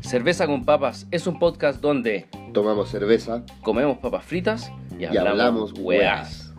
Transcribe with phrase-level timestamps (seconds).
[0.00, 5.30] Cerveza con Papas es un podcast donde Tomamos cerveza comemos papas fritas y y hablamos,
[5.30, 6.52] hablamos weas.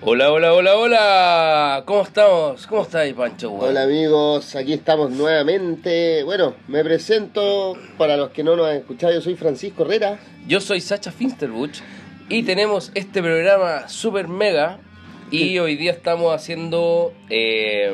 [0.00, 1.82] Hola, hola, hola, hola.
[1.84, 2.66] ¿Cómo estamos?
[2.66, 3.52] ¿Cómo estáis, Pancho?
[3.52, 6.22] Hola amigos, aquí estamos nuevamente.
[6.22, 10.18] Bueno, me presento para los que no nos han escuchado, yo soy Francisco Herrera.
[10.46, 11.80] Yo soy Sacha Finsterbuch
[12.28, 14.78] y tenemos este programa super mega
[15.30, 17.12] y hoy día estamos haciendo...
[17.30, 17.92] eh,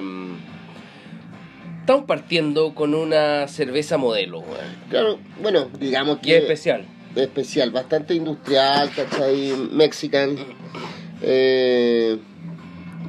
[1.81, 4.77] estamos partiendo con una cerveza modelo, weón.
[4.89, 6.87] Claro, bueno, digamos Y es que especial.
[7.17, 9.53] especial, bastante industrial, ¿cachai?
[9.71, 10.37] Mexican.
[11.23, 12.17] Eh,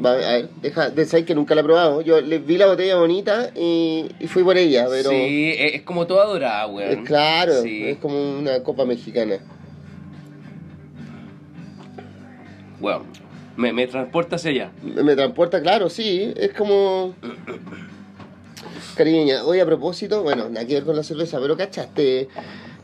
[0.03, 2.01] a ver, deja, de saber que nunca la he probado.
[2.01, 5.81] Yo le vi la botella bonita y, y fui por ella, pero Sí, es, es
[5.83, 6.89] como toda dorada, weón.
[6.99, 7.83] es claro, Sí.
[7.87, 9.39] es como una copa mexicana.
[12.79, 13.03] Weón,
[13.57, 14.71] me, me transporta hacia allá.
[14.83, 17.13] Me, me transporta, claro, sí, es como...
[18.95, 22.29] Cariña, hoy a propósito, bueno, nada que ver con la cerveza, pero ¿cachaste?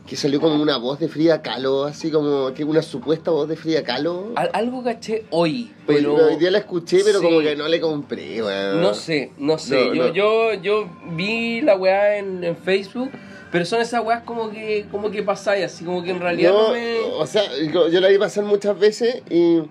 [0.06, 3.56] Que salió como una voz de Frida Kahlo, así como que una supuesta voz de
[3.56, 4.32] Frida Kahlo.
[4.36, 6.14] Al- algo caché hoy, Hoy- pero...
[6.16, 7.24] hoy día la escuché, pero Sí.
[7.24, 8.82] como que no le compré, weón.
[8.82, 9.86] No sé, no sé.
[9.86, 10.12] No, yo, no.
[10.12, 13.10] yo yo vi la weá en, en Facebook,
[13.50, 16.68] pero son esas weas como que como que pasáis, así como que en realidad no,
[16.68, 16.98] No, me...
[16.98, 19.62] o sea, yo, yo la vi pasar muchas veces y,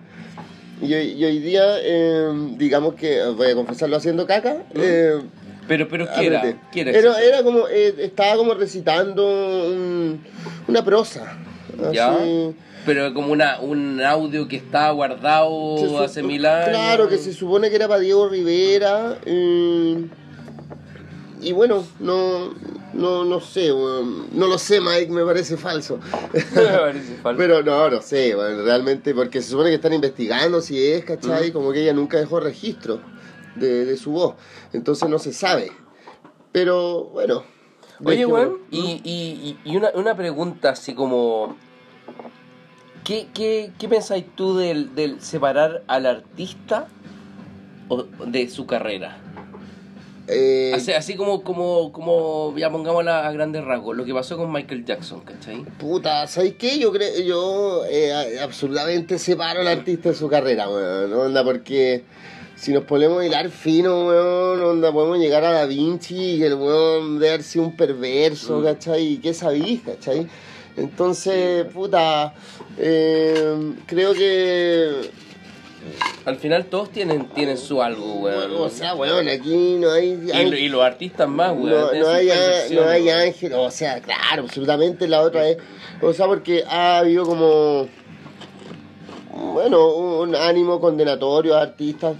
[0.81, 5.19] y, hoy- y hoy día, eh, digamos que, voy a confesarlo haciendo caca, eh,
[5.67, 6.41] Pero, pero ¿qué era?
[6.71, 6.91] ¿Qué era?
[6.91, 7.19] Era, exacto?
[7.27, 9.25] era como, eh, estaba como recitando
[9.69, 10.19] un-
[10.67, 11.38] una prosa.
[11.93, 12.09] ¿Ya?
[12.15, 12.53] así.
[12.85, 16.69] Pero como una, un audio que estaba guardado hace mil años.
[16.69, 19.17] Claro, que se supone que era para Diego Rivera.
[19.25, 20.03] eh,
[21.41, 22.53] y bueno, no,
[22.94, 24.28] no, no sé, weón.
[24.38, 26.00] no lo sé, Mike, me parece falso.
[26.34, 27.38] Me parece falso.
[27.38, 31.52] Pero no, no sé, weón, realmente, porque se supone que están investigando si es, ¿cachai?
[31.52, 33.02] Como que ella nunca dejó registro
[33.56, 34.36] de, de su voz.
[34.73, 35.72] Entonces no se sabe.
[36.51, 37.44] Pero bueno.
[38.03, 41.56] Oye, weón, y, y, y y una, una pregunta así como...
[43.03, 46.88] ¿Qué, qué, qué pensáis tú del, del separar al artista
[47.88, 49.18] o de su carrera?
[50.27, 54.51] Eh, Así, así como, como, como, ya pongámosla a grandes rasgos, lo que pasó con
[54.51, 55.63] Michael Jackson, ¿cachai?
[55.79, 56.77] Puta, ¿sabes qué?
[56.79, 62.03] Yo creo, yo eh, absolutamente separo al artista de su carrera, weón, onda, porque
[62.55, 66.53] si nos ponemos a hilar fino, weón, onda, podemos llegar a Da Vinci y el
[66.53, 68.63] weón de haber sido un perverso, Mm.
[68.63, 69.03] ¿cachai?
[69.13, 70.27] ¿Y qué sabís, cachai?
[70.77, 72.33] Entonces, puta,
[72.77, 75.09] eh, creo que,
[76.25, 78.52] Al final todos tienen, tienen su algo, weón.
[78.56, 80.19] o sea, weón, aquí no hay...
[80.28, 81.69] y, hay- lo- y los artistas más, weón.
[81.69, 82.30] no, no hay,
[82.72, 85.58] no hay ángel, o sea, claro, absolutamente la otra es,
[86.02, 87.88] o sea, porque ha habido como,
[89.53, 89.88] bueno,
[90.19, 92.16] un ánimo condenatorio a artistas,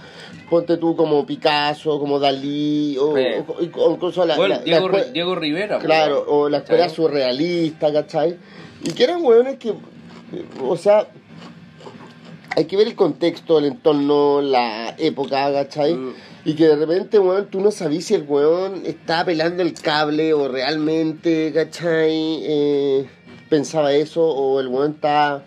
[0.50, 3.44] ponte tú como Picasso, como Dalí, o, Eh.
[3.46, 3.52] o-
[3.84, 6.84] o incluso la, Bueno, la- la Diego, escue- Ri- Diego Rivera, claro, o la escuela
[6.84, 6.96] ¿Cachai?
[6.96, 8.36] surrealista, ¿cachai?
[8.82, 9.72] Y que eran hueones que,
[10.60, 11.06] o sea,
[12.56, 15.94] hay que ver el contexto, el entorno, la época, ¿cachai?
[15.94, 16.14] Mm.
[16.44, 20.34] Y que de repente, weón, tú no sabías si el weón estaba pelando el cable
[20.34, 22.40] o realmente, ¿cachai?
[22.44, 23.08] Eh,
[23.48, 25.42] pensaba eso o el weón está,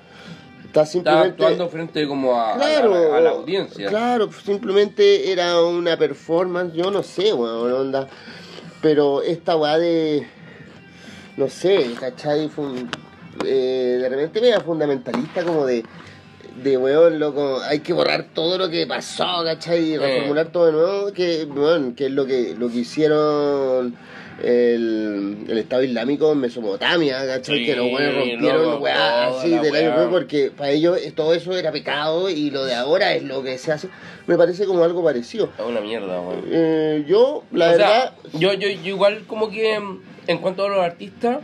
[0.66, 1.44] está simplemente...
[1.44, 3.90] actuando frente como a, a la- Claro, a, la audiencia.
[3.90, 8.08] Claro, simplemente era una performance, yo no sé, weón, onda.
[8.82, 10.28] Pero esta weá de.
[11.38, 12.48] No sé, ¿cachai?
[12.50, 12.90] Fue un-
[13.46, 15.84] eh, de repente mega fundamentalista, como de.
[16.64, 19.92] De weón, loco, hay que borrar todo lo que pasó, ¿cachai?
[19.92, 23.96] Y reformular todo de nuevo, que, weón, que es lo que, lo que hicieron
[24.42, 27.60] el, el Estado Islámico en Mesopotamia, ¿cachai?
[27.60, 30.10] Sí, que los weones rompieron loco, weá así del año weá.
[30.10, 33.72] porque para ellos todo eso era pecado y lo de ahora es lo que se
[33.72, 33.90] hace.
[34.28, 35.50] Me parece como algo parecido.
[35.58, 36.44] Es una mierda, weón.
[36.50, 39.76] Eh, yo, la o verdad, sea, yo, yo, yo igual como que
[40.28, 41.40] en cuanto a los artistas,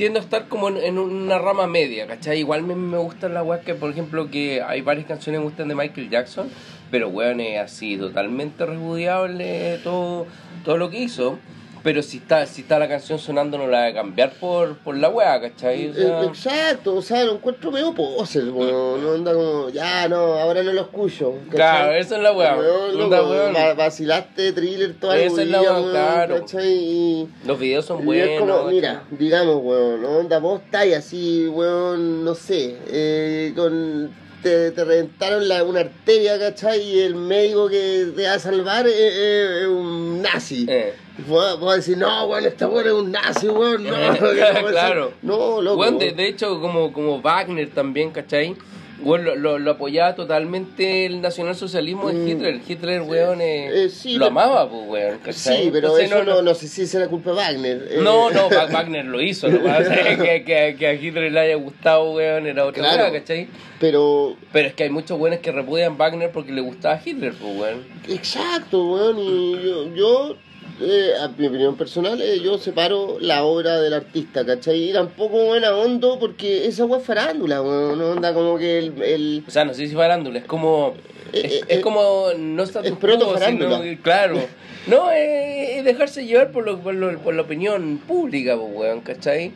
[0.00, 2.38] tiendo a estar como en, una rama media, ¿cachai?
[2.38, 5.68] Igual me, me gustan las weas que, por ejemplo, que hay varias canciones que gustan
[5.68, 6.48] de Michael Jackson,
[6.90, 10.26] pero weón es así, totalmente repudiable todo,
[10.64, 11.38] todo lo que hizo.
[11.82, 14.96] Pero si está, si está la canción sonando no la voy a cambiar por, por
[14.96, 15.88] la wea, ¿cachai?
[15.88, 20.06] O sea, eh, exacto, o sea, lo encuentro medio poser, weón, no anda como, ya
[20.08, 21.32] no, ahora no lo escucho.
[21.46, 21.56] ¿cachai?
[21.56, 23.52] Claro, esa es la weón.
[23.54, 26.44] va- vacilaste thriller toda la Esa es la weón, claro.
[26.62, 28.28] Y, Los videos son y buenos.
[28.28, 30.08] es como, mira, digamos, weón, ¿no?
[30.18, 34.28] onda, vos estáis así, weón, no sé, eh, con...
[34.42, 36.80] Te, te reventaron la, una arteria, ¿cachai?
[36.80, 40.64] Y el médico que te va a salvar es, es- es un nazi.
[40.66, 40.94] Eh.
[41.28, 43.90] Vos decís, no, weón, este weón es un nazi, weón, no.
[44.12, 44.64] no puede ser".
[44.66, 45.12] Claro.
[45.22, 45.80] No, loco.
[45.80, 48.54] Weón, de, de hecho, como, como Wagner también, ¿cachai?
[49.02, 52.28] Weón, lo, lo, lo apoyaba totalmente el nacionalsocialismo de Mm.
[52.28, 52.60] Hitler.
[52.68, 55.18] Hitler, weón, eh, Eh, sí, lo pero- amaba, pues, weón.
[55.24, 55.62] ¿cachai?
[55.64, 57.88] Sí, pero Entonces, eso no, no sé si es la culpa de Wagner.
[57.92, 57.98] eh.
[58.02, 59.48] No, no, Wa- Wagner lo hizo.
[59.48, 62.82] Lo que pasa es que, que, que a Hitler le haya gustado, weón, era otra
[62.82, 63.10] Claro.
[63.10, 63.48] ¿cachai?
[63.78, 67.56] Pero, Pero es que hay muchos weones que repudian Wagner porque le gustaba Hitler, pues,
[67.58, 67.84] weón.
[68.06, 69.18] exacto, weón.
[69.18, 70.36] Y yo, yo
[70.80, 74.90] eh, a mi opinión personal, eh, yo separo la obra del artista, ¿cachai?
[74.90, 77.98] Y tampoco buena hondo porque esa weá es farándula, weón.
[77.98, 79.02] No onda como que el.
[79.02, 80.94] el O sea, no sé si farándula, es como.
[81.32, 82.26] Eh, Es, eh, es como.
[82.38, 83.80] No está es proto farándula.
[84.02, 84.38] Claro.
[84.86, 89.00] No, es, es dejarse llevar por, lo, por, lo- por la opinión pública, pues, weón,
[89.02, 89.52] ¿cachai?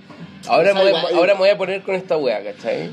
[0.48, 2.90] Ahora, me voy, a- ahora me voy a poner con esta weá, ¿cachai?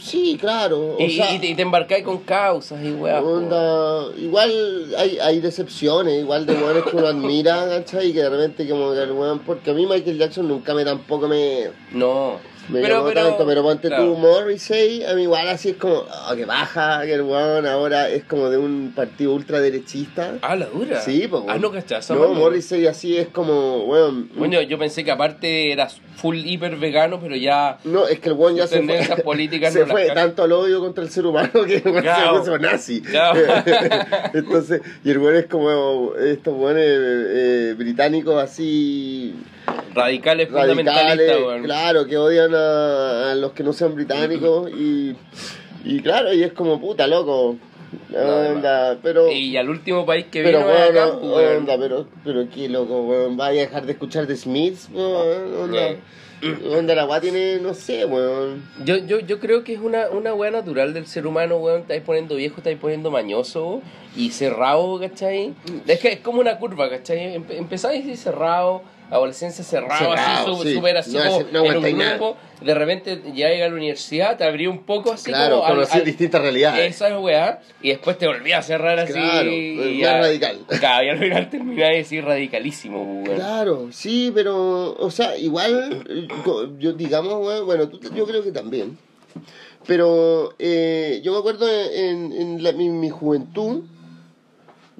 [0.00, 0.96] sí, claro.
[0.96, 3.20] O Y, sea, y te, te embarcáis con causas y weá.
[3.22, 8.08] Onda, igual hay, hay decepciones, igual de weones que uno admira, ¿cachai?
[8.08, 10.84] Y que de repente como que el weón, porque a mí Michael Jackson nunca me
[10.84, 12.36] tampoco me, No.
[12.68, 14.04] Me pero, llamó pero, tanto, pero ponte claro.
[14.04, 18.08] tú Morrissey, a mí igual así es como, oh, que baja, que el weón ahora
[18.08, 20.34] es como de un partido ultraderechista.
[20.42, 21.00] Ah, la dura.
[21.00, 22.10] Sí, pues Ah, no cachás.
[22.10, 24.30] No, Morrissey así es como, weón.
[24.34, 27.78] Bueno, yo pensé que aparte era full hiper vegano, pero ya.
[27.84, 30.80] No, es que el weón ya se fue, políticas se no fue tanto al odio
[30.80, 32.32] contra el ser humano que el weón Claro.
[32.44, 33.00] se puso nazi.
[33.00, 33.40] Claro.
[34.34, 39.34] Entonces, y el weón es como estos weones eh, británicos así
[39.94, 41.32] Radicales, radicales,
[41.64, 45.14] claro, que odian a, a los que no sean británicos y,
[45.84, 47.56] y claro, y es como puta, loco.
[48.10, 52.46] No, pero Y al último país que pero vino bueno, acá, pues, onda, pero, pero
[52.54, 55.96] qué loco, weón, vaya a dejar de escuchar The Smiths, weón, onda,
[56.76, 58.62] onda la weá tiene, no sé, weón.
[58.84, 61.80] Yo, yo, yo creo que es una, una weá natural del ser humano, weón.
[61.80, 63.80] Estáis poniendo viejo, estáis poniendo mañoso
[64.14, 65.54] y cerrado, ¿cachai?
[65.86, 67.36] Es que es como una curva, ¿cachai?
[67.36, 70.80] Empe- empezáis así cerrado, adolescencia cerrado, así, Cerrado, su- sí.
[70.96, 72.10] así No, como no en un nada.
[72.16, 72.36] grupo.
[72.60, 76.42] De repente llegáis a la universidad, te abrí un poco así claro, como al- distintas
[76.42, 76.94] realidades.
[76.96, 79.12] esa weá, y después te volví a cerrar así.
[79.12, 80.58] Claro, y más radical.
[80.80, 83.36] Claro, y al final termináis así radicalísimo, pues, weón.
[83.40, 86.04] Claro, sí, pero, o sea, igual,
[86.78, 88.98] yo digamos, weón, bueno, tú, yo creo que también.
[89.86, 93.84] Pero eh, yo me acuerdo en, en la- mi, mi juventud,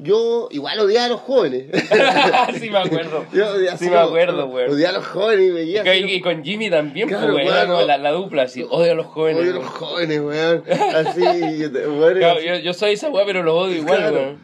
[0.01, 1.67] yo igual odiaba a los jóvenes.
[2.61, 3.27] sí me acuerdo.
[3.33, 4.71] Yo odiaba Sí me acuerdo, weón.
[4.73, 7.67] Odiaba a los jóvenes y veía Y, así y con Jimmy también, Claro, pues, ¿no?
[7.67, 7.87] no.
[7.87, 9.43] la, la dupla, así, odio a los jóvenes.
[9.43, 10.65] Odio a los jóvenes, weón.
[10.95, 12.47] Así, Claro, así.
[12.47, 14.37] yo, yo soy esa weá, pero los odio igual, Claro.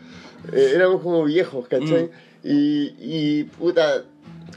[0.52, 2.04] Eh, éramos como viejos, ¿cachai?
[2.04, 2.10] Mm.
[2.44, 4.02] Y, y puta,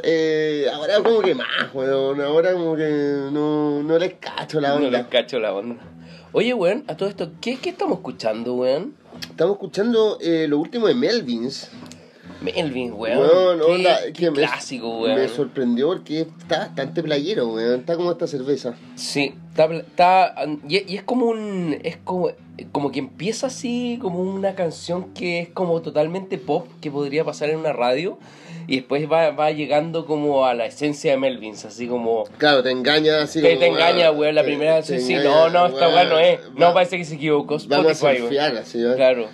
[0.04, 2.84] eh, ahora como que más, weón, ahora como que
[3.32, 4.90] no, no les cacho la No onda.
[4.98, 5.78] les cacho la onda.
[6.34, 8.96] Oye, weón, a todo esto, ¿qué, qué estamos escuchando, weón?
[9.22, 11.70] Estamos escuchando eh, lo último de Melvins.
[12.42, 13.18] Melvin, weón.
[13.20, 15.16] Weón, qué, onda, qué que me, clásico, weón.
[15.16, 17.80] me sorprendió porque está bastante playero, weón.
[17.80, 18.76] Está como esta cerveza.
[18.96, 20.36] Sí, está, está
[20.68, 22.30] y, y es como un es como
[22.72, 27.50] como que empieza así como una canción que es como totalmente pop que podría pasar
[27.50, 28.18] en una radio
[28.68, 32.72] y después va, va llegando como a la esencia de Melvins, así como Claro, te
[32.72, 35.66] engaña así como, te engaña, weón, la te- primera te canción sí, engaña, no, no,
[35.68, 38.96] esta weón no es, no parece que se equivocó Vamos a surfear así, weón.
[38.96, 39.30] Claro.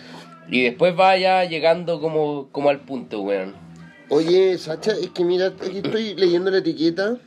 [0.49, 3.55] Y después va ya llegando como como al punto, weón.
[4.09, 7.17] Oye, Sacha, es que mira, aquí estoy leyendo la etiqueta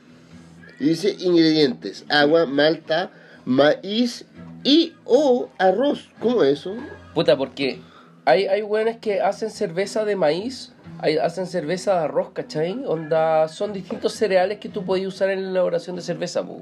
[0.78, 3.10] y dice ingredientes: agua, malta,
[3.46, 4.26] maíz
[4.62, 6.10] y o arroz.
[6.20, 6.74] ¿Cómo es eso?
[7.14, 7.80] Puta, porque
[8.26, 12.82] hay, hay weones que hacen cerveza de maíz, hay- hacen cerveza de arroz, ¿cachai?
[12.86, 16.60] Onda, son distintos cereales que tú podías usar en la elaboración de cerveza, pues.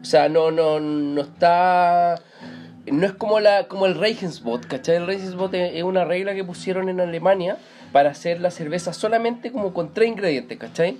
[0.00, 2.20] O sea, no, no, no está...
[2.86, 4.96] No es como la como el Regensbot, ¿cachai?
[4.96, 7.56] El Regensbot es es una regla que pusieron en Alemania
[7.92, 10.98] para hacer la cerveza solamente como con tres ingredientes, ¿cachai?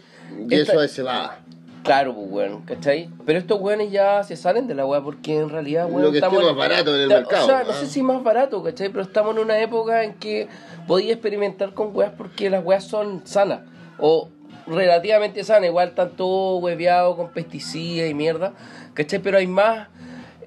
[0.48, 1.40] Y Esta- eso es cebada.
[1.84, 3.10] Claro, pues, weón, ¿cachai?
[3.26, 6.18] Pero estos weones ya se salen de la weá porque en realidad, weón, Lo que
[6.18, 8.88] estamos más barato en el mercado, O sea, no sé si más barato, ¿cachai?
[8.88, 10.48] Pero estamos en una época en que
[10.86, 13.60] podía experimentar con weas porque las weas son sanas.
[13.98, 14.30] O
[14.66, 18.54] relativamente sanas, igual están todo hueveado con pesticidas y mierda,
[18.94, 19.18] ¿cachai?
[19.18, 19.88] Pero hay más...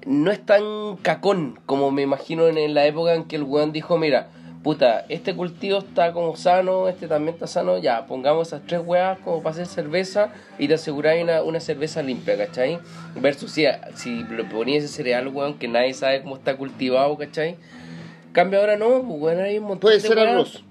[0.06, 3.72] No es tan cacón como me imagino en, en la época en que el weón
[3.72, 4.28] dijo, mira,
[4.62, 9.18] puta, este cultivo está como sano, este también está sano, ya, pongamos esas tres weas
[9.20, 12.78] como para hacer cerveza y te aseguráis una, una cerveza limpia, ¿cachai?
[13.14, 17.56] Versus si, si le ese cereal, weón, que nadie sabe cómo está cultivado, ¿cachai?
[18.32, 20.64] Cambia ahora no, pues weón, hay un montón Puede de ser arroz.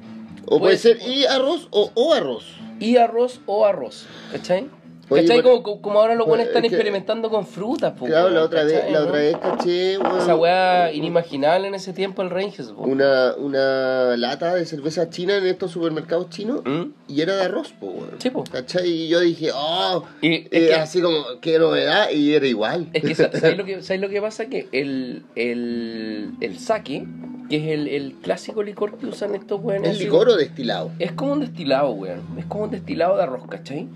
[0.46, 2.56] O puede Puede ser ser- y arroz o, o arroz.
[2.79, 4.67] Y arroz o arroz, ¿cachai?
[5.09, 5.41] ¿Cachai?
[5.41, 8.63] por- Como, como ahora los buenos están que- experimentando con frutas, po, Claro, la otra
[8.63, 9.05] vez, ¿cachai, la no?
[9.05, 12.83] otra vez caché, weón, Esa weá inimaginable en ese tiempo el Rangers, po.
[12.83, 16.91] una, una lata de cerveza china en estos supermercados chinos ¿Mm?
[17.07, 18.11] y era de arroz, po, weón.
[18.19, 18.43] Sí, po.
[18.51, 18.87] ¿Cachai?
[18.89, 22.89] Y yo dije, oh, Y es eh, que- así como, qué novedad, y era igual.
[22.93, 24.47] Es que, sa- ¿sabes lo que, ¿sabes lo que pasa?
[24.47, 27.05] Que el, el, el sake,
[27.49, 29.91] que es el, el clásico licor que usan estos weones.
[29.91, 30.91] ¿Es licor o destilado?
[30.99, 32.21] Es como un destilado, weón.
[32.37, 33.87] Es como un destilado de arroz, ¿cachai?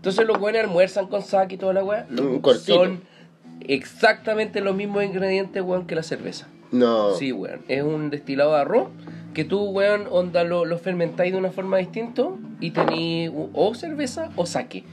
[0.00, 2.06] Entonces los weones almuerzan con sake y toda la weá.
[2.74, 3.02] Son
[3.60, 6.48] exactamente los mismos ingredientes, weón, que la cerveza.
[6.72, 7.14] No.
[7.14, 7.60] Sí, weón.
[7.68, 8.88] Es un destilado de arroz
[9.34, 12.24] que tú, weón, onda lo, lo fermentáis de una forma distinta
[12.60, 14.84] y tení u- o cerveza o sake.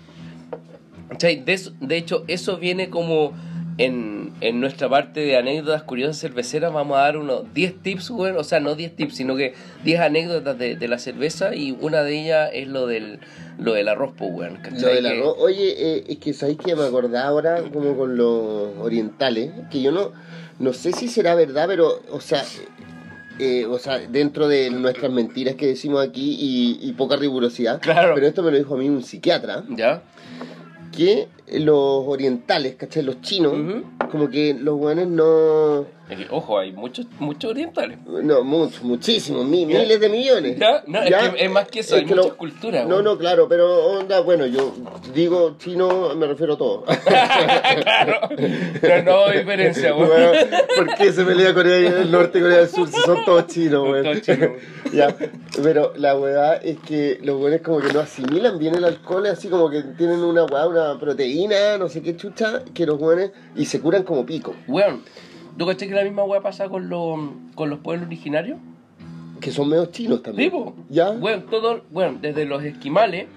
[1.10, 1.38] ¿Cachai?
[1.44, 3.32] De, de hecho, eso viene como
[3.77, 6.74] en, en nuestra parte de anécdotas curiosas cerveceras.
[6.74, 8.38] Vamos a dar unos 10 tips, weón.
[8.38, 9.53] O sea, no 10 tips, sino que
[9.84, 13.19] 10 anécdotas de, de la cerveza y una de ellas es lo del,
[13.60, 14.55] lo del arroz, pues, weón.
[14.57, 14.81] ¿cachai?
[14.81, 15.36] Lo del Que- arroz.
[15.39, 19.91] Oye, eh, es que sabéis que me acordaba ahora como con los orientales, que yo
[19.91, 20.12] no,
[20.60, 22.43] no sé si será verdad, pero, o sea,
[23.39, 28.15] eh, o sea, dentro de nuestras mentiras que decimos aquí y, y poca rigurosidad, Claro.
[28.15, 30.01] pero esto me lo dijo a mí un psiquiatra, ¿Ya?
[30.98, 33.04] Que los orientales, ¿cachai?
[33.04, 33.54] Los chinos,
[34.12, 37.98] como que los buenos no, Es que, ojo, hay muchos, muchos orientales.
[38.06, 40.58] no, muchos, muchísimos, mi- miles de millones.
[40.58, 43.48] Ya, no, es que es más que eso, hay que muchas culturas, No, no, claro,
[43.50, 44.74] pero onda, bueno, yo
[45.14, 46.86] digo chino, me refiero a todo.
[47.82, 48.30] claro.
[49.06, 50.08] No, no diferencia, weón.
[50.10, 50.32] Bueno,
[50.76, 53.82] ¿Por qué se pelea Corea del Norte y Corea del Sur si son todos chinos,
[53.84, 54.04] Son weón?
[54.04, 54.50] todos chinos.
[54.94, 55.16] ya,
[55.62, 59.50] pero la weá es que los weones como que no asimilan bien el alcohol, así
[59.50, 63.66] como que tienen una weá, una proteína, no sé qué chucha, que los weones, y
[63.66, 64.56] se curan como pico.
[64.68, 65.04] Weón,
[65.58, 67.20] ¿tú caché que la misma weá pasa con, los
[67.56, 68.58] con los pueblos originarios?
[69.42, 70.50] Que son medio chinos también.
[70.52, 70.76] Vivo.
[70.90, 71.12] ¿Ya?
[71.12, 73.28] Weón, todo, weón, desde los esquimales,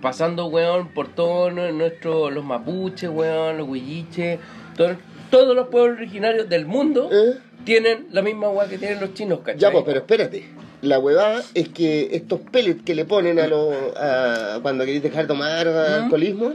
[0.00, 4.38] pasando, weón, por todos nuestros, los mapuches, weón, los huilliches,
[4.76, 4.96] todo-
[5.30, 7.38] todos los pueblos originarios del mundo ¿Eh?
[7.64, 9.58] tienen la misma weá que tienen los chinos, ¿cachai?
[9.60, 10.44] Ya, pues, pero espérate.
[10.82, 13.72] La huevada es que estos pellets que le ponen a los.
[13.96, 16.52] a- cuando queréis dejar de tomar alcoholismo.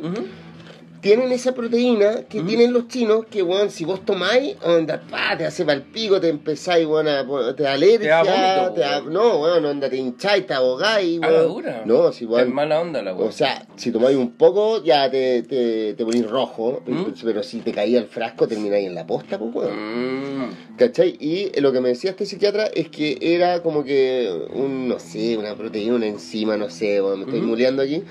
[1.01, 5.45] Tienen esa proteína que tienen los chinos que, weón, si vos tomáis, onda, pa, te
[5.45, 8.99] hace palpico, te empezáis, weón, a, po- te da alergia, Te da vómito, te da-
[9.01, 9.13] weón.
[9.13, 11.47] no, weón, onda, te hincháis, te ahogáis, weón.
[11.47, 11.83] dura.
[11.85, 12.53] No, si Es weón.
[12.53, 13.27] mala onda la weá.
[13.27, 17.03] O sea, si tomáis un poco, ya te, te, te ponís rojo, ¿Mm?
[17.23, 20.47] pero si te caía el frasco, termináis en la posta, pues, weón.
[20.47, 20.77] Mm.
[20.77, 21.15] ¿Cachai?
[21.19, 25.37] Y lo que me decía este psiquiatra es que era como que un, no sé,
[25.37, 27.47] una proteína, una enzima, no sé, bueno, me estoy Ujú.
[27.49, 28.03] muleando aquí,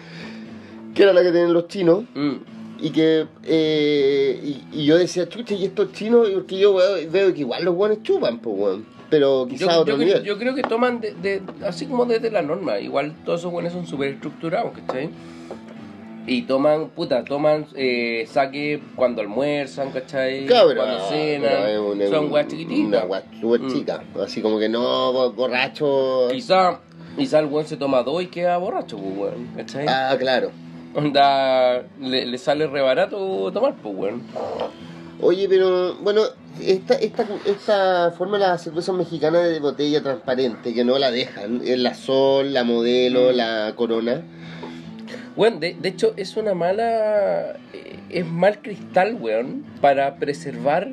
[0.95, 2.56] que era la que tienen los chinos, Mm.
[2.79, 4.41] Y que, eh,
[4.73, 7.75] y, y yo decía, chucha, y estos chinos, porque yo veo, veo que igual los
[7.75, 10.23] buenos chupan, pues, weón, pero quizá a Yo, otro yo, nivel.
[10.25, 12.79] yo creo que toman de, de- así como desde la norma.
[12.81, 15.11] Igual todos esos buenos son súper estructurados, ¿cachai?
[16.29, 20.47] Y toman, puta, toman eh, saque cuando almuerzan, ¿cachai?
[20.47, 21.69] Cabra, cuando cenan.
[21.71, 22.85] es un- son weas chiquititas.
[22.89, 23.73] Una wea súper Mm.
[23.73, 26.27] chica, así como que no, bo- borracho.
[26.33, 26.81] Quizá,
[27.17, 29.87] quizá el weón se toma dos y queda borracho, pues, weón, ¿cachai?
[29.89, 30.51] Ah, claro.
[30.97, 34.23] Onda, le, le sale re barato tomar, pues, weón.
[35.21, 36.23] Oye, pero bueno,
[36.61, 41.61] esta, esta, esta forma de la cerveza mexicana de botella transparente, que no la dejan,
[41.65, 43.37] es la Sol, la Modelo, Mm.
[43.37, 44.23] la Corona.
[45.37, 47.51] Weón, de, de hecho es una mala...
[47.73, 50.89] eh, Es mal cristal, weón, para preservar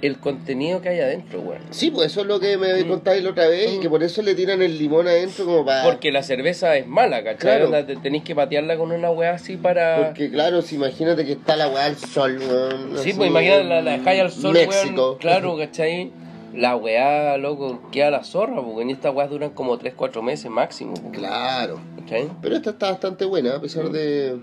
[0.00, 1.60] el contenido que hay adentro, weón.
[1.70, 2.88] Sí, pues eso es lo que me Mm.
[2.88, 3.80] contáis la otra vez, y Mm.
[3.80, 5.82] que por eso le tiran el limón adentro como para...
[5.84, 7.66] Porque la cerveza es mala, ¿cachai?
[7.66, 8.00] Claro.
[8.02, 10.06] Tenéis que patearla con una weá así para...
[10.06, 12.98] Porque claro, si imagínate que está la weá al sol, weón.
[12.98, 15.02] sí, pues imagínate la, la dejáis al sol, México.
[15.06, 15.18] weón.
[15.18, 16.12] Claro, ¿cachai?
[16.54, 20.94] La weá, loco, queda la zorra, porque en estas weas duran como 3-4 meses máximo,
[21.12, 21.78] Claro.
[22.00, 22.28] ¿cachai?
[22.40, 23.62] Pero esta está bastante buena, a Mm.
[23.62, 24.38] pesar de,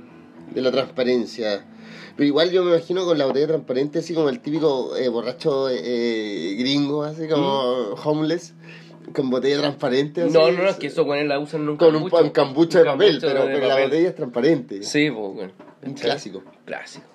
[0.53, 1.65] de la transparencia.
[2.15, 5.67] Pero igual yo me imagino con la botella transparente, así como el típico eh, borracho
[5.69, 8.53] eh, gringo, así como homeless,
[9.13, 10.21] con botella transparente.
[10.23, 10.33] así, Mm.
[10.33, 12.23] No, no, no, es que eso weones la usan un Con un, cambucho.
[12.23, 13.83] un cambucha de papel, pero, de pero la papel.
[13.89, 14.83] botella es transparente.
[14.83, 15.51] Sí, pues.
[15.83, 15.93] Un ¿cachai?
[16.09, 16.43] clásico.
[16.65, 17.05] Clásico.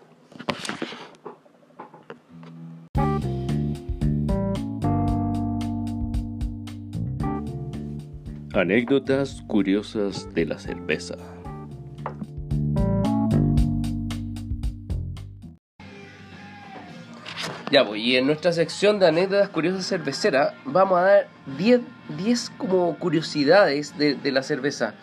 [8.52, 11.16] Anécdotas curiosas de la cerveza.
[17.70, 21.80] Ya, pues, y en nuestra sección de anécdotas curiosas cerveceras vamos a dar 10,
[22.18, 24.94] 10 como curiosidades de, de la cerveza.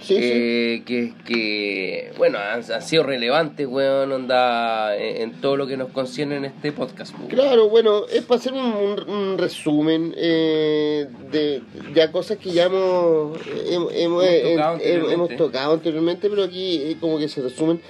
[0.00, 5.66] Sí, eh, que, que, bueno, han, han sido relevantes, weón, onda, en, en todo lo
[5.66, 7.12] que nos concierne en este podcast.
[7.18, 7.28] weón.
[7.28, 11.60] Claro, bueno, es para hacer un, un- un resumen eh, de
[11.94, 13.38] ya cosas que ya hemos,
[13.70, 17.42] hemos, hemos- Hemos eh, tocado eh, hemos tocado anteriormente, pero aquí eh, como que se
[17.42, 17.82] resumen.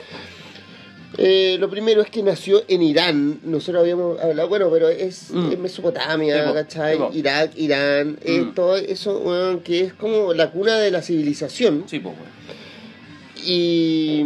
[1.18, 5.52] Eh, lo primero es que nació en Irán, nosotros habíamos hablado, bueno, pero es Mm.
[5.52, 6.98] en Mesopotamia, ¿cachai?
[7.12, 8.54] Irak, Irán, eh, Mm.
[8.54, 11.84] todo eso, que es como la cuna de la civilización.
[11.88, 12.14] Sí, pues,
[13.44, 14.24] y,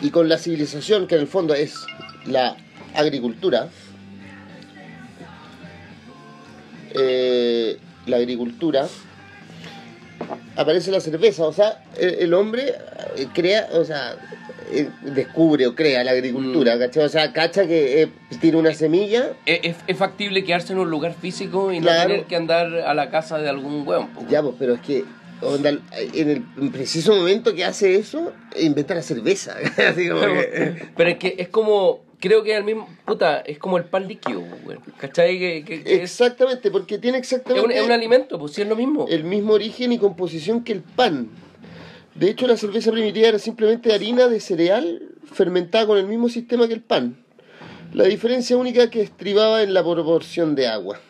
[0.00, 1.74] y con la civilización, que en el fondo es
[2.26, 2.56] la
[2.94, 3.68] agricultura,
[6.94, 8.88] eh, la agricultura,
[10.56, 12.74] aparece la cerveza, o sea, el, el hombre
[13.16, 14.16] eh, crea, o sea,
[14.72, 16.78] eh, descubre o crea la agricultura, Mm.
[16.78, 17.04] ¿cachai?
[17.04, 18.08] O sea, cacha que eh,
[18.40, 22.72] tira una semilla, Es, factible quedarse en un lugar físico y no tener que andar
[22.74, 25.04] a la casa de algún po, ya, pues, pero es que
[25.42, 29.56] onda, en el preciso momento que hace eso, inventa la cerveza.
[29.88, 33.58] Así como que- Pero es que es como, creo que es el mismo, puta, es
[33.58, 34.80] como el pan líquido, weón.
[34.98, 35.38] ¿Cachai?
[35.38, 38.62] Que, que- que es, Exactamente, porque tiene es un, exactamente es un alimento, pues sí
[38.62, 39.06] es lo mismo.
[39.08, 41.28] el mismo origen y composición que el pan.
[42.14, 46.66] De hecho, la cerveza primitiva era simplemente harina de cereal fermentada con el mismo sistema
[46.68, 47.16] que el pan.
[47.94, 51.00] La diferencia única que estribaba en la proporción de agua.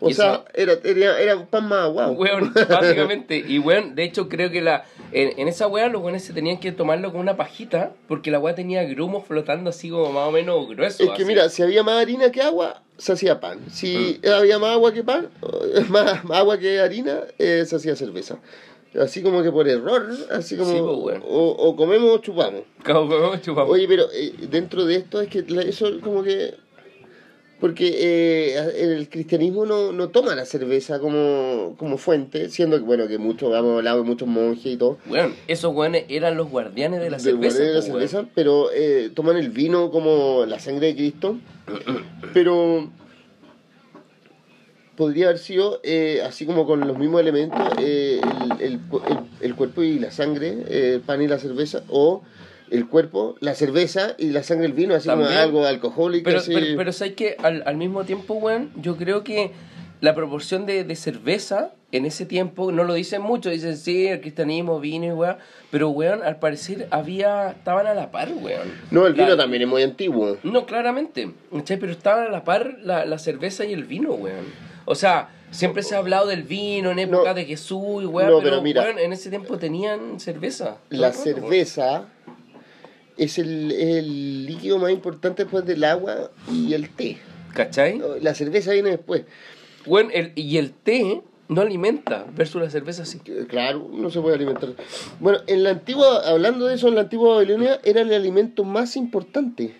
[0.00, 2.12] O sea, era, era, era un pan más aguado.
[2.12, 3.36] Weón, básicamente.
[3.46, 6.58] Y weón, de hecho creo que la en, en esa weá los weones se tenían
[6.58, 10.32] que tomarlo con una pajita porque la weá tenía grumos flotando así como más o
[10.32, 11.02] menos grueso.
[11.02, 11.24] Es que así.
[11.24, 13.58] mira, si había más harina que agua, se hacía pan.
[13.70, 14.28] Si Mm.
[14.30, 15.28] había más agua que pan,
[15.88, 18.38] más, más agua que harina, eh, se hacía cerveza.
[19.00, 20.72] Así como que por error, así como...
[20.72, 21.24] Sí, pues, bueno.
[21.28, 22.62] o, o comemos o chupamos.
[22.84, 23.70] Como huevón, chupamos.
[23.72, 26.54] Oye, pero eh, dentro de esto es que eso como que...
[27.60, 27.92] Porque
[28.54, 33.18] eh, el cristianismo no, no toma la cerveza como, como fuente, siendo que, bueno, que
[33.18, 37.10] muchos, hemos hablado de muchos monjes y todo, Weón, esos weones eran los guardianes de
[37.10, 37.58] la del cerveza.
[37.58, 38.08] guardián de la weón.
[38.08, 41.36] cerveza, pero eh, toman el vino como la sangre de Cristo.
[42.32, 42.88] pero
[44.96, 48.20] podría haber sido, eh, así como con los mismos elementos, eh,
[48.58, 52.22] el, el el- el cuerpo y la sangre, eh, el pan y la cerveza, o
[52.70, 56.24] el cuerpo, la cerveza y la sangre el vino, así como algo alcohólico.
[56.24, 56.52] Pero, así.
[56.54, 59.52] pero, pero ¿sabes que al, al mismo tiempo, weón, yo creo que
[60.00, 64.20] la proporción de, de cerveza en ese tiempo, no lo dicen mucho, dicen sí, el
[64.20, 65.36] cristianismo, vino y weón,
[65.72, 68.72] pero weón, al parecer había, estaban a la par, weón.
[68.92, 70.36] no, el vino La- también es muy antiguo.
[70.44, 71.30] No, claramente.
[71.66, 74.46] Pero estaban a la par la, la cerveza y el vino, weón.
[74.84, 77.34] O sea, siempre se ha hablado del vino en época No.
[77.34, 78.82] de Jesús y weón, No, pero, pero mira.
[78.84, 80.76] weón, en ese tiempo tenían cerveza.
[80.90, 82.04] La cerveza
[83.20, 87.18] es el, el líquido más importante después del agua y el té.
[87.52, 88.00] ¿Cachai?
[88.22, 89.24] La cerveza viene después.
[89.84, 93.18] Weón, el, y el té no alimenta versus la cerveza sí.
[93.18, 94.70] Que, Claro, no se puede alimentar.
[95.18, 98.96] Bueno, en la antigua, hablando de eso, en la antigua Babilonia era el alimento más
[98.96, 99.74] importante.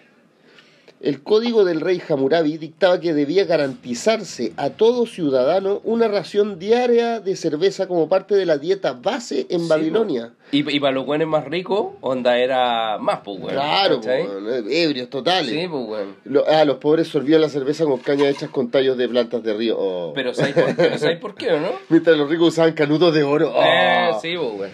[1.00, 7.20] El código del rey Hammurabi dictaba que debía garantizarse a todo ciudadano una ración diaria
[7.20, 10.32] de cerveza como parte de la dieta base en Sí, Babilonia.
[10.52, 13.54] Y, y para los weones más ricos, onda era más, pues, weón.
[13.54, 15.50] claro, po, weón, ebrios totales.
[15.50, 16.04] Sí, pues.
[16.24, 19.54] Lo- ah, los pobres sorbían la cerveza con cañas hechas con tallos de plantas de
[19.54, 19.76] río.
[19.78, 20.12] Oh.
[20.14, 21.68] Pero ¿sabes por, pero ¿sabes por qué o no?
[21.88, 23.52] Mientras los ricos usaban canudos de oro.
[23.54, 23.62] Oh.
[23.64, 24.70] Eh, sí, pues, weón.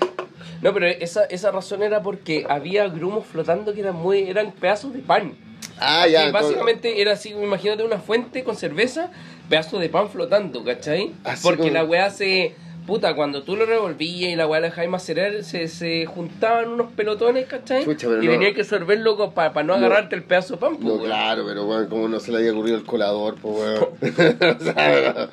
[0.62, 4.92] No, pero esa, esa razón era porque había grumos flotando que eran muy eran pedazos
[4.92, 5.34] de pan.
[5.78, 6.26] Ah, ya.
[6.26, 9.10] Que básicamente era así, imagínate una fuente con cerveza,
[9.48, 11.12] pedazos de pan flotando, ¿cachai?
[11.24, 12.54] Así Porque como- la weá se...
[12.86, 16.92] Puta, cuando tú lo revolvías y la weá la dejabas macerar, se, se juntaban unos
[16.92, 17.82] pelotones, ¿cachai?
[17.84, 19.74] Chucha, pero y no- tenías que sorberlo para no No.
[19.74, 21.06] agarrarte el pedazo de pan, pues, No, weón.
[21.06, 23.88] claro, pero bueno, como no se le había ocurrido el colador, pues weón.
[24.60, 25.30] O sea,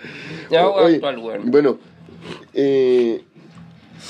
[0.50, 1.52] Ya, weón, Oye, actual, weón.
[1.52, 1.78] Bueno,
[2.56, 3.24] eh,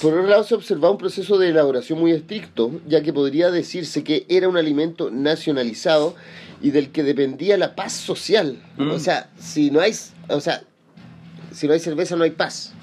[0.02, 4.04] por otro lado se observaba un proceso de elaboración muy estricto, ya que podría decirse
[4.04, 6.16] que era un alimento nacionalizado
[6.62, 8.62] y del que dependía la paz social.
[8.78, 8.92] Mm.
[8.92, 9.94] O sea, si no hay,
[10.30, 10.64] o sea,
[11.52, 12.74] si no hay cerveza no hay paz.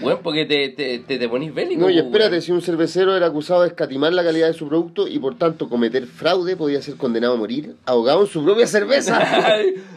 [0.00, 1.80] Weón, porque te, te, te, te ponís bélico.
[1.80, 5.08] No, y espérate, si un cervecero era acusado de escatimar la calidad de su producto
[5.08, 9.18] y por tanto cometer fraude, podía ser condenado a morir, ahogado en su propia cerveza.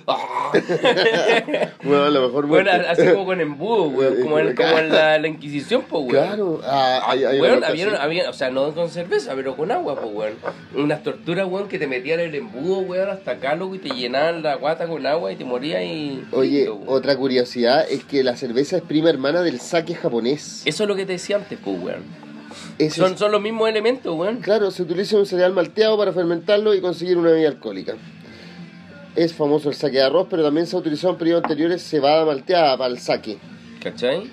[1.84, 2.88] Bueno, a lo mejor Bueno, muerte.
[2.90, 6.10] así como con embudo, weón, como en, como en la, la Inquisición, pues, weón.
[6.28, 8.02] Claro, ah, hay, hay Weón, una había, ocasión.
[8.04, 10.34] había, o sea, no con cerveza, pero con agua, pues, weón.
[10.76, 14.42] Unas torturas, weón, que te metían el embudo, weón, hasta acá, loco, y te llenaban
[14.44, 16.24] la guata con agua y te morías y...
[16.32, 19.60] Oye, listo, otra curiosidad es que la cerveza es prima hermana del
[19.96, 20.62] japonés.
[20.66, 22.04] Eso es lo que te decía antes, pues, weón.
[22.92, 24.38] Son, es- son los mismos elementos, weón.
[24.38, 27.96] Claro, se utiliza un cereal malteado para fermentarlo y conseguir una bebida alcohólica.
[29.16, 32.26] Es famoso el sake de arroz, pero también se ha utilizado en periodos anteriores cebada
[32.26, 33.38] malteada para el sake.
[33.84, 34.30] ¿Cachai?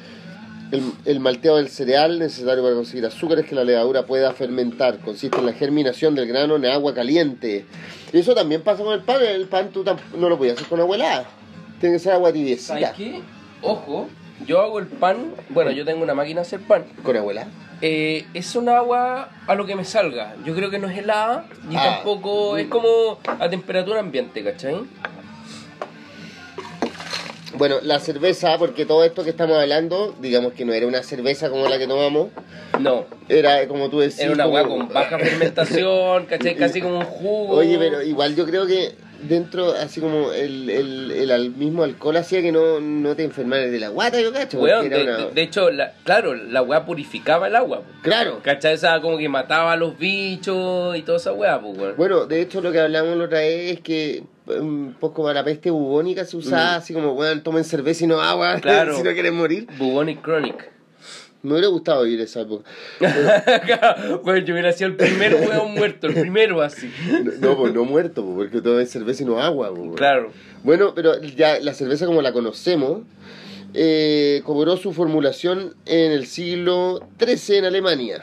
[0.73, 4.99] El, el malteado del cereal necesario para conseguir azúcar es que la levadura pueda fermentar.
[4.99, 7.65] Consiste en la germinación del grano en agua caliente.
[8.13, 9.23] Y eso también pasa con el pan.
[9.23, 9.85] El pan tú
[10.19, 11.27] no lo podías hacer con agua helada.
[11.81, 12.93] Tiene que ser agua ¿Sabes tibiecita.
[12.95, 13.21] qué?
[13.63, 14.09] Ojo,
[14.45, 16.85] yo hago el pan, bueno, yo tengo una máquina de hacer pan.
[17.03, 17.49] ¿Con agua helada?
[17.83, 20.35] Eh, es un agua a lo que me salga.
[20.45, 21.97] Yo creo que no es helada y Ah.
[21.97, 24.77] tampoco es como a temperatura ambiente, ¿cachai?
[27.59, 31.49] Bueno, la cerveza, porque todo esto que estamos hablando, digamos que no era una cerveza
[31.49, 32.29] como la que tomamos,
[32.79, 34.27] No, era como tú decías.
[34.27, 36.55] era una como- agua con baja fermentación, ¿cachai?
[36.57, 37.55] Casi como un jugo.
[37.57, 42.43] Oye, pero igual yo creo que dentro, así como el, el, el mismo alcohol hacía
[42.43, 44.59] que no, no te enfermaras de la guata, yo cacho.
[44.61, 47.83] Weón, de, una- de- de hecho, la- claro, la weá purificaba el agua.
[48.03, 48.41] Claro.
[48.43, 48.75] ¿Cachai?
[48.75, 51.95] Esa como que mataba a los bichos y toda esa weá, pues, weón.
[51.97, 55.45] Bueno, de hecho lo que hablamos la otra vez es que un poco para la
[55.45, 58.61] peste bubónica se usaba así como, weón, tomen cerveza y no agua, Mm.
[58.63, 58.97] Claro.
[58.97, 59.67] si no quieren morir.
[59.79, 60.71] Bubonic Chronic.
[61.47, 62.69] Me hubiera gustado vivir esa época.
[64.45, 66.91] Yo hubiera sido el primer weón muerto, el primero así.
[67.41, 69.73] No, pues no muerto, pues, porque tomen cerveza y no agua.
[69.75, 69.93] pues.
[69.97, 70.33] Claro.
[70.65, 73.03] Bueno, pero ya la cerveza como la conocemos,
[73.75, 78.23] eh, cobró su formulación en el siglo XIII en Alemania,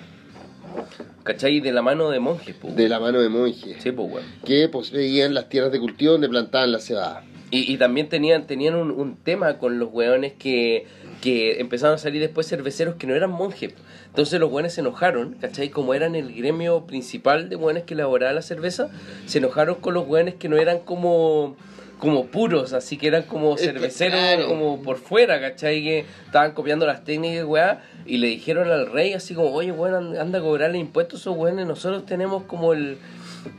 [1.24, 1.62] ¿Cachai?
[1.62, 2.76] De la mano de monjes, pues.
[2.76, 4.26] de la mano de monjes, Sí, pues, weón.
[4.44, 7.24] que poseían las tierras de cultivo donde plantaban la cebada.
[7.54, 10.88] Y, y también tenían, tenían un, un tema con los weones que,
[11.22, 13.76] que empezaron a salir después cerveceros que no eran monjes.
[14.08, 15.70] Entonces los weones se enojaron, ¿cachai?
[15.70, 18.90] Como eran el gremio principal de weones que elaboraba la cerveza,
[19.28, 21.56] se enojaron con los weones que no eran como
[22.00, 24.48] como puros, así que eran como cerveceros claro.
[24.50, 25.82] como por fuera, ¿cachai?
[25.84, 29.94] Que estaban copiando las técnicas, weá, y le dijeron al rey así como, oye, weón,
[29.94, 32.98] and- anda a cobrarle impuestos a esos weones, nosotros tenemos como el,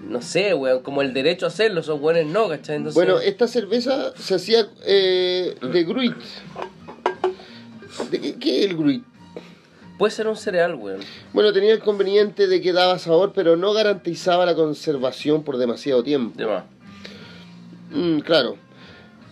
[0.08, 2.76] no sé, weón, como el derecho a hacerlo, esos weones no, ¿cachai?
[2.76, 6.14] Entonces, Bueno, esta cerveza se hacía eh, de gruit.
[8.10, 9.04] ¿De qué, qué es el gruit?
[9.98, 11.00] Puede ser un cereal, weón.
[11.32, 16.02] Bueno, tenía el conveniente de que daba sabor, pero no garantizaba la conservación por demasiado
[16.02, 16.36] tiempo.
[16.36, 16.64] De más.
[17.92, 18.56] Mm, claro.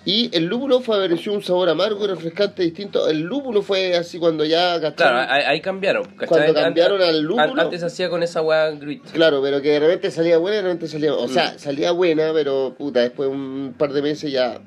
[0.05, 3.09] Y el lúpulo favoreció un sabor amargo y refrescante distinto.
[3.09, 5.27] El lúpulo fue así cuando ya Claro, ¿cachai?
[5.29, 6.05] ahí, ahí cambiaron.
[6.05, 6.27] ¿cachai?
[6.27, 7.43] Cuando Antes- cambiaron al lúpulo.
[7.43, 9.05] an- Antes se hacía con esa weá grit.
[9.13, 11.15] Claro, pero que de repente salía buena y de repente salía...
[11.15, 11.31] O Mm.
[11.33, 14.61] sea, salía buena, pero puta, después de un par de meses ya...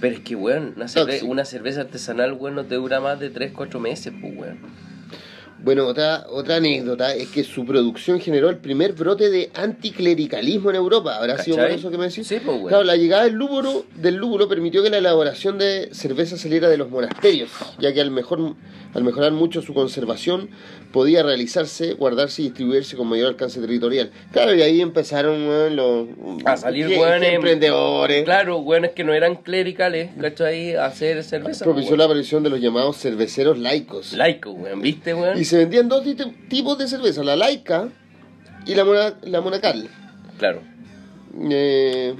[0.00, 3.30] Pero es que, weón, una, cerve- una cerveza artesanal, weón, no te dura más de
[3.30, 4.58] 3, 4 meses, pues, weón.
[5.60, 10.76] Bueno, otra, otra anécdota es que su producción generó el primer brote de anticlericalismo en
[10.76, 11.16] Europa.
[11.16, 12.26] ¿Habrá sido por eso que me decís?
[12.26, 12.68] Sí, pues, weón.
[12.68, 16.76] Claro, la llegada del lúpulo, del lúpulo permitió que la elaboración de cerveza saliera de
[16.76, 18.54] los monasterios, ya que al, mejor,
[18.94, 20.50] al mejorar mucho su conservación
[20.92, 24.10] podía realizarse, guardarse y distribuirse con mayor alcance territorial.
[24.32, 26.06] Claro, y ahí empezaron los
[26.44, 28.24] A salir weones- emprendedores.
[28.24, 30.76] Claro, weones que no eran clericales, ¿cachai?
[30.76, 31.64] A hacer cerveza.
[31.64, 34.12] Propició pues, la aparición de los llamados cerveceros laicos.
[34.14, 35.36] Laico, weón, ¿viste, weón?
[35.48, 36.04] Y se vendían dos
[36.50, 37.88] tipos de cerveza, la laica
[38.66, 39.88] y la, mona- la monacal.
[40.36, 40.60] Claro.
[41.50, 42.14] Eh,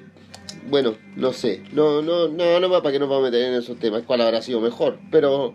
[0.71, 1.63] bueno, no sé.
[1.73, 4.05] No, no, no, no, para que nos vamos a meter en esos temas.
[4.07, 4.99] ¿Cuál habrá sido mejor?
[5.11, 5.53] Pero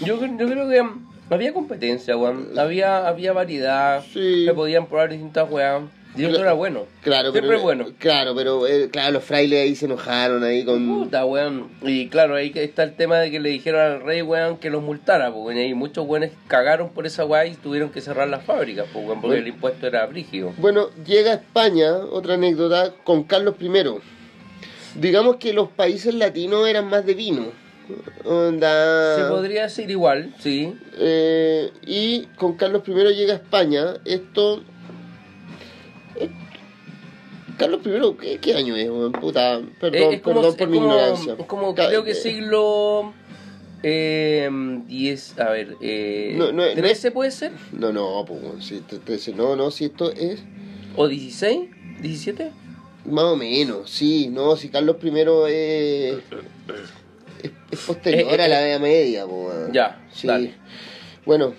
[0.00, 0.86] Yo, yo creo que
[1.30, 2.50] había competencia, weón.
[2.58, 4.04] Había, había variedad.
[4.12, 4.44] Sí.
[4.44, 5.84] Se podían probar distintas weas.
[6.16, 6.86] Y eso Cla- era bueno.
[7.02, 7.86] claro, Siempre pero, bueno.
[7.98, 10.86] Claro, pero eh, claro, los frailes ahí se enojaron ahí con.
[10.86, 11.68] Puta, weón.
[11.82, 14.82] Y claro, ahí está el tema de que le dijeron al rey, weón, que los
[14.82, 15.58] multara, weón.
[15.58, 19.26] Y muchos weones cagaron por esa weá y tuvieron que cerrar las fábricas, weón, porque
[19.26, 19.42] Bueno.
[19.42, 20.52] el impuesto era brígido.
[20.58, 23.70] Bueno, llega a España, otra anécdota, con Carlos I.
[24.98, 27.66] Digamos que los países latinos eran más de vino.
[28.24, 29.16] Onda...
[29.16, 30.74] Se podría decir igual, sí.
[30.98, 33.94] Eh, y con Carlos I llega a España.
[34.04, 34.62] Esto.
[36.18, 36.30] Eh,
[37.58, 38.88] Carlos I, ¿qué, qué año es?
[39.20, 41.36] Puta, perdón, Eh, es como, perdón por es mi como- ignorancia.
[41.38, 43.14] es como creo que eh, siglo...
[43.82, 44.48] Eh,
[44.88, 49.54] 10, a ver, eh, No, no, no 13 puede ser, No, no, pues, si no,
[49.54, 50.42] no, si esto es
[50.96, 51.68] o 16,
[52.00, 52.50] 17.
[53.04, 56.14] más o menos, sí, no, si Carlos I es,
[57.38, 59.72] es, es posterior Eh, eh, a la Edad Media, pues.
[59.72, 60.26] Ya, sí.
[60.26, 60.54] dale.
[61.26, 61.52] Bueno,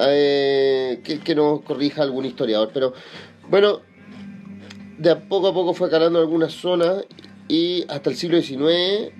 [0.00, 2.92] eh, que, que nos corrija algún historiador, pero
[3.50, 3.80] bueno,
[4.98, 7.04] de a poco a poco fue calando algunas zonas
[7.48, 9.12] y hasta el siglo XIX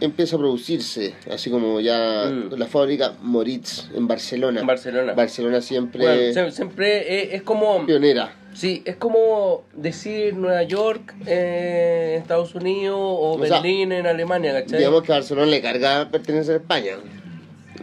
[0.00, 2.54] empieza a producirse, así como ya Mm.
[2.56, 4.60] la fábrica Moritz en Barcelona.
[4.60, 5.12] En Barcelona.
[5.14, 7.84] Barcelona siempre Bueno, siempre eh, es como...
[7.86, 8.34] pionera.
[8.54, 14.06] Sí, es como decir Nueva York eh, en Estados Unidos o, O sea, Berlín en
[14.06, 14.78] Alemania, ¿cachai?
[14.78, 16.92] Digamos que Barcelona le carga pertenecer a España.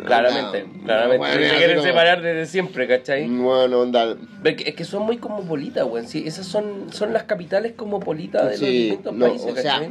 [0.06, 1.18] Claramente, Onda, claramente.
[1.18, 3.28] bueno, se quieren como- separar desde siempre, ¿cachai?
[3.28, 4.15] Bueno, onda.
[4.44, 6.08] Es que son muy cosmopolitas, weón.
[6.08, 9.82] Sí, esas son, son las capitales cosmopolitas de los distintos no, países, o sea.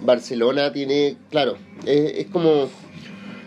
[0.00, 2.68] Barcelona tiene, claro, es, es como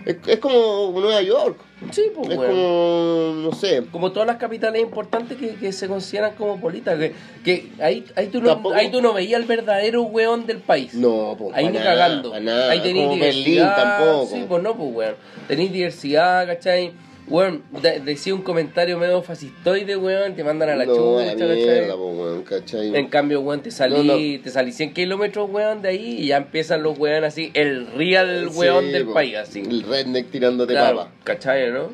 [0.05, 1.57] es, es como Nueva York.
[1.91, 2.51] Sí, pues, Es weón.
[2.51, 3.83] como, no sé.
[3.91, 6.97] Como todas las capitales importantes que, que se consideran cosmopolitas.
[6.97, 7.13] Que,
[7.43, 10.93] que ahí, ahí, tú no, ahí tú no veías el verdadero weón del país.
[10.95, 11.55] No, pues.
[11.55, 12.39] Ahí ni nada, cagando.
[12.39, 12.71] nada.
[12.71, 13.75] Ahí tenéis Como Berlín diversidad.
[13.99, 14.25] tampoco.
[14.35, 15.15] Sí, pues no, pues weón.
[15.47, 16.93] Tenéis diversidad, ¿cachai?
[17.29, 21.87] Weón, de- decía un comentario medio fascistoide, weón, te mandan a la no, chucha, ¿cachai?
[21.89, 22.95] po, weón, ¿cachai?
[22.95, 24.43] En cambio, weón, te salí, No, no.
[24.43, 28.47] te salí 100 kilómetros, weón, de ahí y ya empiezan los weón así, el real
[28.51, 29.59] Sí, weón del po, país, así.
[29.59, 31.11] El redneck tirándote Claro, papa.
[31.25, 31.89] ¿cachai, no?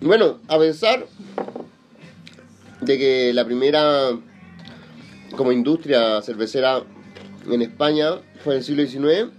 [0.00, 1.06] Bueno, a pesar
[2.82, 4.10] de que la primera
[5.34, 6.82] como industria cervecera
[7.50, 9.30] en España fue en el siglo XIX,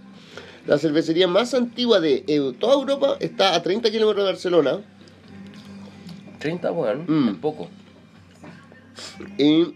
[0.68, 4.80] la cervecería más antigua de Eu- toda Europa está a 30 kilómetros de Barcelona
[6.38, 7.28] 30, weón, Mm.
[7.30, 7.68] es poco.
[9.38, 9.74] y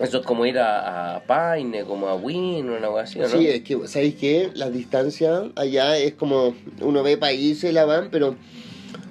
[0.00, 3.28] Eso es como ir a, a Paine, como a Wien o una cosa así, ¿no?
[3.28, 4.50] sí, es que, ¿sabéis qué?
[4.54, 8.34] La distancia allá es como, uno ve países, la van, pero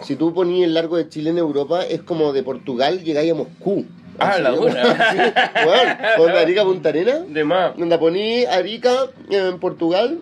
[0.03, 3.35] si tú ponías el largo de Chile en Europa, es como de Portugal llegáis a
[3.35, 3.85] Moscú.
[4.19, 4.83] Ah, la buena.
[5.11, 5.17] sí,
[5.65, 7.19] bueno, onda Arica Punta Arena.
[7.19, 7.77] De más.
[7.77, 8.91] Donde poní Arica
[9.29, 10.19] en Portugal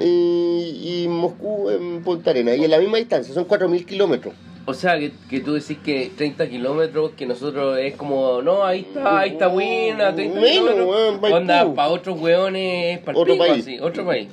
[0.00, 2.54] y, y Moscú en Punta Arena.
[2.54, 4.34] Y en la misma distancia, son 4.000 kilómetros.
[4.66, 8.80] O sea, que, que tú decís que 30 kilómetros, que nosotros es como, no, ahí
[8.80, 11.20] está, ahí está Wien, a 30 Menos, kilómetros.
[11.20, 11.36] Maipú.
[11.36, 13.62] Onda, para otros weones, para Otro país.
[13.62, 14.28] así, otro país.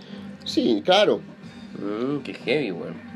[0.45, 1.19] Sí, claro.
[1.78, 3.11] Mmm, qué heavy, weón.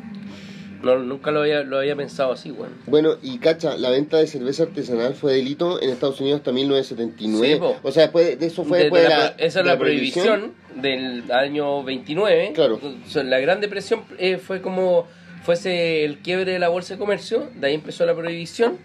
[0.86, 2.69] No, nunca lo había, lo había pensado así, weón.
[2.86, 7.54] Bueno, y cacha, la venta de cerveza artesanal fue delito en Estados Unidos hasta 1979.
[7.56, 7.76] Sí, po.
[7.82, 10.54] o sea, después de eso fue De- después de de la esa es la prohibición
[10.76, 12.52] del año 29.
[12.54, 12.80] Claro.
[13.24, 15.08] La Gran Depresión eh, fue como
[15.43, 18.78] fuese el quiebre de la bolsa de comercio, de ahí empezó la prohibición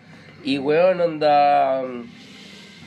[0.45, 1.83] y weón onda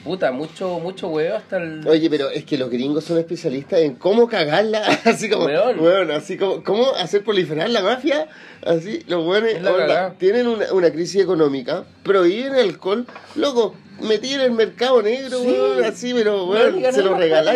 [0.03, 3.95] puta, mucho mucho weón hasta el Oye, pero es que los gringos son especialistas en
[3.95, 5.79] cómo cagarla, así como, Weón.
[5.79, 8.27] weón, así como, cómo hacer proliferar la mafia,
[8.65, 10.13] así, los weones, Es la onda, cagá.
[10.17, 15.47] tienen una, una crisis económica, prohíben el alcohol, loco, metí en el mercado negro, Sí.
[15.47, 17.55] weón, así, pero, Weón, se lo regalan,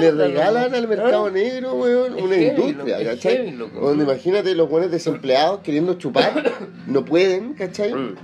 [0.00, 0.76] le regalan loco.
[0.76, 1.30] al mercado ¿Ah?
[1.30, 3.36] negro, weón, Es una heavy, industria, loco, ¿cachai?
[3.36, 3.80] heavy, loco.
[3.80, 6.52] Donde imagínate los buenos desempleados queriendo chupar,
[6.86, 7.94] no pueden, ¿cachai?
[7.94, 8.14] Mm.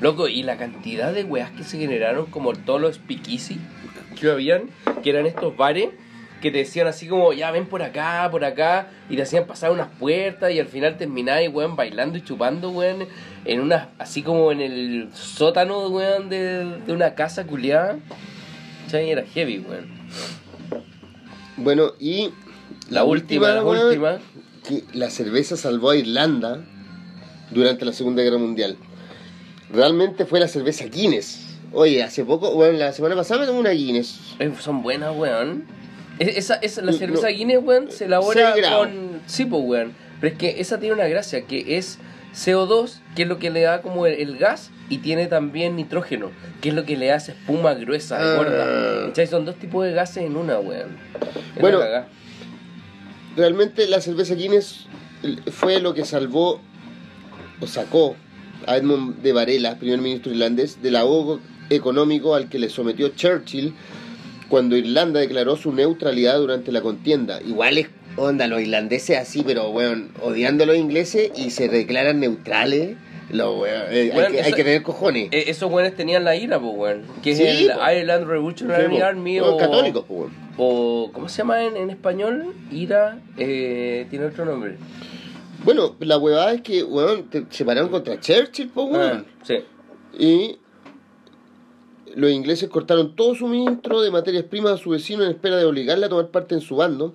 [0.00, 3.58] Loco, y la cantidad de weas que se generaron como todos los speakeasy
[4.18, 4.70] que habían,
[5.02, 5.88] que eran estos bares
[6.40, 9.72] que te decían así como, ya ven por acá, por acá, y te hacían pasar
[9.72, 13.08] unas puertas y al final terminabas, weón, bailando y chupando, weón,
[13.44, 17.98] en una, así como en el sótano, weón, de, de una casa culiada.
[18.84, 19.10] ¿Cachai?
[19.10, 19.88] Era heavy, weón.
[21.56, 22.30] Bueno, y
[22.88, 24.18] La última, la weón, última.
[24.66, 26.64] que la cerveza salvó a Irlanda
[27.50, 28.76] durante la Segunda Guerra Mundial.
[29.70, 31.44] Realmente fue la cerveza Guinness.
[31.72, 34.34] Oye, hace poco, bueno, la semana pasada me tomé una Guinness.
[34.38, 35.64] Eh, son buenas, weón.
[36.18, 37.36] Es- Esa, esa, la cerveza no.
[37.36, 39.20] Guinness, weón, se elabora con...
[39.26, 39.92] Sí, pues, weón.
[40.20, 41.98] Pero es que esa tiene una gracia, que es
[42.34, 46.30] CO2, que es lo que le da como el, el gas, y tiene también nitrógeno,
[46.62, 48.36] que es lo que le hace espuma gruesa, Ah.
[48.36, 49.06] gorda.
[49.08, 49.26] ¿Cachai?
[49.26, 50.96] Son dos tipos de gases en una, weón.
[51.54, 51.80] Es Bueno.
[53.36, 54.86] Realmente la cerveza Guinness
[55.52, 56.60] fue lo que salvó
[57.60, 58.16] o sacó
[58.68, 63.74] a Edmund de Varela, primer ministro irlandés, del ahogo económico al que le sometió Churchill
[64.48, 67.40] cuando Irlanda declaró su neutralidad durante la contienda.
[67.42, 72.20] Igual es onda, los irlandeses así, pero bueno, odiando a los ingleses y se declaran
[72.20, 72.96] neutrales.
[73.30, 75.28] Lo, weón, eh, Bueno, hay, que, hay que tener cojones.
[75.32, 77.02] Eh, esos weones tenían la ira, pues, weón.
[77.22, 77.90] Que Sí, es el po.
[77.90, 79.04] Ireland Revolutionary Sí, po.
[79.04, 79.56] Army Los o...
[79.58, 80.32] católicos, pues, weón.
[80.56, 82.54] O, ¿cómo se llama en, en español?
[82.72, 84.76] Ira, eh, tiene otro nombre.
[85.64, 89.26] Bueno, la huevada es que, weón, te- se pararon contra Churchill, pues, weón.
[89.28, 89.56] Ah, sí.
[90.18, 90.58] Y
[92.14, 96.06] los ingleses cortaron todo suministro de materias primas a su vecino en espera de obligarle
[96.06, 97.14] a tomar parte en su bando,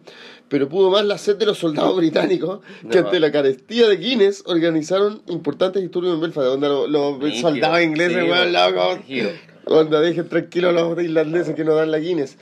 [0.49, 3.05] pero pudo más la sed de los soldados británicos que No.
[3.07, 6.47] ante la carestía de Guinness organizaron importantes disturbios en Belfast.
[6.47, 8.99] Onda, los, los soldados ingleses, Sí, weón, locos.
[9.65, 12.37] Onda, dejen tranquilos los irlandeses que no dan la Guinness.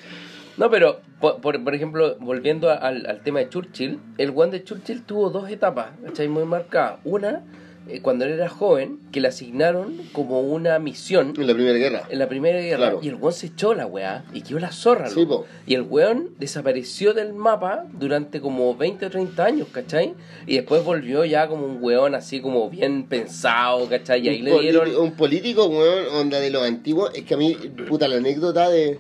[0.61, 4.63] No, pero, por, por, por ejemplo, volviendo al, al tema de Churchill, el one de
[4.63, 6.27] Churchill tuvo dos etapas, ¿cachai?
[6.27, 6.99] Muy marcadas.
[7.03, 7.41] Una,
[7.87, 12.03] eh, cuando él era joven, que le asignaron como una misión En la Primera Guerra.
[12.07, 12.99] en la Primera Guerra, Claro.
[13.01, 15.47] y el weón se echó la weá, y quedó la zorra, Sí, po.
[15.65, 20.13] Y el weón desapareció del mapa durante como 20 o 30 años, ¿cachai?
[20.45, 24.23] Y después volvió ya como un weón así como bien pensado, ¿cachai?
[24.23, 24.81] Y ahí un, le dieron...
[24.83, 27.09] político, un político, weón, onda de los antiguos.
[27.15, 27.57] Es que a mí,
[27.89, 28.99] puta, la anécdota de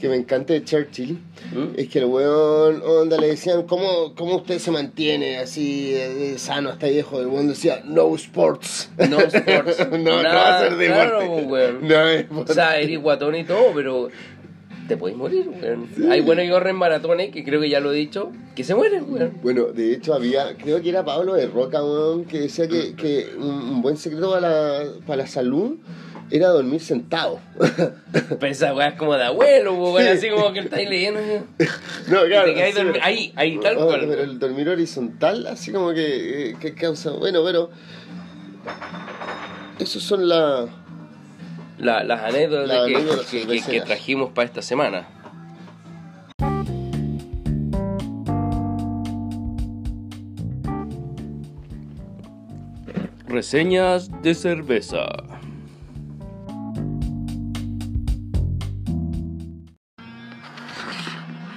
[0.00, 1.18] que me encanta de Churchill
[1.52, 1.74] ¿Mm?
[1.76, 5.94] es que el weón, onda, le decían, ¿cómo, cómo usted se mantiene así
[6.38, 7.20] sano hasta viejo?
[7.20, 8.90] El weón decía, no sports.
[9.08, 9.86] No sports.
[9.90, 10.86] no, no va a Nada, ser deporte.
[11.10, 11.86] claro, weón.
[11.88, 14.08] No es O sea, eres guatón y todo, pero
[14.90, 15.88] te puedes morir, weón.
[16.10, 19.04] Hay buenos que corren maratones, que creo que ya lo he dicho, que se mueren,
[19.08, 19.34] weón.
[19.40, 23.28] Bueno, de hecho había, creo que era Pablo de Roca, weón, que decía que, que
[23.38, 24.48] un, buen secreto para
[24.82, 25.76] la, para la salud
[26.32, 27.38] era dormir sentado.
[28.40, 30.08] Pero esa weá es como de abuelo, weón, Sí.
[30.08, 31.20] así como que estáis leyendo.
[31.20, 31.36] no,
[32.22, 34.06] sí, dormi- pero- ahí, ahí, tal cual.
[34.08, 37.12] Pero el dormir horizontal, así como que, eh, que causa.
[37.12, 37.70] Bueno, pero.
[39.78, 40.66] Esos son la.
[41.80, 43.84] La- las anécdotas Las que, anécdotas que- que- que cerveceras.
[43.86, 45.08] trajimos para esta semana.
[53.28, 55.06] Reseñas de cerveza.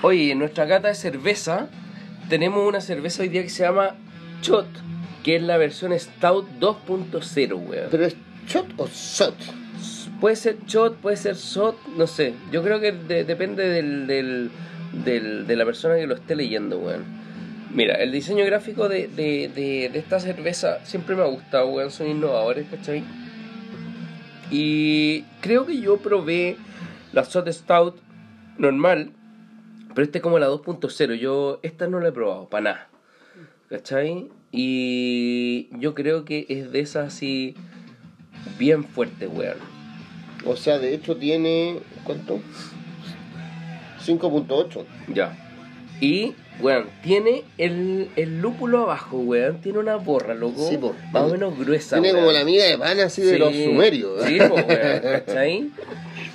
[0.02, 1.70] Oye, en nuestra cata de cerveza
[2.30, 3.96] tenemos una cerveza hoy día que se llama
[4.42, 4.68] Chot,
[5.24, 7.88] que es la versión Stout 2.0, weón.
[7.90, 8.16] ¿Pero es
[8.48, 9.36] shot o shot?
[10.20, 12.34] Puede ser shot, puede ser shot, no sé.
[12.52, 14.52] Yo creo que de- depende del, del,
[15.04, 17.04] del- de la persona que lo esté leyendo, weón.
[17.74, 21.92] Mira, el diseño gráfico de, de, de, de esta cerveza siempre me ha gustado, weón.
[21.92, 23.04] Son innovadores, ¿cachai?
[24.52, 26.58] Y creo que yo probé
[27.12, 27.96] la Shot Stout
[28.58, 29.12] normal,
[29.96, 31.16] pero esta es como la 2.0.
[31.16, 32.88] Yo esta no la he probado, para nada.
[33.70, 34.30] ¿Cachai?
[34.52, 37.56] Y yo creo que es de esas así
[38.58, 39.58] bien fuerte, weón.
[40.46, 41.80] O sea, de hecho tiene.
[42.04, 42.40] ¿Cuánto?
[44.06, 44.84] 5.8.
[45.14, 45.38] Ya.
[46.02, 49.62] Y, weón, tiene el, el lúpulo abajo, weón.
[49.62, 50.68] Tiene una borra, loco.
[50.70, 50.94] Sí, po.
[51.12, 52.26] más o menos gruesa, Tiene weón.
[52.26, 54.24] como la miga de pan así de Sí, los sumerios.
[54.26, 55.70] Sí, po, weón, ¿cachai?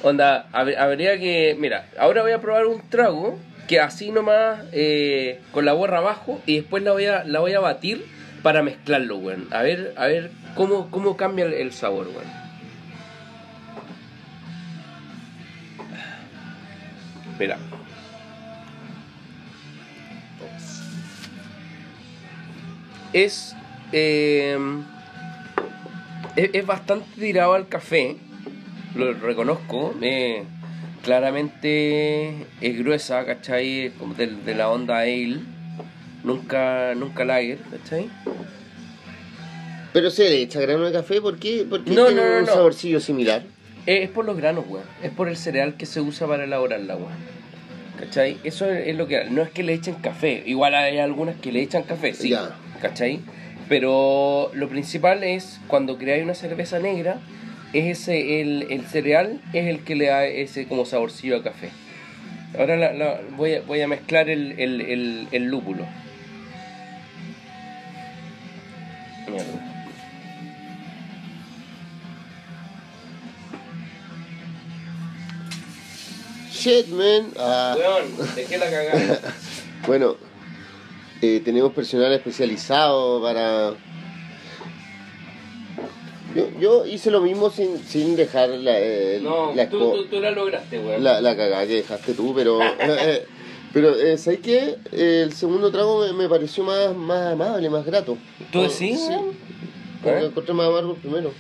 [0.03, 1.57] Onda, hab- habría que.
[1.59, 6.41] Mira, ahora voy a probar un trago que así nomás, eh, con la borra abajo,
[6.47, 8.07] y después la voy a, la voy a batir
[8.49, 9.47] para mezclarlo, weón.
[9.51, 12.25] A ver, a ver cómo, cómo cambia el, sabor, weón.
[17.39, 17.59] Mira.
[23.13, 23.55] Es,
[23.93, 24.57] eh,
[26.37, 26.51] es.
[26.55, 28.17] es bastante tirado al café.
[28.95, 29.95] Lo reconozco.
[30.01, 30.45] eh,
[31.03, 33.93] claramente es gruesa, ¿cachai?
[33.99, 35.58] Como de, de la onda ale.
[36.25, 38.09] Nunca, nunca lager, ¿cachai?
[39.93, 41.65] Pero se le echa grano de café, ¿por qué?
[41.69, 42.53] Porque No, tiene no, no, un no.
[42.53, 43.43] saborcillo similar.
[43.87, 44.85] Es, es por los granos, weón.
[45.03, 47.11] Es por el cereal que se usa para elaborar el agua.
[47.99, 48.37] ¿Cachai?
[48.45, 49.25] Eso es, lo que...
[49.31, 50.43] No es que le echen café.
[50.47, 52.29] Igual hay algunas que le echan café, sí.
[52.31, 52.51] Ya.
[52.83, 53.21] ¿Cachai?
[53.69, 57.19] Pero lo principal es, cuando creáis una cerveza negra,
[57.73, 61.71] es ese, el, el cereal es el que le da ese como saborcillo a café.
[62.59, 65.85] Ahora la- la- voy, a, voy a mezclar el, el, el lúpulo.
[69.31, 69.75] Mierda.
[76.51, 77.33] Shit, man.
[77.39, 79.21] Ah, Weón, dejé la cagada.
[79.87, 80.17] bueno,
[81.23, 83.75] eh, tenemos personal especializado para...
[86.35, 90.21] Yo, yo hice lo mismo sin, sin dejar la, eh, No, la, tú, tú, tú
[90.21, 91.03] la lograste, weón.
[91.03, 92.59] la, la cagada que dejaste tú, pero...
[93.73, 94.77] pero, eh, ¿sabes qué?
[94.93, 98.17] El segundo trago me, me pareció más, más amable, más grato.
[98.53, 99.15] ¿Tú decís, Sí.
[100.03, 100.27] Como ¿Eh?
[100.27, 101.33] encontré más amargo el primero.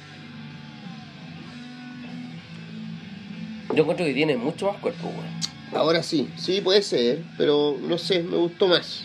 [3.74, 5.38] Yo encuentro que tiene mucho más cuerpo, weón.
[5.74, 9.04] Ahora sí, sí puede ser, pero no sé, me gustó más.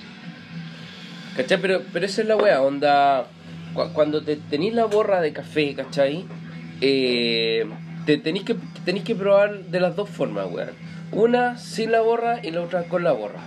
[1.36, 1.60] ¿Cachai?
[1.62, 3.28] Pero, pero esa es la wea, onda.
[3.74, 6.26] cu- Cuando te tenéis la borra de café, ¿cachai?
[6.82, 7.66] Eh,
[8.06, 8.56] te tenéis que,
[8.86, 10.70] tenéis que probar de las dos formas, weón.
[11.16, 13.40] Una sin la borra y la otra con la borra.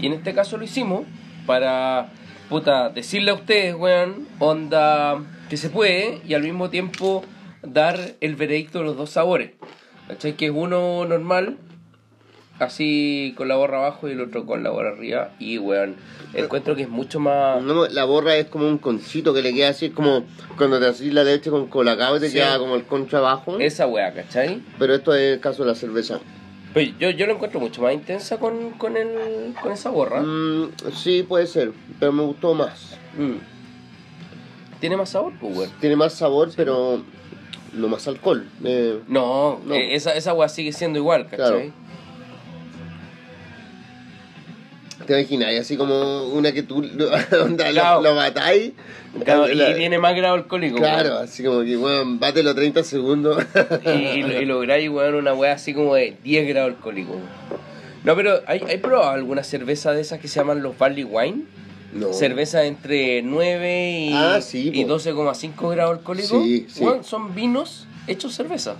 [0.00, 1.04] Y en este caso lo hicimos
[1.46, 2.08] para,
[2.48, 5.18] puta, decirle a ustedes, weón, onda,
[5.48, 7.24] que se puede y al mismo tiempo
[7.62, 9.50] dar el veredicto de los dos sabores.
[10.08, 10.32] ¿Cachai?
[10.34, 11.58] Que es uno normal,
[12.58, 15.30] así con la borra abajo y el otro con la borra arriba.
[15.38, 15.96] Y, weón,
[16.34, 17.62] encuentro que es mucho más...
[17.62, 20.24] No, la borra es como un concito que le queda así, es como
[20.56, 22.34] cuando te haces la leche con colacao y te Sí.
[22.34, 23.58] queda como el concho abajo.
[23.58, 24.62] Esa weá, ¿cachai?
[24.78, 26.20] Pero esto es el caso de la cerveza.
[26.72, 30.20] Pero yo, yo lo encuentro mucho más intensa con, con, el, con esa borra.
[30.22, 32.96] Mm, sí, puede ser, pero me gustó más.
[33.18, 33.38] Mm.
[34.80, 35.70] Tiene más sabor, pues.
[35.80, 37.02] Tiene más sabor, pero
[37.74, 38.46] no más alcohol.
[38.64, 39.74] Eh, No, No.
[39.74, 41.36] eh, esa, esa weá sigue siendo igual, ¿cachai?
[41.36, 41.72] Claro.
[45.10, 45.54] ¿Te imaginas?
[45.60, 47.06] Así como una que tú lo,
[47.44, 48.00] onda, lo- Claro.
[48.00, 48.72] lo, matáis.
[49.24, 51.24] Claro, La- y tiene más grado alcohólico, Claro, weón.
[51.24, 53.42] así como que, bueno, bátelo 30 segundos.
[53.84, 57.16] Y, y, y lográis, weón, una weá así como de 10 grados alcohólico.
[58.04, 61.42] No, pero ¿hay, ¿hay probado alguna cerveza de esas que se llaman los Barley Wine?
[61.92, 62.12] no.
[62.12, 64.96] Cerveza entre 9 y, Ah, sí, y po.
[64.96, 66.40] 12,5 grados alcohólicos.
[66.44, 66.84] Sí, sí.
[66.84, 68.76] Weón, son vinos hechos cerveza.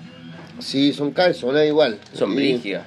[0.61, 1.99] Sí, son cabezonas igual.
[2.13, 2.85] Son Y- brígidas.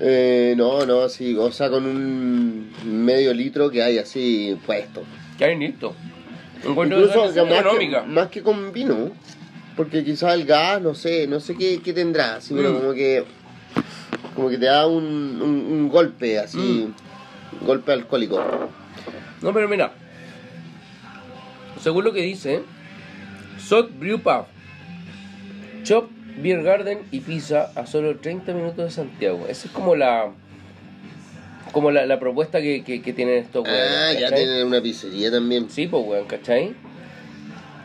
[0.00, 5.04] Eh, no, no, sí, o sea, con un medio litro que hay así puesto.
[5.38, 5.94] Que hay listo.
[6.64, 8.02] Encuentro Incluso que más, económica.
[8.02, 9.10] que, más que con vino,
[9.76, 12.76] porque quizás el gas, no sé, no sé qué, qué tendrá, así, pero Mm.
[12.76, 13.24] como que
[14.34, 16.88] como que te da un, un, un golpe así,
[17.60, 17.64] Mm.
[17.66, 18.42] golpe alcohólico.
[19.42, 19.92] No, pero mira.
[21.80, 22.62] Según lo que dice,
[23.58, 24.46] Sot Brew Pub,
[25.84, 29.46] Chop, Beer Garden y Pizza a solo 30 minutos de Santiago.
[29.48, 30.32] Esa es como la
[31.72, 34.44] como la, la propuesta que, que, que tienen estos Ah, weones, ya ¿cachai?
[34.44, 35.68] tienen una pizzería también.
[35.70, 36.74] Sí, pues weón, ¿cachai?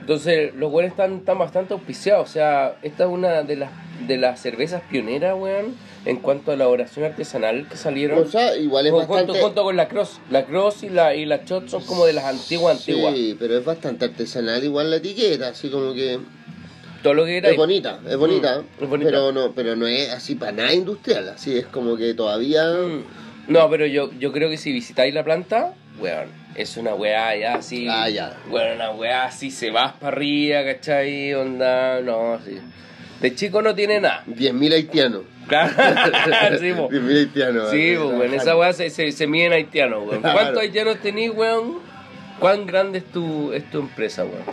[0.01, 2.29] Entonces, los weones están, están bastante auspiciados.
[2.29, 3.69] O sea, esta es una de las
[4.07, 5.75] de las cervezas pioneras, weón,
[6.05, 8.19] en cuanto a la elaboración artesanal que salieron.
[8.19, 9.41] O sea, igual es junto, bastante...
[9.41, 10.19] junto con la Cross.
[10.29, 13.13] La Cross y la, y la Shot son como de las antiguas, antiguas.
[13.13, 16.19] Sí, pero es bastante artesanal igual la etiqueta, así como que
[17.03, 17.49] Todo lo que era.
[17.49, 19.09] es bonita, es bonita, Mm, es bonita.
[19.11, 23.03] pero no, pero no es así para nada industrial, así es como que todavía Mm.
[23.47, 27.55] No, pero yo, yo creo que si visitáis la planta, weón, es una weá ya
[27.55, 27.87] así.
[27.89, 28.37] Ah, ya.
[28.49, 31.33] Weón, una weá así, se vas para arriba, ¿cachai?
[31.33, 32.57] Onda, no, sí.
[33.21, 34.23] De chico no tiene nada.
[34.27, 35.21] 10.000 haitianos.
[35.47, 35.73] Claro,
[36.59, 36.89] sí, po.
[36.89, 37.69] 10.000 haitianos.
[37.71, 40.21] Sí, weón, esa weá se, se, se mide en haitianos, weón.
[40.21, 41.79] ¿Cuántos haitianos tenés, weón?
[42.39, 44.43] ¿Cuán grande es tu, es tu empresa, weón?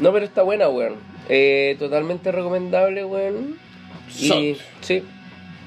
[0.00, 0.94] No, pero está buena, weón.
[1.28, 3.56] Eh, totalmente recomendable, weón.
[4.18, 4.38] Y, Sot.
[4.80, 5.02] sí,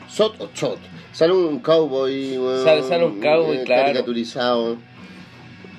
[0.09, 0.79] Sot o Chot.
[1.11, 3.83] Sale un cowboy, weón, Sale- sale un cowboy, eh, claro.
[3.83, 4.77] Caricaturizado.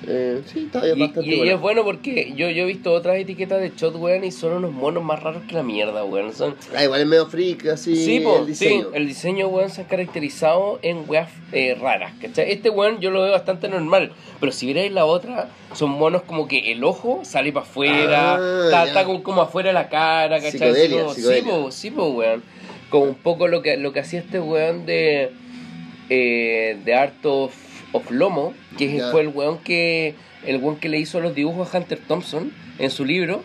[0.07, 2.91] Eh, sí, está bien, Y, bastante y- y es bueno porque yo, yo he visto
[2.93, 6.31] otras etiquetas de shot, weón, y son unos monos más raros que la mierda, weón.
[6.33, 6.53] Son...
[6.75, 8.81] Ah, igual es medio freak, así Sí, po, el diseño.
[8.83, 12.51] sí, el diseño, weón, se ha caracterizado en weas eh, raras, ¿cachai?
[12.51, 16.47] Este weón yo lo veo bastante normal, pero si vierais la otra, son monos como
[16.47, 20.35] que el ojo sale para afuera, Ah, está, está como, como afuera de la cara,
[20.37, 20.51] ¿cachai?
[20.51, 21.43] Psicodelia, Así como- psicodelia.
[21.43, 22.43] Sí, po, sí, po, weón.
[22.91, 25.31] Como un poco lo que, lo que hacía este weón de,
[26.09, 27.55] eh, de Art of,
[27.95, 29.11] of Lomo, que Ya.
[29.11, 30.15] fue el weón que
[30.45, 33.43] el weón que le hizo los dibujos a Hunter Thompson en su libro,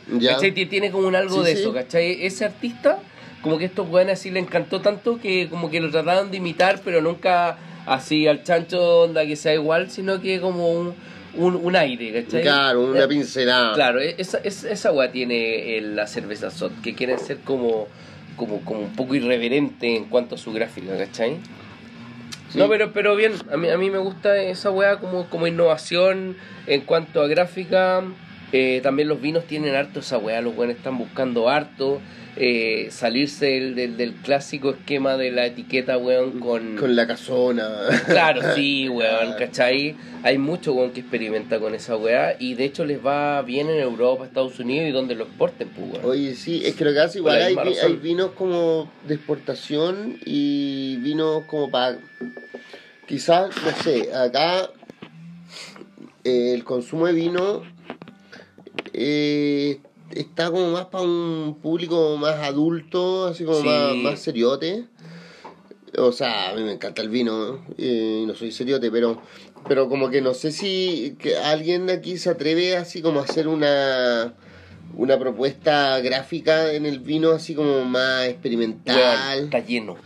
[0.71, 1.63] Tiene como un algo Sí, de sí.
[1.63, 2.25] eso, ¿cachai?
[2.27, 2.99] Ese artista,
[3.43, 6.81] como que estos weones así le encantó tanto que como que lo trataron de imitar,
[6.85, 10.95] pero nunca así al chancho onda que sea igual, sino que como un,
[11.35, 12.43] un, un aire, ¿cachai?
[12.43, 13.73] Claro, una Eh, pincelada.
[13.75, 17.87] Claro, e- esa, esa, esa weá tiene la cerveza SOT, que quieren ser como,
[18.37, 21.37] como, como un poco irreverente en cuanto a su gráfica, ¿cachai?
[22.55, 26.37] No, pero, pero bien, a mí, a mí me gusta esa weá como, como innovación
[26.67, 28.03] en cuanto a gráfica.
[28.53, 32.01] Eh, también los vinos tienen harto esa weá, los weones están buscando harto.
[32.37, 36.77] eh, salirse del, del, del clásico esquema de la etiqueta, weón, con...
[36.77, 37.69] Con la casona.
[38.07, 39.97] Claro, sí, weón, ¿cachai?
[40.23, 43.81] Hay mucho weón que experimenta con esa weá y de hecho les va bien en
[43.81, 46.05] Europa, Estados Unidos y donde lo exporten, pues, weón.
[46.05, 50.97] Oye, sí, es que lo que hace igual hay, hay vinos como de exportación y
[50.99, 51.99] vinos como para...
[53.07, 54.71] Quizás, no sé, acá
[56.23, 57.63] eh, el consumo de vino
[58.93, 59.81] eh,
[60.13, 63.67] está como más para un público más adulto, así como Sí.
[63.67, 64.85] más, más seriote.
[65.99, 69.21] O sea, a mí me encanta el vino eh, no soy seriote, pero
[69.69, 73.49] pero como que no sé si que alguien aquí se atreve así como a hacer
[73.49, 74.35] una
[74.97, 79.45] una propuesta gráfica en el vino así como más experimental.
[79.45, 79.97] está lleno.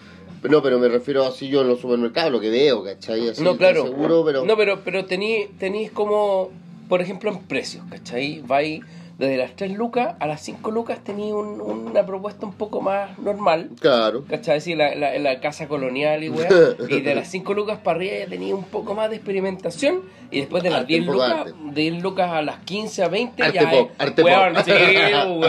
[0.42, 3.28] No, pero me refiero así yo en los supermercados, lo que veo, ¿cachai?
[3.30, 3.84] Así, no, claro.
[3.84, 4.44] Seguro, pero...
[4.44, 6.50] No, pero, pero tení, tenís como,
[6.89, 8.41] por ejemplo, en precios, ¿cachai?
[8.47, 8.80] Vais
[9.18, 13.16] desde las 3 lucas a las 5 lucas tenís un- una propuesta un poco más
[13.20, 13.70] normal.
[13.80, 14.24] Claro.
[14.28, 14.61] ¿Cachai?
[14.61, 16.49] Sí, la, la, la casa colonial y weá.
[16.91, 20.01] Y de las 5 lucas para arriba ya tenía un poco más de experimentación.
[20.32, 23.05] Y después de las Arte, 10 un poco lucas, de 10 lucas a las 15
[23.05, 24.62] a 20, Arte ya pop, arte weón, pop.
[24.64, 24.72] sí,
[25.28, 25.45] weón.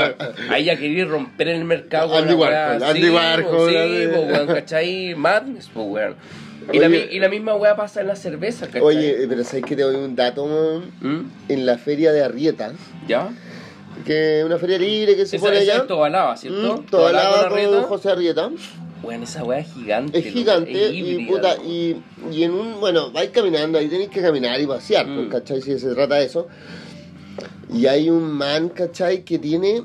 [0.52, 2.16] Ahí ya quería romper el mercado.
[2.16, 2.50] Andy weá.
[2.78, 4.08] Warhol, Andy Sí, Warhol, Sí, así.
[4.14, 5.16] po, weón, ¿cachai?
[5.16, 6.16] Madness, po, weón.
[6.74, 7.10] Y, la, Oye.
[7.12, 8.82] y la misma weá pasa en la cerveza, ¿cachai?
[8.82, 10.92] Oye, eh, pero ¿sabes que te doy un dato, man?
[11.02, 11.52] ¿Mm?
[11.52, 12.72] En la feria de Arrieta,
[13.08, 13.30] ¿Ya?
[14.06, 15.78] que una feria libre que se pone allá.
[15.78, 16.78] es Tobalaba, ¿cierto?
[16.82, 17.84] Mm, Tobalaba con.
[17.84, 18.50] José Arrieta.
[19.04, 20.18] Weón, esa weá es gigante.
[20.18, 21.98] Es gigante es y, puta, y,
[22.32, 25.16] y en un, bueno, vais caminando, ahí tenéis que caminar y pasear, Mm.
[25.16, 25.62] pues, ¿cachai?
[25.62, 26.48] Si se trata de eso.
[27.72, 29.24] Y hay un man, ¿cachai?
[29.24, 29.84] Que tiene,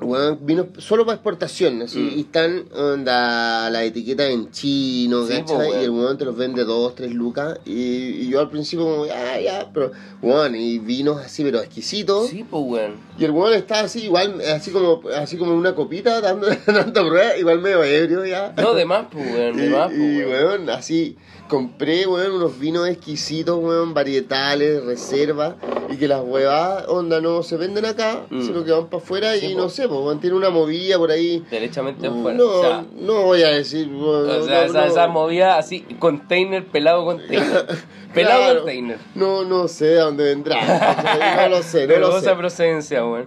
[0.00, 2.18] bueno, vino solo para exportación, así, Mm.
[2.18, 5.80] y están, onda, la etiqueta en chino, Sí, weón.
[5.80, 9.04] y el weón te los vende dos, tres lucas, y, y yo al principio como,
[9.04, 9.92] ah, ya, pero,
[10.22, 12.28] bueno, y vinos así, pero exquisitos.
[12.28, 12.94] Sí, pues, weón.
[13.18, 17.38] Y el weón está así, igual, así como, así como una copita, dando, dando pruebas,
[17.38, 18.54] igual medio ebrio ya.
[18.56, 20.30] No, de más, pues, weón, de más, pues, y, weón.
[20.30, 21.16] weón, así,
[21.50, 25.56] compré, weón, unos vinos exquisitos, weón, varietales, reserva,
[25.90, 28.40] y que las huevas, onda, no se venden acá, Mm.
[28.46, 29.60] sino que van para afuera Sí, y po.
[29.62, 31.44] no sé, pues, tiene una movida por ahí.
[31.50, 32.38] Derechamente No, afuera.
[32.38, 34.84] no, o sea, no voy a decir, weón, o sea, no, esa, no.
[34.86, 37.66] esa movida así, container, pelado container.
[38.14, 38.60] pelado Claro.
[38.60, 38.98] container.
[39.14, 42.34] No, no sé de dónde vendrá, no lo sé, no lo sé.
[42.34, 43.26] procedencia, weón.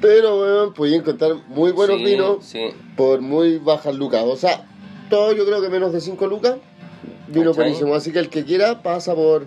[0.00, 2.70] Pero, weón, podía encontrar muy buenos Sí, vinos Sí.
[2.96, 4.22] por muy bajas lucas.
[4.24, 4.64] O sea,
[5.10, 6.56] todo yo creo que menos de 5 lucas.
[7.28, 7.64] Vino ¿Cachai?
[7.64, 7.94] buenísimo.
[7.94, 9.46] Así que el que quiera pasa por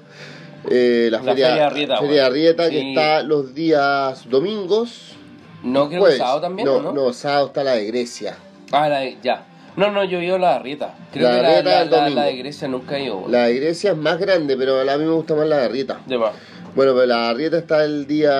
[0.70, 2.26] eh, la, La feria, Feria Arrieta, Feria.
[2.28, 5.16] Arrieta, que está los días domingos.
[5.64, 6.92] No, creo que sábado también, no, ¿o ¿no?
[6.94, 8.36] no, sábado está la de Grecia.
[8.72, 9.46] Ah, la de, ya.
[9.76, 10.96] No, no, yo he ido a la Rieta.
[11.14, 13.26] Creo La que la, Arrieta la, la- la de Grecia nunca he ido.
[13.30, 16.00] La de Grecia es más grande, pero a mí me gusta más la de Arrieta.
[16.06, 16.32] De más.
[16.76, 18.34] Bueno, pero la Arrieta está el día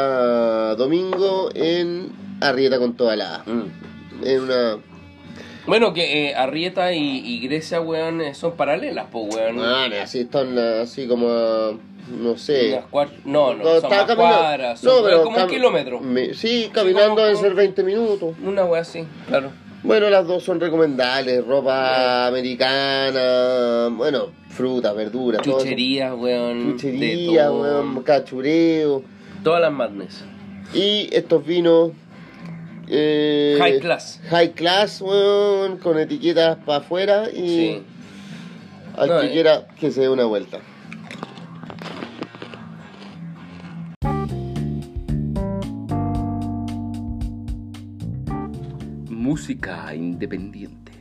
[0.76, 2.12] domingo en
[2.42, 3.44] Arrieta con toda la.
[3.46, 4.26] Mm.
[4.26, 4.78] En una.
[5.68, 9.60] Bueno, que eh, Arrieta y, y Grecia, weón, eh, son paralelas, pues, weón.
[9.60, 11.28] Ah, así están así como.
[12.20, 12.82] No sé.
[13.26, 14.80] No, no, son más cuadras.
[14.80, 16.00] Son No, pero como un kilómetro.
[16.02, 18.36] me- sí, caminando deben ser 20 minutos.
[18.44, 19.52] Una wea así, claro.
[19.84, 21.46] Bueno, las dos son recomendables.
[21.46, 25.42] Ropa americana, bueno, frutas, verduras.
[25.42, 26.66] Chucherías, weón.
[26.66, 27.62] de Chuchería, todo.
[27.62, 29.04] weón, cachureo.
[29.44, 30.24] Todas las madness.
[30.74, 31.92] Y estos vinos.
[32.94, 34.20] Eh, High class.
[34.30, 37.84] High class, weón, con etiquetas para afuera y Sí.
[38.98, 39.32] al No, que eh.
[39.32, 40.60] quiera que se dé una vuelta.
[49.10, 50.92] Música independiente.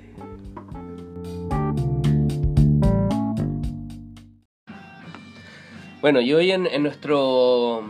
[6.01, 7.85] Bueno, y hoy en, en nuestro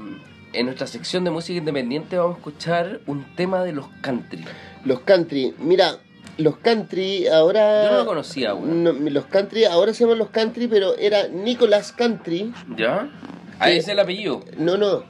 [0.52, 4.44] en nuestra sección de música independiente vamos a escuchar un tema de los country.
[4.84, 5.98] Los country, mira,
[6.38, 7.84] los country ahora.
[7.84, 8.54] Yo no lo conocía.
[8.54, 12.52] No, los country, ahora se llaman los country, pero era Nicolas Country.
[12.76, 13.10] ¿Ya?
[13.58, 14.42] Ahí es el apellido.
[14.56, 15.04] No, no.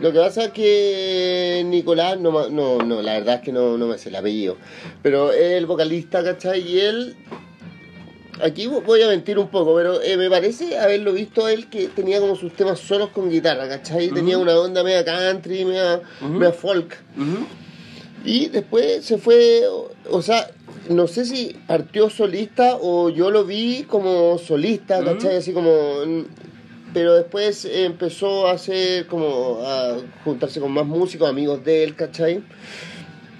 [0.00, 3.86] Lo que pasa es que Nicolás, no, no, no, la verdad es que no, no
[3.86, 4.56] me sé el apellido.
[5.02, 6.60] Pero es el vocalista, ¿cachai?
[6.60, 7.16] Y él.
[8.42, 11.68] Aquí vo- voy a mentir un poco, pero eh, me parece haberlo visto a él
[11.68, 14.08] que tenía como sus temas solos con guitarra, ¿cachai?
[14.10, 16.00] Tenía una onda media country, media,
[16.38, 16.96] media folk.
[17.16, 17.46] Ujú.
[18.24, 20.50] Y después se fue, o, o sea,
[20.88, 25.02] no sé si partió solista o yo lo vi como solista.
[25.04, 25.36] ¿cachai?
[25.36, 25.70] Así como...
[26.94, 32.42] Pero después empezó a hacer como a juntarse con más músicos, amigos de él, ¿cachai?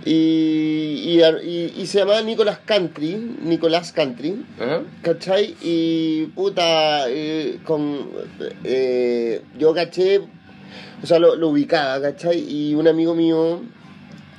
[0.05, 1.20] Y,
[1.78, 4.44] y, se llamaba Nicolás Country, Nicolás Country.
[5.03, 5.55] ¿cachai?
[5.62, 8.09] Y puta, eh, con,
[8.64, 10.20] eh, yo caché,
[11.03, 12.38] o sea, lo, lo ubicaba, ¿cachai?
[12.48, 13.61] Y un amigo mío,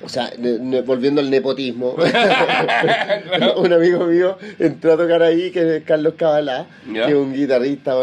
[0.03, 1.95] o sea, ne- ne- volviendo al nepotismo,
[3.57, 7.05] un amigo mío entró a tocar ahí, que es Carlos Cabalá, Ya.
[7.05, 7.93] que es un guitarrista,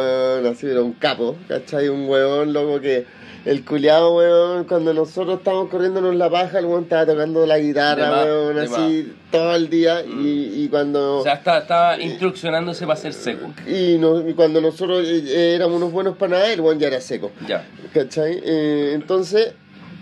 [0.48, 1.88] así, era un capo, ¿cachai?
[1.88, 3.04] Un weón, loco, que
[3.44, 8.10] el culiado, weón, cuando nosotros estábamos corriéndonos la paja, el weón estaba tocando la guitarra,
[8.10, 10.26] más, weón, así, todo el día, Mm.
[10.26, 11.18] y, y cuando...
[11.18, 13.52] O sea, estaba, estaba instruccionándose para ser seco.
[13.66, 17.00] Y, no- y cuando nosotros eh, éramos unos buenos para nada, el weón ya era
[17.00, 17.30] seco.
[17.48, 17.66] Ya.
[17.94, 18.40] ¿Cachai?
[18.44, 19.52] Eh, entonces,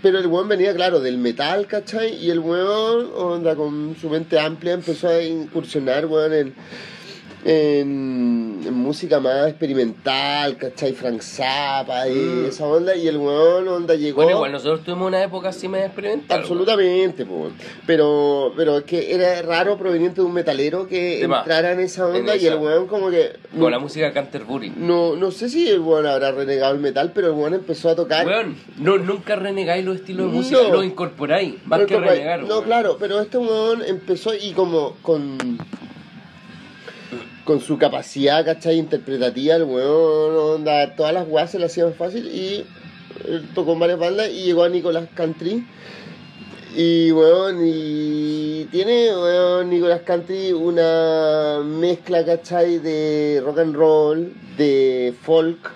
[0.01, 2.15] pero el weón venía, claro, del metal, ¿cachai?
[2.15, 6.53] Y el weón, onda, con su mente amplia, empezó a incursionar, weón, en,
[7.45, 10.93] en, en música más experimental, ¿cachai?
[10.93, 12.45] Frank Zappa y Mm.
[12.45, 12.95] esa onda.
[12.95, 14.17] Y el weón, onda, llegó...
[14.23, 16.39] Bueno, igual nosotros tuvimos una época así medio experimental.
[16.41, 17.49] Absolutamente, po,
[17.85, 21.41] pero pero es que era raro proveniente de un metalero que más.
[21.41, 22.53] entrara en esa En onda y esa.
[22.55, 23.33] el weón como que...
[23.57, 24.73] Con la música Canterbury.
[24.75, 27.95] No, no sé si el weón habrá renegado el metal, pero el weón empezó a
[27.95, 28.25] tocar.
[28.27, 30.37] Weón, no, nunca renegáis los estilos de No.
[30.37, 32.41] música, lo incorporáis, más Pero que renegar.
[32.43, 32.63] No, weón.
[32.65, 35.37] claro, pero este weón empezó y como con.
[37.49, 38.77] Con su capacidad, ¿cachai?
[38.77, 42.63] Interpretativa, el weón, onda, todas las weas se le hacían fácil y
[43.27, 45.65] él tocó en varias bandas y llegó a Nicolás Country.
[46.77, 52.77] Y weón, y tiene, weón, Nicolás Country una mezcla, ¿cachai?
[52.77, 55.71] De rock and roll, de folk,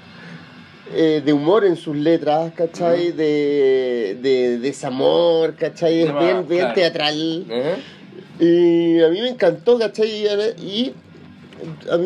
[0.94, 3.14] eh, de humor en sus letras, ¿cachai?
[3.14, 6.04] De, de desamor, ¿cachai?
[6.04, 6.74] Es bien, bien claro.
[6.76, 7.46] teatral.
[8.40, 10.28] Y a mí me encantó, ¿cachai?
[10.62, 10.94] Y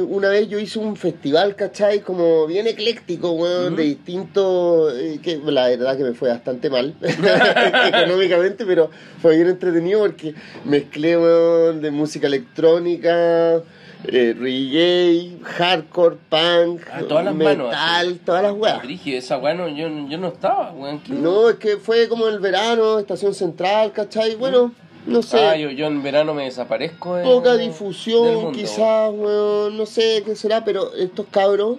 [0.07, 2.01] una vez yo hice un festival, ¿cachai?
[2.01, 4.93] Como bien ecléctico, weón, de distintos...
[4.97, 6.95] eh, que la verdad que me fue bastante mal
[7.87, 8.89] económicamente, pero
[9.21, 10.33] fue bien entretenido porque
[10.65, 13.61] mezclé, weón, de música electrónica...
[14.03, 18.83] Eh, reggae, hardcore, punk, Ah, todas las manos, metal, todas las weas.
[18.83, 21.01] Brígido, esa weá no, yo, yo no estaba, weón.
[21.07, 24.35] No, es que fue como el verano, estación central, ¿cachai?
[24.35, 24.71] Bueno,
[25.07, 25.37] no sé.
[25.39, 27.15] Ah, yo, yo en verano me desaparezco.
[27.15, 31.77] de- poca difusión, quizás, weón, no sé qué será, pero estos cabros,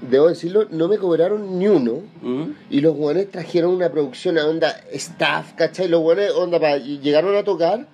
[0.00, 2.02] debo decirlo, no me cobraron ni uno.
[2.22, 2.44] ¿Mm?
[2.70, 5.88] Y los weones trajeron una producción a onda staff, ¿cachai?
[5.88, 7.86] Los weones, onda, pa- y llegaron a tocar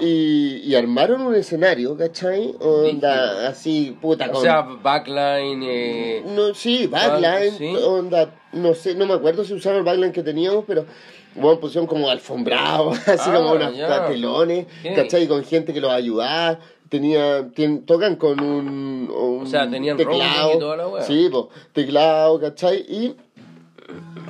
[0.00, 2.54] y, y armaron un escenario, ¿cachai?
[2.60, 4.42] Onda, así, puta, O con...
[4.42, 5.62] sea, backline.
[5.64, 7.74] Eh, no, sí, backline, sí.
[7.84, 10.86] onda, no sé, no me acuerdo si usaron el backline que teníamos, pero...
[11.34, 14.06] Bueno, pusieron como alfombrado, así Ah, como unos ya.
[14.08, 14.96] telones, Ok.
[14.96, 15.26] ¿cachai?
[15.28, 16.58] Con gente que los ayudaba.
[16.88, 17.48] Tenía,
[17.86, 20.54] tocan con un, un O sea, tenían teclado.
[20.54, 21.02] y toda la wea.
[21.02, 22.78] Sí, po, teclado, ¿cachai?
[22.88, 23.14] Y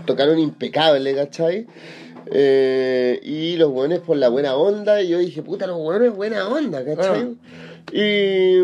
[0.07, 1.67] tocaron impecable, ¿cachai?
[2.31, 6.49] Eh, y los buenos por la buena onda, y yo dije, puta, los buenos buena
[6.49, 7.37] onda, ¿cachai?
[7.93, 8.59] Y,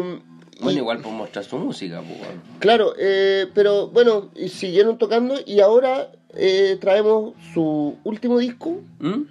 [0.64, 2.20] bueno, y- igual por mostrar su música, pues.
[2.58, 9.22] Claro, eh, pero bueno, y siguieron tocando y ahora eh, traemos su último disco, ¿Mm?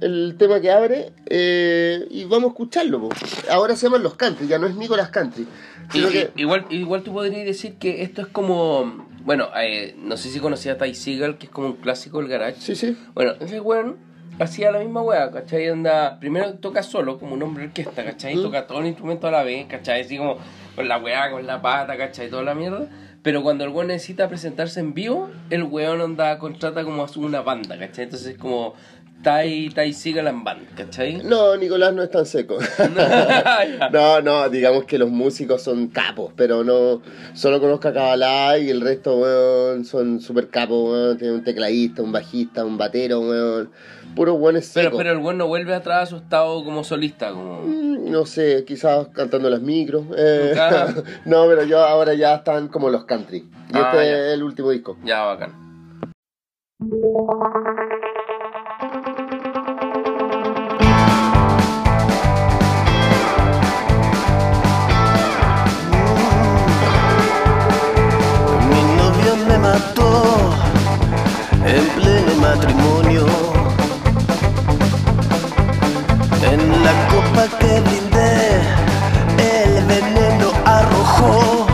[0.00, 3.00] el tema que abre, eh, y vamos a escucharlo.
[3.00, 3.08] po.
[3.50, 5.46] Ahora se llaman Los Country, ya no es Nicolas Country.
[5.92, 9.06] Que, i- Igual, igual tú podrías decir que esto es como.
[9.24, 9.48] Bueno,
[9.98, 12.60] no sé si conocías a Ty Seagal, que es como un clásico del garage.
[12.60, 12.96] sí, sí.
[13.14, 13.96] Bueno, ese weón
[14.38, 15.68] hacía la misma weá, ¿cachai?
[15.68, 18.36] Anda, primero toca solo, como un hombre de orquesta, ¿cachai?
[18.36, 18.42] Mm.
[18.42, 20.02] Toca todo el instrumento a la vez, ¿cachai?
[20.02, 20.38] Así como
[20.74, 22.28] con la weá, con la pata, ¿cachai?
[22.28, 22.86] Toda la mierda.
[23.22, 27.40] Pero cuando el weón necesita presentarse en vivo, el weón anda, contrata como a una
[27.40, 28.04] banda, ¿cachai?
[28.04, 28.74] Entonces es como
[29.74, 31.16] Ty Seagal en band, ¿cachai?
[31.24, 32.58] No, Nicolás no es tan seco.
[33.92, 37.02] No, no, digamos que los músicos son capos, pero no.
[37.34, 41.18] Solo conozco a Cabalá y el resto, weón, son super capos, weón.
[41.18, 43.70] Tiene un tecladista, un bajista, un batero, weón.
[44.14, 44.92] Puros buenos secos.
[44.92, 47.62] Pero, pero el weón no vuelve atrás su estado como solista, como...
[47.62, 50.04] Mm, No sé, quizás cantando las micros.
[50.16, 50.54] eh,
[51.24, 53.38] no, pero yo ahora ya están como los country.
[53.38, 54.18] Y Ah, este ya.
[54.28, 54.96] es el último disco.
[55.04, 55.52] Ya, bacán.
[71.66, 73.26] En pleno matrimonio.
[76.52, 78.60] En la copa que brindé,
[79.38, 81.66] el veneno arrojó.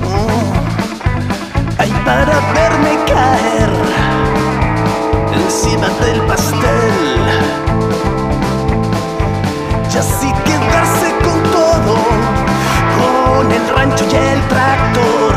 [0.00, 0.60] Mm.
[2.04, 3.70] Para verme caer
[5.32, 6.96] encima del pastel.
[9.92, 11.94] Y así quedarse con todo,
[12.98, 15.29] con el rancho y el tractor.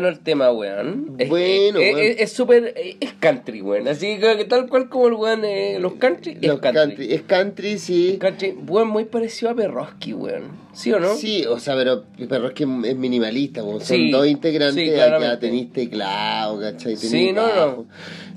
[0.00, 1.14] Bueno el tema, weón.
[1.18, 1.98] Es- Bueno, es- weón.
[2.06, 2.74] es- Es súper.
[2.76, 3.86] Es, es country, weón.
[3.88, 5.44] Así que tal cual como el weón.
[5.44, 6.38] eh, los country.
[6.40, 6.80] Es Los country.
[6.82, 7.12] country.
[7.14, 8.16] Es country, sí.
[8.20, 10.58] Country, weón, muy parecido a Perroski, weón.
[10.72, 11.14] ¿Sí o no?
[11.16, 15.72] Sí, o sea, pero, pero es es minimalista, son Sí, dos integrantes, sí, acá tenéis
[15.72, 16.96] teclado, ¿cachai?
[16.96, 17.86] Sí, no, no.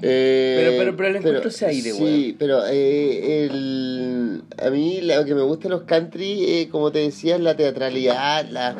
[0.01, 5.23] Eh, Pero- pero- pero le encuentro ese aire, Sí, pero eh, el, a mí lo
[5.25, 8.75] que me gusta de los country, eh, como te decía, es la teatralidad, la,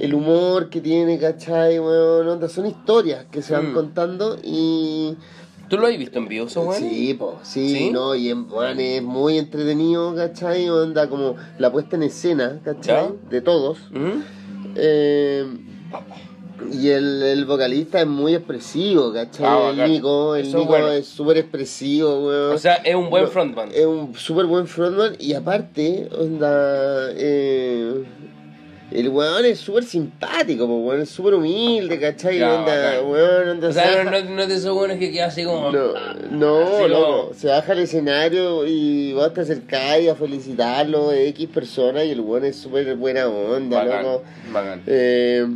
[0.00, 1.78] el humor que tiene, ¿cachai?
[1.78, 3.74] Bueno, onda, son historias que se van Mm.
[3.74, 5.14] contando y...
[5.68, 6.68] ¿Tú lo has visto en vivo, eso?
[6.72, 7.90] Sí, po, sí, ¿Sí?
[7.92, 10.68] no, y en, bueno, es muy entretenido, ¿cachai?
[10.68, 13.04] Onda como la puesta en escena, ¿cachai?
[13.04, 13.12] ¿Ya?
[13.30, 13.78] De todos.
[14.74, 15.44] Eh,
[16.72, 19.46] y el, el vocalista es muy expresivo, ¿cachai?
[19.46, 19.90] Ah, el.
[19.92, 20.88] Nico, el Eso es Nico bueno.
[20.90, 22.54] es súper expresivo, weón.
[22.54, 23.70] O sea, es un buen frontman.
[23.72, 28.04] Es un súper buen frontman y aparte, onda, eh,
[28.92, 32.38] el weón es súper simpático, po, weón, es súper humilde, ¿cachai?
[32.38, 33.06] Ya, onda, bacán.
[33.10, 35.70] weón, onda, O se sea, no, no, no de esos weones que queda así como.
[35.70, 35.92] no,
[36.30, 41.48] no, Así no, como- se baja al escenario y vos te acercás a felicitarlo, X
[41.48, 44.22] personas, y el weón es súper buena onda, Bacán, loco.
[44.52, 44.82] bacán.
[44.86, 45.46] Eh,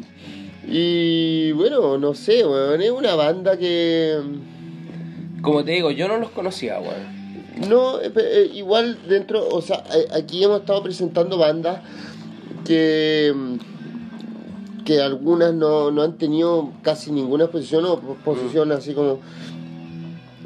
[0.66, 4.18] y bueno, no sé, weón, es una banda que...
[5.42, 7.68] Como te digo, yo no los conocía, weón.
[7.68, 11.80] No, eh, eh, igual dentro, o sea, aquí hemos estado presentando bandas
[12.64, 18.92] que mm, que algunas no, no han tenido casi ninguna exposición o po- posición así
[18.92, 19.18] como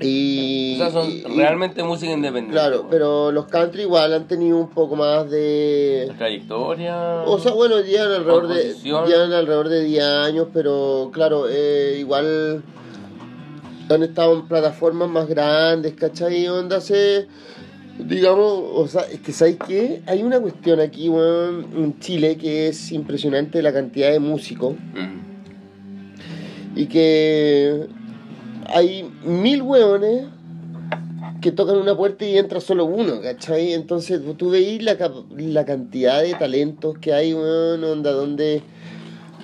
[0.01, 2.53] y, O sea, son y- y- realmente música independiente.
[2.53, 2.87] claro, weón.
[2.91, 7.23] pero los country igual han tenido un poco más de Trayectoria.
[7.27, 12.63] o sea, bueno, llevan alrededor de llevan alrededor de 10 años, pero claro, eh, igual
[13.91, 16.47] han estado en plataformas más grandes, ¿cachai?
[16.47, 17.27] Onda se
[17.99, 20.03] digamos, o sea, es que ¿sabes qué?
[20.07, 25.19] Hay una cuestión aquí, weón, en Chile que es impresionante la cantidad de músicos Mm.
[26.79, 27.87] y que
[28.67, 30.27] hay mil weones
[31.41, 33.73] que tocan una puerta y entra solo uno, ¿cachai?
[33.73, 34.97] Entonces tú- veis la,
[35.37, 38.63] la cantidad de talentos que hay, weón, onda, donde,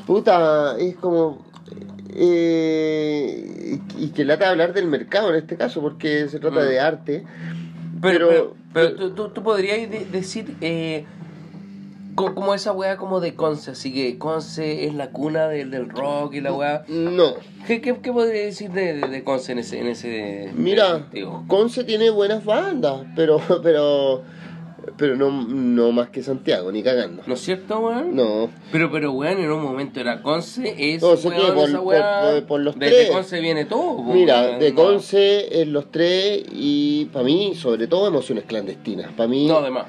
[0.06, 1.44] puta, es como...
[2.16, 6.68] eh, y y que lata hablar del mercado en este caso, porque se trata Mm.
[6.68, 7.24] de arte.
[8.04, 11.04] Pero, Pero- pero, pero tú, tú, podrías de- decir eh,
[12.14, 15.88] co- como esa weá como de Conce, así que Conce es la cuna del, del
[15.88, 16.84] rock y la weá.
[16.88, 17.34] No,
[17.66, 21.08] ¿Qué, qué, qué podrías decir de, de, de Conce en ese, en ese mira?
[21.48, 24.22] Conce tiene buenas bandas, pero, pero,
[24.96, 27.22] pero no, no más que Santiago, ni cagando.
[27.26, 28.14] ¿No es cierto, weón?
[28.14, 28.50] No.
[28.72, 31.78] Pero, pero, weón, en un momento era Conce, es, No, sé que weón, por- esa
[31.78, 33.06] por- weá, por- por los de, tres.
[33.08, 34.76] de Conce viene todo, Mira, weón, de no.
[34.82, 39.12] Conce en los tres y para mí, sobre todo, emociones clandestinas.
[39.12, 39.86] Para mí, No, además.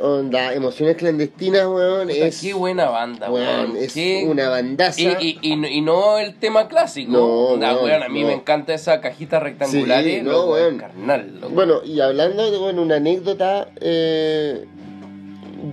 [0.00, 3.46] Onda, emociones clandestinas, weón, Puta, es, Qué buena banda, weón.
[3.72, 5.00] weón, es Qué- una bandaza.
[5.00, 7.12] Y, y, y, no- y no el tema clásico.
[7.12, 8.26] No, Onda, weón, weón, a mí no.
[8.28, 10.02] me encanta esa cajita rectangular.
[10.02, 10.78] Sí, eh, no, loco, weón.
[10.78, 11.54] carnal, loco.
[11.54, 14.64] Bueno, y hablando de bueno, una anécdota eh,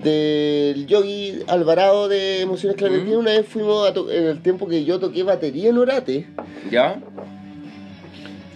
[0.03, 4.99] del Yogi Alvarado de Emociones Clandestinas, una vez fuimos a en el tiempo que yo
[4.99, 6.27] toqué batería en Orate.
[6.69, 7.01] ¿Ya?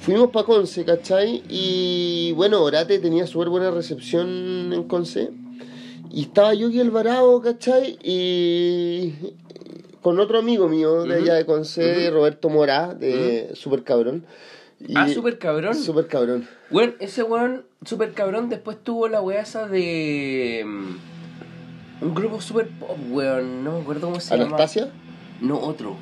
[0.02, 1.42] Fuimos para Conce, ¿cachai?
[1.50, 5.32] Y bueno, Orate tenía súper buena recepción en Conce.
[6.16, 8.00] Y estaba Yogi Alvarado, ¿cachai?
[8.02, 9.14] Y
[10.02, 11.24] con otro amigo mío de Ujú.
[11.24, 14.26] allá de Conce, Roberto Morá, de Super Cabrón.
[14.80, 15.74] Y- Ah, super cabrón.
[15.76, 16.48] Super Cabrón.
[16.72, 20.64] Weón, ese weón, super cabrón, después tuvo la weá esa de.
[20.66, 20.96] mm,
[22.06, 23.64] Un grupo super pop, weón.
[23.64, 24.84] No me acuerdo cómo se ¿Anastasia?
[24.86, 24.94] llama.
[25.42, 25.96] No, otro.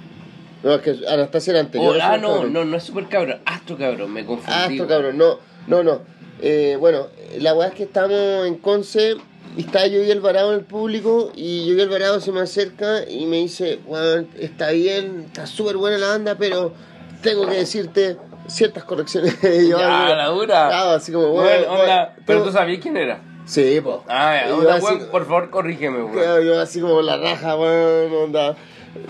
[0.64, 1.96] No, es que Anastasia era anterior.
[1.96, 2.54] Oh, ah, no, Cabrón.
[2.54, 3.40] no, no es super cabrón.
[3.46, 4.76] Astro cabrón, me confundí.
[4.78, 4.88] Weón.
[4.90, 6.02] cabrón, no, no, no.
[6.42, 7.08] Eh, bueno,
[7.40, 9.16] la weá es que estamos en Conce
[9.58, 13.08] y está yo y Alvarado en el público y yo y Alvarado se me acerca
[13.10, 16.74] y me dice, weón, está bien, está súper buena la banda, pero
[17.22, 19.38] tengo que decirte ciertas correcciones.
[19.42, 20.68] Yo, Ya, así, la dura.
[20.70, 23.22] claro, así como, Bueno, weón, pero tú- tú sabías quién era.
[23.46, 24.04] Sí, po.
[24.08, 26.14] Ah, ya, onda, así- por favor, corrígeme, weón.
[26.14, 28.56] Claro, yo así como la raja, weón, onda.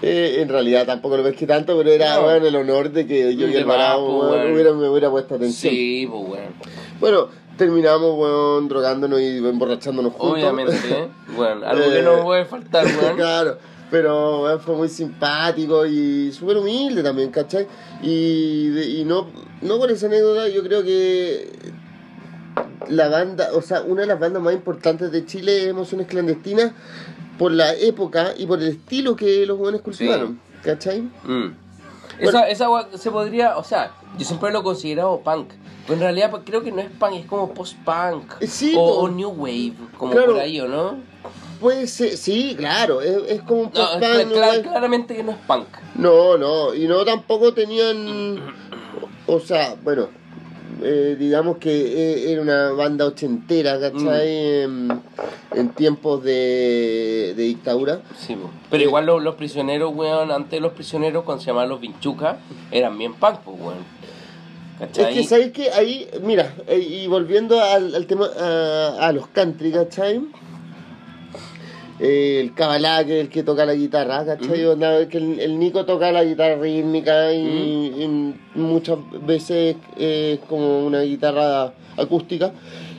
[0.01, 2.27] Eh, en realidad tampoco lo pesqué tanto, pero era No.
[2.27, 4.53] weón, el honor de que yo y De el varado más, pues, weón, weón.
[4.53, 5.73] hubiera, me hubiera puesto atención.
[5.73, 6.53] Sí, pues, weón.
[6.99, 7.27] Bueno,
[7.57, 10.33] terminamos weón, drogándonos y emborrachándonos juntos.
[10.33, 11.07] Obviamente, ¿eh?
[11.35, 13.15] Bueno, algo que Eh, no puede faltar, weón.
[13.15, 13.57] claro,
[13.91, 17.67] pero weón, fue muy simpático y súper humilde también, ¿cachai?
[18.01, 19.27] Y, de- y no,
[19.61, 21.51] no por esa anécdota, yo creo que
[22.89, 26.71] la banda, o sea, una de las bandas más importantes de Chile es Emociones Clandestinas
[27.37, 31.01] por la época y por el estilo que los jóvenes cultivaron, ¿cachai?
[31.01, 31.62] Mm.
[32.19, 35.49] Esa, esa se podría, o sea, yo siempre lo he considerado punk.
[35.85, 38.33] Pero en realidad creo que no es punk, es como post-punk.
[38.39, 40.33] Eh, sí, o, new wave, como Claro.
[40.33, 40.97] por ahí, ¿o no?
[41.59, 45.67] Puede ser, sí, claro, es, es como No, post-punk, claramente que no es punk.
[45.95, 48.39] No, no, y no tampoco tenían,
[49.27, 50.07] o sea, bueno,
[50.81, 54.61] eh, digamos que eh, era una banda ochentera, ¿cachai?
[54.63, 55.01] En,
[55.55, 58.01] en tiempos de, de dictadura.
[58.17, 58.35] Sí.
[58.69, 62.37] Pero Eh, igual los, los prisioneros, weón, antes los prisioneros, cuando se llamaban los vinchucas,
[62.71, 63.77] eran bien punk, pues, weón.
[64.79, 65.13] Es ¿Cachai?
[65.13, 70.21] que, ¿sabéis que Ahí, mira, y volviendo al, al tema, a, a los country, ¿cachai?
[72.05, 74.59] Eh, el cabalá, que es el que toca la guitarra, ¿cachai?
[75.07, 77.37] Que el, el Nico toca la guitarra rítmica y,
[78.03, 82.51] y muchas veces es como una guitarra acústica.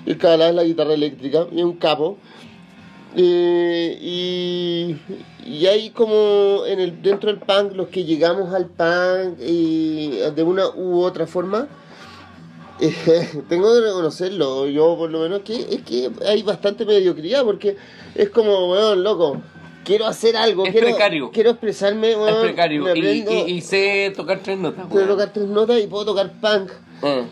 [0.06, 2.16] El cabalá es la guitarra eléctrica y es un capo.
[3.14, 4.96] Eh, y,
[5.46, 10.42] y hay como en el dentro del punk los que llegamos al punk y de
[10.42, 11.68] una u otra forma
[12.80, 17.76] eh, tengo que reconocerlo yo por lo menos que es que hay bastante mediocridad porque
[18.14, 19.40] es como weón loco
[19.84, 21.30] quiero hacer algo Es quiero, precario.
[21.32, 22.82] quiero expresarme es weón, precario.
[22.84, 25.18] me Y, aprendo, y- y sé tocar tres notas, puedo weón.
[25.18, 26.70] tocar tres notas y puedo tocar punk
[27.02, 27.24] Eh.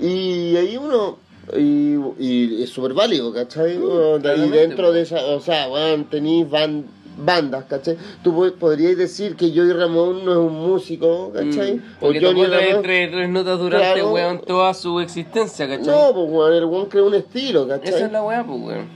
[0.00, 1.18] y ahí uno.
[1.56, 3.76] Y, y es súper válido, ¿cachai?
[3.76, 3.78] Y
[4.20, 5.24] claramente, dentro de esa.
[5.28, 6.84] O sea, bueno, tenéis ban-
[7.18, 7.96] bandas, ¿cachai?
[8.22, 11.74] Tú po- podrías decir que Joey Ramón no es un músico, ¿cachai?
[11.76, 14.12] Mm, Porque tocó tres, tres- tres notas durante, Claro.
[14.12, 15.86] weón, toda su existencia, ¿cachai?
[15.86, 17.88] No, pues, weón, el weón creó un estilo, ¿cachai?
[17.94, 18.86] Esa es la weá, pues, weón.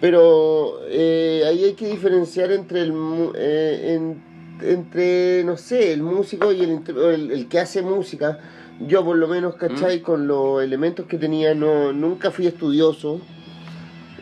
[0.00, 2.92] Pero eh, ahí hay que diferenciar entre el
[3.36, 4.22] eh, en-
[4.62, 8.38] entre no sé el músico y el, el que hace música
[8.86, 9.98] yo por lo menos ¿cachai?
[9.98, 10.02] Mm.
[10.02, 13.20] con los elementos que tenía no nunca fui estudioso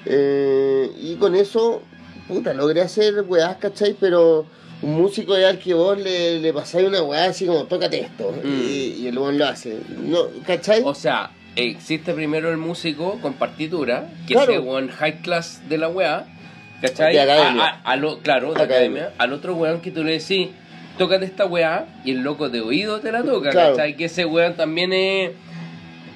[0.07, 1.82] eh, y con eso
[2.31, 3.95] puta logré hacer weás ¿cachai?
[3.99, 4.47] pero
[4.83, 8.49] un músico al que vos le, le pasáis una weá así como tócate esto Mm.
[8.49, 10.83] y, y el weón lo hace no, ¿cachai?
[10.85, 14.53] O sea, existe primero el músico con partitura, que Claro.
[14.53, 16.24] es el weón high class de la weá,
[16.81, 17.12] ¿cachai?
[17.12, 17.64] De academia.
[17.64, 19.03] A- a- a lo- claro, de Academia.
[19.09, 19.12] academia.
[19.18, 20.49] Al otro weón que tú le decís,
[20.97, 23.76] tócate esta weá, y el loco de oído te la toca, Claro.
[23.76, 23.97] ¿cachai?
[23.97, 25.31] Que ese weón también es...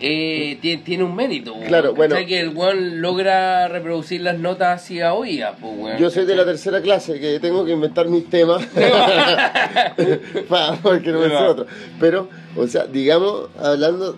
[0.00, 2.14] eh, tiene, tiene un mérito, Claro, bueno.
[2.14, 2.26] ¿cachai?
[2.26, 5.98] Que el weón logra reproducir las notas así a oídas, pues, weón.
[5.98, 8.64] Yo soy de la tercera clase, que tengo que inventar mis temas
[10.48, 11.48] Pa- porque no me Va.
[11.48, 11.66] otro.
[12.00, 14.16] Pero, o sea, digamos, hablando,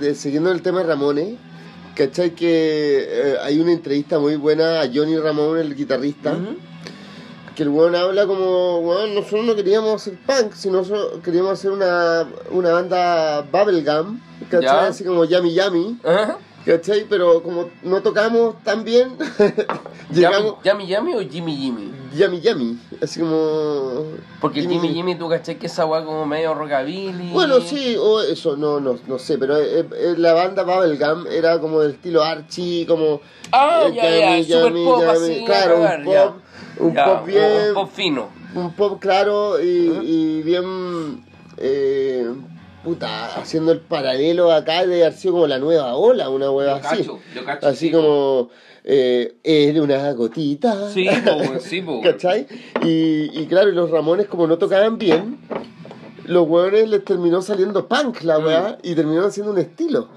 [0.00, 1.34] de, siguiendo el tema de Ramones,
[1.94, 2.30] ¿cachai?
[2.32, 6.36] Que eh, hay una entrevista muy buena a Johnny Ramón, el guitarrista.
[7.56, 11.72] Que el weón habla como, weón, nosotros no queríamos hacer punk, sino nosotros queríamos hacer
[11.72, 14.62] una, una banda bubblegum, ¿cachai?
[14.62, 14.86] Ya.
[14.86, 15.98] Así como Yami Yami.
[16.04, 16.38] Ajá.
[16.66, 17.06] ¿Cachai?
[17.08, 19.16] Pero como no tocamos tan bien,
[20.10, 21.92] llegamos ¿Yami Yami o Jimmy Jimmy?
[22.12, 24.02] Yami Yami, así como...
[24.40, 27.30] Porque el Jimmy Jimmy, tú cachai que esa weá como medio rockabilly.
[27.32, 31.60] Bueno, sí, o eso, no, no, no sé, pero eh, eh, la banda Bubblegum era
[31.60, 33.20] como del estilo Archie, como...
[33.52, 36.34] Ah, eh, ya, ya, super pop, así, claro, un pop, ya.
[36.78, 37.68] Un Ya, pop bien...
[37.68, 38.28] Un pop fino.
[38.54, 39.66] un pop claro y,
[40.02, 41.24] y bien...
[41.58, 42.26] eh,
[42.84, 46.86] puta, haciendo el paralelo acá de haber sido como la nueva ola, una hueva Yo
[46.88, 46.96] así.
[46.98, 48.48] cacho, yo cacho, así sí, como...
[48.88, 50.88] Eh, era una gotita.
[50.90, 52.00] Sí, po, sí, po.
[52.04, 52.46] ¿Cachai?
[52.84, 55.38] Y, y claro, y los Ramones como no tocaban bien,
[56.26, 58.44] los hueones les terminó saliendo punk la Mm.
[58.44, 60.08] weá y terminaron haciendo un estilo.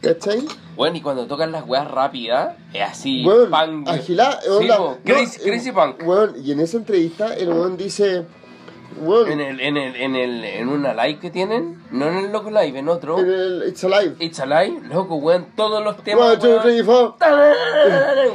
[0.00, 0.46] ¿Cachai?
[0.76, 3.88] Bueno, y cuando tocan las weas rápidas, es así, Weón, punk.
[3.88, 6.02] agilá, Sí, onda, po, no, crazy, eh, crazy punk.
[6.06, 8.24] weón, y en esa entrevista el weón dice,
[8.98, 12.32] weón, En, el, en, el, en, el, en una live que tienen, no en el
[12.32, 14.16] Loco Live, en otro, en el It's Alive.
[14.18, 16.24] It's Alive, loco, weón, todos los temas.
[16.32, 17.14] One, two, three, four.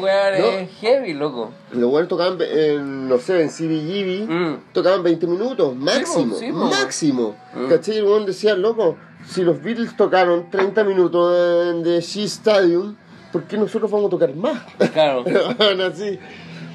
[0.02, 1.52] weón, es heavy, loco.
[1.72, 4.58] Los weones tocaban, en, no sé, en CBGB, Mm.
[4.74, 6.58] tocaban 20 minutos, máximo, sí, po.
[6.58, 7.36] máximo.
[7.54, 7.68] Mm.
[7.70, 7.96] ¿Cachai?
[7.96, 8.98] Y el weón decía, loco,
[9.28, 12.96] si los Beatles tocaron 30 minutos de, Shea Stadium,
[13.32, 14.62] ¿por qué nosotros vamos a tocar más?
[14.94, 15.24] Claro.
[15.58, 16.18] Bueno, así.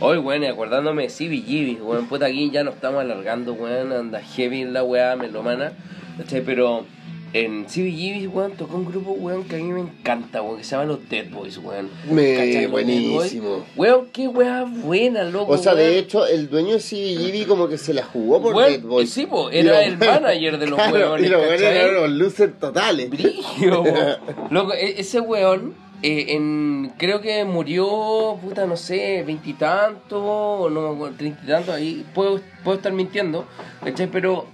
[0.01, 4.21] Hoy, weón, y acordándome de CBGB, weón, puta, aquí ya nos estamos alargando, weón, anda
[4.21, 5.73] heavy la weá melomana,
[6.19, 6.43] ¿cachai?
[6.43, 6.85] Pero
[7.33, 10.73] en CBGB, weón, tocó un grupo, weón, que a mí me encanta, weón, que se
[10.73, 11.89] llama los Dead Boys, weón.
[12.11, 13.65] Me- buenísimo.
[13.77, 15.53] Weón, qué weá buena, loco.
[15.53, 15.95] O sea, de weón.
[15.97, 19.11] hecho, el dueño de CBGB como que se la jugó por Weón, Dead Boys.
[19.11, 22.11] sí, po, era el weones- manager de los Claro, weones, Y los weones eran los
[22.11, 23.11] losers totales.
[23.11, 23.95] Brillo, po.
[24.51, 31.41] Loco, e- ese weón, eh, en, creo que murió, puta, no sé, veintitantos, no treinta
[31.45, 33.47] y tantos, ahí puedo, puedo estar mintiendo,
[33.83, 34.09] ¿cachai?
[34.09, 34.47] Pero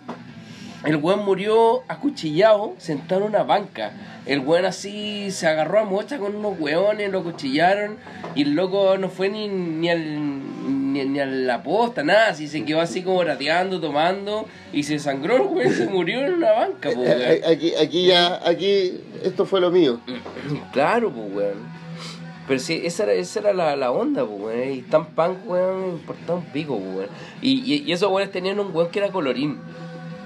[0.84, 3.92] el weón murió acuchillado, sentado en una banca.
[4.26, 7.98] El weón así se agarró a mocha con unos weones, lo acuchillaron,
[8.34, 10.18] y el loco no fue ni, ni al
[10.92, 14.98] ni, ni a la posta, nada, así se quedó así como rateando, tomando, y se
[14.98, 17.20] sangró el weón, y se murió en una banca, po, weón.
[17.20, 20.00] Eh, Aquí, aquí ya, aquí, esto fue lo mío.
[20.72, 21.80] Claro, pues, weón.
[22.48, 24.72] Pero sí, esa era, esa era la, la onda, pues, weón.
[24.72, 27.08] Y tan punk, weón, importaba un pico, pues, weón.
[27.40, 29.58] Y, y, y esos weones tenían un weón que era colorín.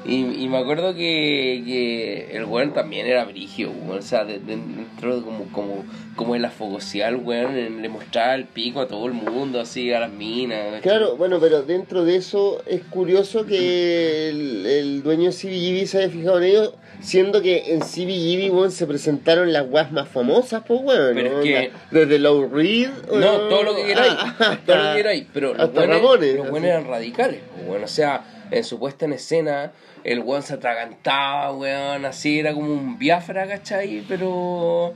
[0.07, 3.99] Y, y me acuerdo que, que el weón también era brigio, weón.
[3.99, 5.85] O sea, de- de- dentro de como, como,
[6.17, 10.81] como fogosidad, weón, le mostraba el pico a todo el mundo, así, a las minas.
[10.83, 15.99] Claro, bueno, pero dentro de eso es curioso que el, el dueño de CBGB se
[15.99, 16.75] haya fijado en ellos,
[17.05, 21.15] siendo que en CBGB, weón, se presentaron las guas más famosas, pues, weón.
[21.15, 21.39] Pero ¿no?
[21.41, 22.89] es que- Desde Low Reed.
[23.13, 24.13] No, todo lo que queráis.
[24.39, 25.27] hasta- todo lo que queráis.
[25.33, 26.01] Pero los buenos,
[26.37, 27.41] los eran radicales.
[27.55, 27.85] pues, weón.
[27.85, 32.05] O sea, en su puesta en escena, el weón se atragantaba, weón.
[32.05, 34.03] Así era como un biafra, ¿cachai?
[34.09, 34.95] Pero.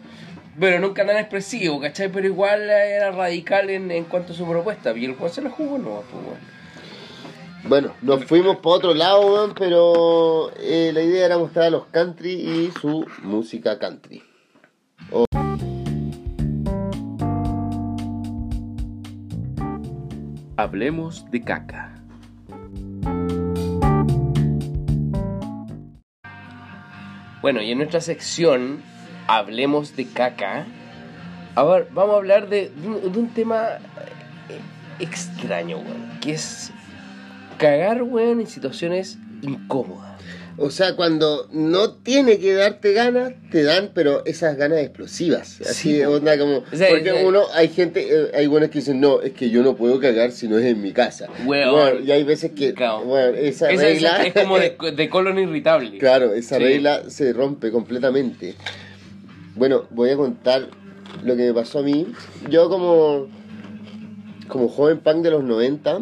[0.60, 2.08] Pero nunca tan expresivo, ¿cachai?
[2.08, 4.92] Pero igual era radical en, en cuanto a su propuesta.
[4.96, 6.57] Y el weón se la jugó, no, pues, weón.
[7.64, 11.86] Bueno, nos fuimos para otro lado, weón, pero eh, la idea era mostrar a los
[11.86, 14.22] country y su música country.
[20.56, 21.94] Hablemos de caca.
[27.40, 28.82] Bueno, y en nuestra sección,
[29.28, 30.64] Hablemos de caca.
[31.54, 33.72] Ahora vamos a hablar de, un, tema
[34.48, 34.58] eh,
[35.00, 36.18] extraño, weón.
[36.22, 36.72] Que es
[37.58, 40.06] cagar, weón, en situaciones incómodas.
[40.60, 45.60] O sea, cuando no tiene que darte ganas, te dan, pero esas ganas explosivas.
[45.60, 46.10] Así, Sí, po.
[46.14, 46.64] onda como.
[46.72, 49.50] O sea, porque eh, uno, hay gente, eh, hay buenos que dicen, no, es que
[49.50, 51.28] yo no puedo cagar si no es en mi casa.
[51.46, 51.70] Weón.
[51.70, 53.04] Bueno, y hay veces que, Claro.
[53.04, 54.26] bueno, esa, Esa- regla.
[54.26, 55.96] es como de, de colon irritable.
[55.98, 56.62] claro, esa Sí.
[56.64, 58.56] regla se rompe completamente.
[59.54, 60.66] Bueno, voy a contar
[61.22, 62.04] lo que me pasó a mí.
[62.50, 63.28] Yo, como.
[64.48, 66.00] Como joven punk de los 90,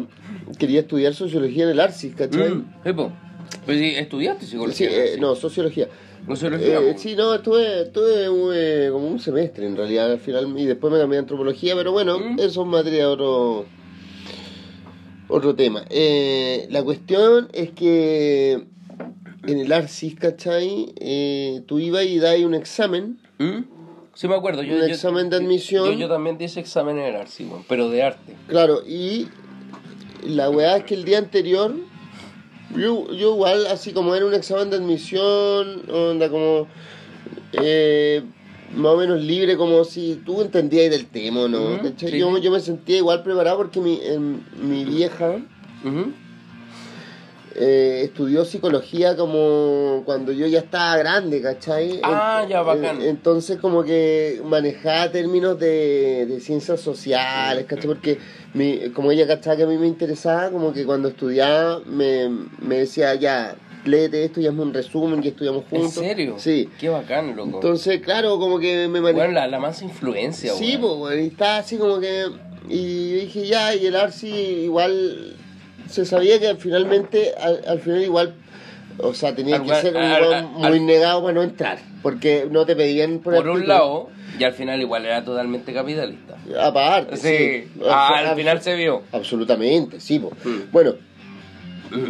[0.57, 2.49] quería estudiar sociología en el Arcis, ¿cachai?
[2.49, 3.11] Mm, sí, po.
[3.65, 4.89] Pues sí, estudiaste Sí, psicología.
[4.89, 5.19] eh, sí.
[5.21, 5.87] no, sociología.
[6.27, 8.25] No sociología, Eh, sí, no, estuve, estuve
[8.55, 11.91] eh, como un semestre en realidad al final y después me cambié a antropología, pero
[11.93, 12.39] bueno, Mm.
[12.39, 13.65] eso es materia de otro,
[15.29, 15.83] otro tema.
[15.89, 18.63] Eh, la cuestión es que
[19.45, 20.93] en el ARCIS, ¿cachai?
[20.99, 23.59] Eh, tú ibas y dabas un examen, ¿Mm?
[24.15, 24.63] Sí me acuerdo.
[24.63, 25.85] Yo, Un yo- examen de admisión.
[25.85, 28.33] Yo, yo también di ese examen en el ARCI, weón, pero de arte.
[28.47, 29.27] claro, y
[30.23, 31.73] la weá es que el día anterior,
[32.75, 36.67] yo, yo igual, así como era un examen de admisión, onda como
[37.53, 38.23] eh,
[38.75, 41.77] más o menos libre, como si tú entendías del tema, ¿o ¿no?
[42.19, 45.37] Yo, yo me sentía igual preparado porque mi, em, mi vieja
[47.59, 51.99] eh, estudió psicología como cuando yo ya estaba grande, ¿cachai?
[52.03, 53.01] Ah, ya, bacán.
[53.01, 57.87] en- entonces como que manejaba términos de, de ciencias sociales, ¿cachai?
[57.87, 58.19] Porque
[58.57, 62.29] mi, como ella cachaba que a mí me interesaba, como que cuando estudiaba me,
[62.59, 63.55] me decía, ya,
[63.85, 65.93] léete esto y hazme un resumen y estudiamos ¿En juntos.
[65.93, 66.35] serio?
[66.37, 66.67] Sí.
[66.79, 67.55] Qué bacán, loco.
[67.55, 69.25] Entonces, claro, como que me manejaba...
[69.27, 72.25] Bueno, la, la mansa influencia, Sí, pues, y estaba así como que.
[72.69, 75.35] Y dije ya, y el Arsi igual.
[75.89, 78.35] Se sabía que finalmente, al, al final igual.
[78.99, 81.43] O sea, tenía Al que ser un al- weón al- muy al- negado para no
[81.43, 81.77] entrar.
[82.01, 86.35] Porque no te pedían por, Por un lado, y al final igual era totalmente capitalista.
[86.61, 87.15] Aparte.
[87.17, 89.03] Sí, ah, al final se vio.
[89.11, 90.19] Absolutamente, sí.
[90.19, 90.71] Mm.
[90.71, 90.93] Bueno,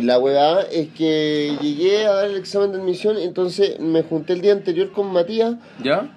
[0.01, 4.41] la huevada es que llegué a dar el examen de admisión, entonces me junté el
[4.41, 6.09] día anterior con Matías, ¿Ya?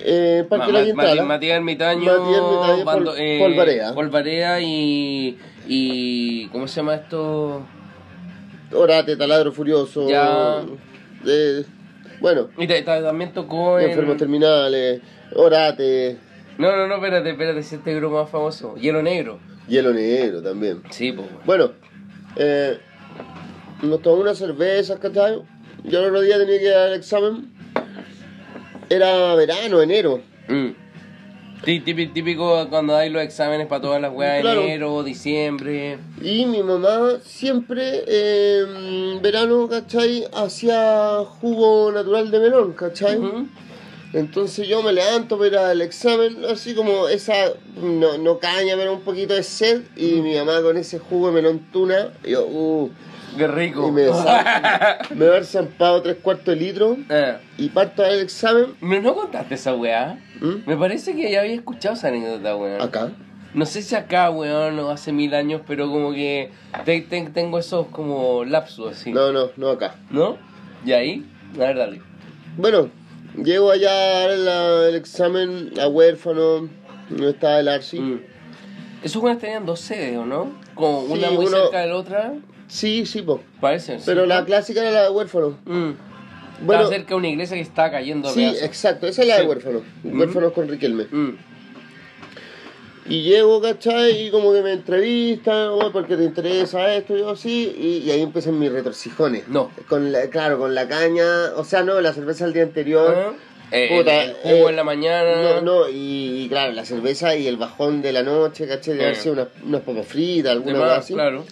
[0.00, 0.78] eh, para Ma- Ma-.
[0.80, 3.94] Mati- Matías Ermitaño, Matías Ermitaño, Bando- Pol- eh, Polvarea.
[3.94, 6.46] Polvarea y, y...
[6.48, 7.62] ¿Cómo se llama esto?
[8.72, 10.08] Orate, taladro furioso.
[10.08, 10.62] Ya.
[11.26, 11.64] eh,
[12.20, 13.90] bueno, Y ta- ta- también tocó en...
[13.90, 15.00] enfermos terminales,
[15.34, 16.16] Orate,
[16.58, 18.74] No, no, no, espérate, espérate, si este grupo más famoso.
[18.76, 19.38] Hielo Negro.
[19.68, 20.82] hielo negro también.
[20.90, 21.26] Sí, pues.
[21.44, 21.72] Bueno,
[22.36, 22.78] eh,
[23.82, 25.42] nos tomamos una cerveza, ¿cachai?
[25.84, 27.52] Yo el otro día tenía que dar el examen.
[28.88, 30.20] Era verano, enero.
[30.48, 30.68] Mm.
[31.64, 34.62] Sí, típico, típico cuando hay los exámenes para todas las weas, Claro.
[34.62, 35.98] enero, diciembre.
[36.22, 38.64] Y mi mamá siempre, eh,
[39.14, 40.24] en verano, ¿cachai?
[40.32, 43.18] Hacía jugo natural de melón, ¿cachai?
[44.16, 47.34] Entonces yo me levanto para ir al examen, así como esa,
[47.80, 49.82] no, no caña, pero un poquito de sed.
[49.96, 52.90] Y mi mamá con ese jugo de melón tuna, yo, uh,
[53.36, 53.86] Qué rico.
[53.88, 54.04] y me,
[55.14, 58.74] me haber zampado tres cuartos de litro Eh, y parto al examen.
[58.80, 60.18] ¿No, no contaste esa weá?
[60.40, 60.66] ¿Mm?
[60.66, 62.80] Me parece que ya había escuchado esa anécdota, weón.
[62.80, 63.10] Acá.
[63.52, 66.50] No sé si acá, weón, o hace mil años, pero como que
[66.86, 69.12] te- te- tengo esos como lapsus así.
[69.12, 69.96] No, no, no acá.
[70.10, 70.38] ¿No?
[70.86, 71.26] ¿Y ahí?
[71.56, 72.00] A ver, dale.
[72.56, 72.88] Bueno,
[73.42, 73.90] llego allá
[74.24, 76.68] a dar el examen a huérfano,
[77.10, 78.00] no estaba el Arsi.
[78.00, 78.20] Mm.
[79.02, 80.52] Esos weones tenían dos sedes, ¿o no?
[80.74, 82.34] Como Sí, una muy uno- cerca de la otra.
[82.66, 83.40] Sí, sí, po.
[83.60, 83.98] Parece.
[84.04, 84.28] Pero ¿sí?
[84.28, 85.58] la clásica era la de huérfano.
[85.64, 85.90] Mm.
[86.62, 88.62] Bueno, Estaba cerca de una iglesia que estaba cayendo a sí, pedazos.
[88.62, 89.82] exacto, esa es la de huérfano.
[90.04, 91.06] Huérfanos con Riquelme.
[93.08, 94.26] Y llego, ¿cachai?
[94.26, 98.22] Y como que me entrevistan, "Oh, porque te interesa esto, yo sí, y, y ahí
[98.22, 99.46] empiezan mis retorcijones.
[99.48, 99.70] No.
[99.88, 101.24] Con la, claro, con la caña,
[101.56, 103.14] o sea, no, la cerveza el día anterior.
[103.16, 103.32] Ah,
[103.72, 105.42] eh, Puta, el, el jugo eh, en la mañana.
[105.42, 108.94] No, no, y, y claro, la cerveza y el bajón de la noche, ¿cachai?
[108.94, 109.04] De Eh.
[109.06, 111.14] haber sido unas, unas papas fritas, alguna cosa así.
[111.14, 111.44] claro.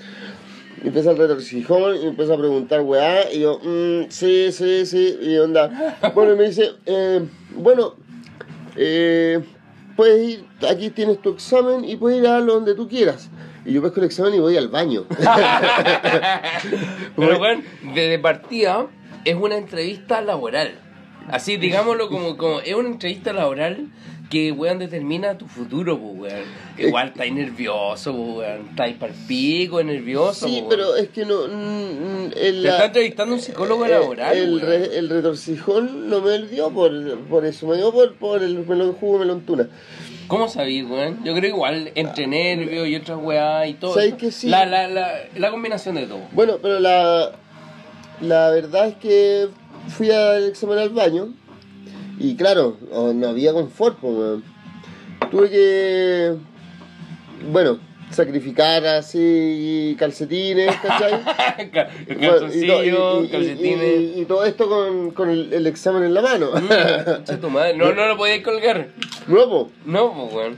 [0.83, 5.19] Y empieza el retorcijón y empieza a preguntar, weá, y yo, mm, sí, sí, sí,
[5.23, 5.97] y onda.
[6.15, 7.21] Bueno, y me dice, eh,
[7.55, 7.95] bueno,
[8.77, 9.41] eh,
[9.97, 13.31] puedes ir, aquí tienes tu examen y puedes ir a donde tú quieras.
[13.65, 15.05] Y yo pesco el examen y voy al baño.
[17.17, 17.63] Pero bueno,
[17.95, 18.87] de partida
[19.25, 20.84] es una entrevista laboral.
[21.31, 23.87] Así, digámoslo como, como es una entrevista laboral
[24.31, 26.45] que, weón, determina tu futuro, pues, weón.
[26.79, 28.69] Igual estáis nervioso, pues, weón.
[28.71, 31.47] Estáis para el pico, nervioso, sí, pero es que no...
[31.47, 36.21] mm, mm, el- Te está entrevistando un psicólogo eh, laboral, El, re- el retorcijón no
[36.21, 39.69] me dio por, por eso, me dio por, por el melón, jugo melón tuna.
[40.27, 41.19] ¿Cómo sabís, weón?
[41.23, 43.93] Yo creo que igual entre nervios y otras weá y todo.
[43.95, 44.49] ¿Sabes que sí?
[44.49, 46.21] La, la, la, la combinación de todo.
[46.33, 47.33] Bueno, pero la,
[48.23, 49.49] la verdad es que
[49.89, 51.29] fui al examen al baño
[52.19, 52.77] y claro,
[53.15, 54.41] no había confort, po.
[55.31, 56.35] Tuve que,
[57.51, 57.79] bueno,
[58.11, 61.13] sacrificar así calcetines, ¿cachai?
[62.19, 64.17] Bueno, y y- y- calcetines.
[64.19, 66.51] Y, todo esto con, con el, el examen en la mano.
[66.53, 67.77] Mm, concha tu madre.
[67.77, 68.89] No, no lo podías colgar.
[69.27, 69.71] no, po.
[69.87, 70.57] No, pues, weón.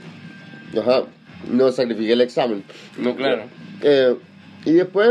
[0.79, 1.05] Ajá,
[1.51, 2.65] no sacrifiqué el examen.
[2.99, 3.45] No, claro.
[3.83, 4.15] Eh,
[4.67, 5.11] y después,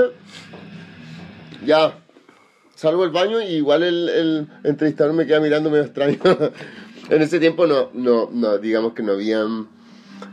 [1.66, 1.98] ya,
[2.76, 6.20] salgo del baño y igual el, el entrevistador me queda mirando medio extraño.
[7.10, 9.68] en ese tiempo no, no, no, digamos que no habían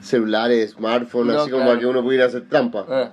[0.01, 1.71] celulares, smartphones, No, así como claro.
[1.73, 2.87] para que uno pudiera hacer trampa.
[2.89, 3.13] Ah.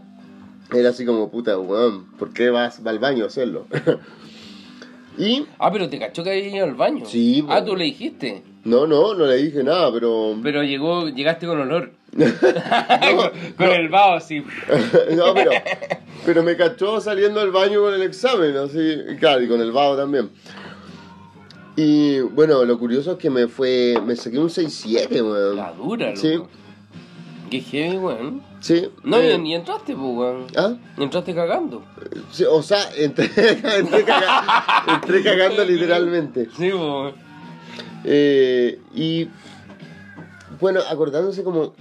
[0.73, 3.65] Era así como, puta, weón, ¿por qué vas va al baño a hacerlo?
[5.17, 7.05] y, Ah, pero te cachó que había ido al baño.
[7.05, 7.65] Sí, Ah, po.
[7.71, 8.43] tú le dijiste.
[8.63, 10.35] No, no, no le dije nada, pero...
[10.43, 11.91] Pero llegó, llegaste con olor.
[12.17, 14.39] con, con el vaho así.
[15.15, 15.51] no, pero,
[16.25, 19.95] pero me cachó saliendo del baño con el examen, así, claro, y con el vago
[19.97, 20.29] también.
[21.75, 25.09] Y bueno, lo curioso es que me fue, me saqué un 6-7,
[25.55, 25.77] La weón.
[25.77, 26.19] dura, loco.
[26.19, 26.39] Sí.
[27.49, 28.41] Qué heavy, weón.
[28.59, 28.89] Sí.
[29.03, 30.47] No, eh, y, entraste, pues, weón.
[30.57, 30.73] ¿Ah?
[30.97, 31.83] Entraste cagando.
[32.31, 33.25] Sí, o sea, entré,
[33.77, 36.49] entré, caga- entré cagando literalmente.
[36.57, 37.13] Sí, pues.
[38.05, 39.27] Eh, y
[40.59, 41.73] bueno, acordándose como.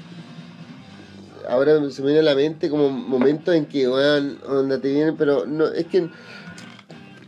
[1.49, 5.17] Ahora se me viene a la mente como momentos en que, weón, onda te vienen,
[5.17, 6.09] pero no, es que.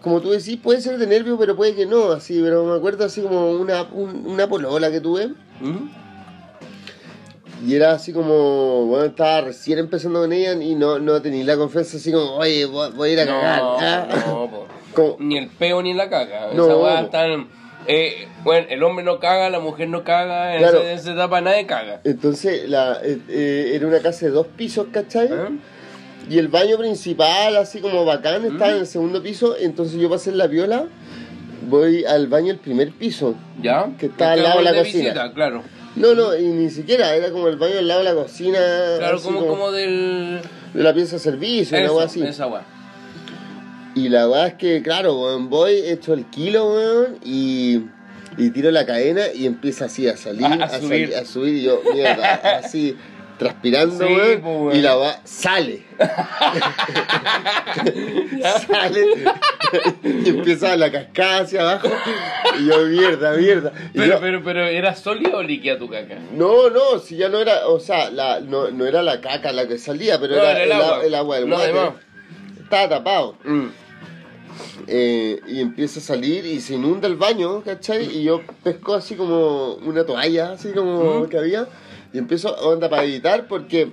[0.03, 3.05] Como tú decís, puede ser de nervio, pero puede que no, así, pero me acuerdo
[3.05, 5.29] así como una, un- una polola que tuve,
[5.61, 5.91] ¿Mm?
[7.67, 11.57] y era así como, bueno, estaba recién empezando con ella y no, no tenía la
[11.59, 13.59] confianza así como, oye, voy, voy a ir a cagar.
[13.61, 14.07] No, ah.
[14.27, 14.67] no, po.
[14.95, 16.49] Como- Ni el peo ni la caga.
[16.55, 16.65] No.
[16.65, 17.49] Esa weá están.
[17.87, 20.79] Eh, bueno, el hombre no caga, la mujer no caga, en, Claro.
[20.81, 22.01] esa, en esa etapa nadie caga.
[22.05, 25.27] Entonces, la, eh, eh, era una casa de dos pisos, ¿cachai?
[25.27, 25.59] ¿Eh?
[26.29, 28.75] Y el baño principal, así como bacán, estaba Mm.
[28.75, 29.57] en el segundo piso.
[29.59, 30.85] Entonces yo para hacer la viola,
[31.69, 33.35] voy al baño del primer piso.
[33.63, 33.89] ¿Ya?
[33.99, 35.05] Que está al lado de la de cocina.
[35.05, 35.63] visita, claro.
[35.97, 38.59] No, no, y ni siquiera, era como el baño al lado de la cocina.
[38.99, 40.41] Claro, como, como del.
[40.73, 42.23] De la pieza de servicio, weá así.
[42.23, 42.47] esa.
[44.01, 47.81] Y la weá es que, claro, weón, voy, echo el kilo, weón, y,
[48.39, 51.15] y tiro la cadena y empieza así a salir, A- a a, subir.
[51.15, 52.97] a subir, y yo, mierda, así,
[53.39, 54.77] transpirando, Sí, weón, weón.
[54.77, 55.83] y la weá sale.
[58.67, 59.05] sale
[60.03, 61.89] y empieza la cascada hacia abajo,
[62.59, 63.73] y yo, mierda, mierda.
[63.93, 66.17] Y Pero, yo, pero, pero, ¿era sólida o líquida tu caca?
[66.33, 69.67] no, no, si ya no era, o sea, la, no, no era la caca la
[69.69, 71.05] que salía, pero No, era el, el agua.
[71.05, 71.53] el agua del.
[72.63, 73.37] Estaba tapado.
[73.45, 73.67] Mm.
[74.87, 78.07] Eh, y empieza a salir y se inunda el baño, ¿cachai?
[78.17, 81.29] Y yo pesco así como una toalla, así como Mm.
[81.29, 81.69] que había,
[82.13, 83.93] y empiezo onda para evitar porque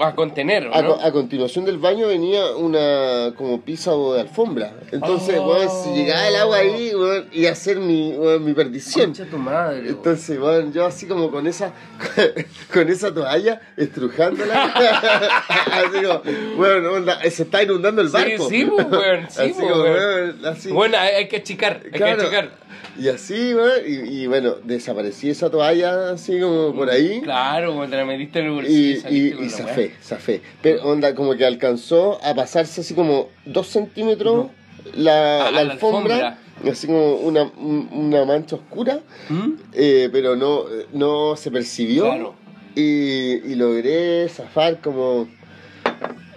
[0.00, 0.96] A contener, a, ¿no?
[0.96, 4.72] co- a continuación del baño venía una como piso de alfombra.
[4.92, 5.48] Entonces, Oh.
[5.52, 6.92] weón, si llegaba el agua ahí,
[7.32, 9.06] iba a ser mi, weón, mi perdición.
[9.06, 9.88] Concha tu madre.
[9.88, 11.72] Entonces, weón, yo así como con esa
[12.72, 14.64] con esa toalla, estrujándola.
[15.72, 16.22] así como,
[16.60, 18.48] weón, onda, se está inundando el Sí, barco.
[18.48, 18.86] sí, pues,
[19.30, 19.94] sí, así pues, como, weón.
[19.96, 20.70] weón, así.
[20.72, 22.16] Bueno, hay, hay que achicar, hay Claro.
[22.18, 22.68] que achicar.
[22.98, 27.20] Y así, weón, y, y bueno, desaparecí esa toalla así como por ahí.
[27.22, 29.48] Claro, cuando te la metiste en el bolsillo Y, y, y la
[29.86, 30.42] zafé, zafé.
[30.62, 34.48] Pero onda, como que alcanzó a pasarse así como dos centímetros
[34.94, 36.38] la, Ah, la la alfombra,
[36.70, 39.50] así como una, un- una mancha oscura, ¿Mm?
[39.74, 42.04] eh, pero no, no se percibió.
[42.04, 42.34] Claro.
[42.74, 45.28] Y, y logré zafar como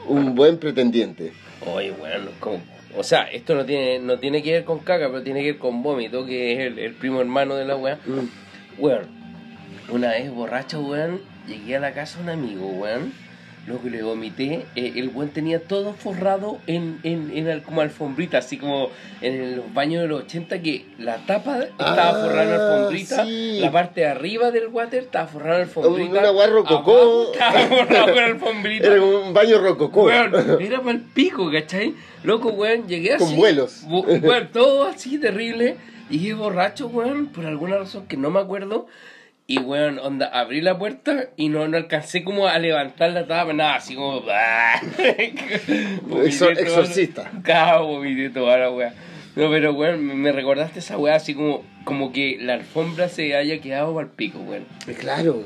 [0.07, 1.33] un buen pretendiente.
[1.65, 2.61] Oye, bueno, como...
[2.97, 5.59] O sea, esto no tiene, no tiene que ver con caca, pero tiene que ver
[5.59, 7.99] con vómito, que es el, el primo hermano de la weá.
[8.05, 8.81] Mm.
[8.81, 9.07] Weón,
[9.89, 13.13] una vez borracho, weón, llegué a la casa de un amigo, weón.
[13.67, 17.81] Lo que le vomité, eh, el weón tenía todo forrado en, en, en al- como
[17.81, 18.89] alfombrita, así como
[19.21, 23.59] en los baños de los 80, que la tapa estaba Ah, forrada en alfombrita, sí.
[23.61, 26.19] la parte de arriba del water estaba forrada en alfombrita.
[26.21, 27.31] Una weá rococó.
[27.33, 28.87] Estaba forrado con alfombrita.
[28.87, 30.03] Era un baño rococó.
[30.05, 31.93] Weón, era para el pico, ¿cachai?
[32.23, 33.23] Loco, weón, llegué así.
[33.25, 33.83] Con vuelos.
[33.87, 35.77] Weón, todo así terrible.
[36.09, 38.87] Y borracho, weón, por alguna razón que no me acuerdo.
[39.51, 43.51] Y, weón, onda, abrí la puerta y no, no alcancé como a levantar la tapa,
[43.53, 44.21] nada, así como...
[46.23, 47.31] Exor- toda- exorcista.
[47.43, 48.93] Claro, vomité toda la weá.
[49.35, 53.59] No, pero, weón, me- recordaste esa weá así como, como que la alfombra se haya
[53.61, 54.65] quedado para el pico, weón.
[54.99, 55.43] Claro.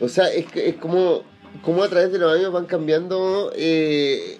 [0.00, 1.22] O sea, es, es como,
[1.62, 4.38] como a través de los años van cambiando eh,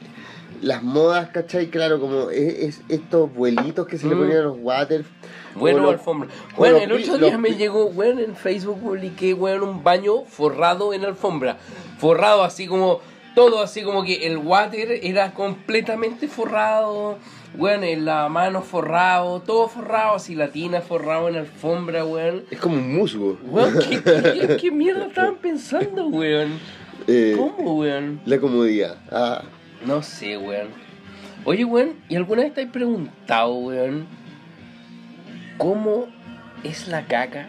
[0.63, 1.67] las modas, ¿cachai?
[1.67, 4.19] Claro, como es, es estos vuelitos que se le Mm.
[4.19, 5.05] ponían a los water.
[5.55, 6.29] Bueno, los- alfombra.
[6.57, 11.05] Bueno, el otro día me llegó, weón, en Facebook publiqué, weón, un baño forrado en
[11.05, 11.57] alfombra.
[11.99, 13.01] Forrado así como,
[13.35, 17.19] todo así como que el water era completamente forrado.
[17.59, 22.45] Weón, en la mano forrado, todo forrado, así la tina forrado en alfombra, weón.
[22.49, 23.39] Es como un musgo.
[23.45, 24.01] Weón, ¿qué,
[24.47, 26.61] qué, qué mierda estaban pensando, weón?
[27.09, 28.21] Eh, ¿Cómo, weón?
[28.25, 28.99] La comodidad.
[29.11, 29.43] Ah,
[29.85, 30.69] No sé, weón.
[31.45, 34.07] Oye, weón, ¿y alguna vez te has preguntado, weón,
[35.61, 36.07] cómo
[36.65, 37.49] es la caca?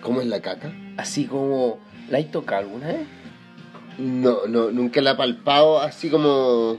[0.00, 0.72] ¿Cómo es la caca?
[0.96, 1.78] Así como,
[2.08, 3.06] ¿la has tocado alguna vez?
[3.98, 6.78] No, no, nunca la he palpado así como.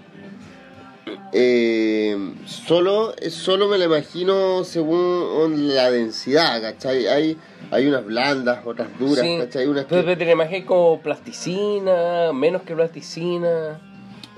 [1.34, 2.16] Eh,
[2.46, 7.08] solo, solo me la imagino según la densidad, ¿cachai?
[7.08, 7.38] Hay,
[7.72, 9.38] hay unas blandas, otras duras, Sí.
[9.40, 9.68] ¿cachai?
[9.68, 13.82] Unas Pero, que, te la imaginas como plasticina, menos que plasticina.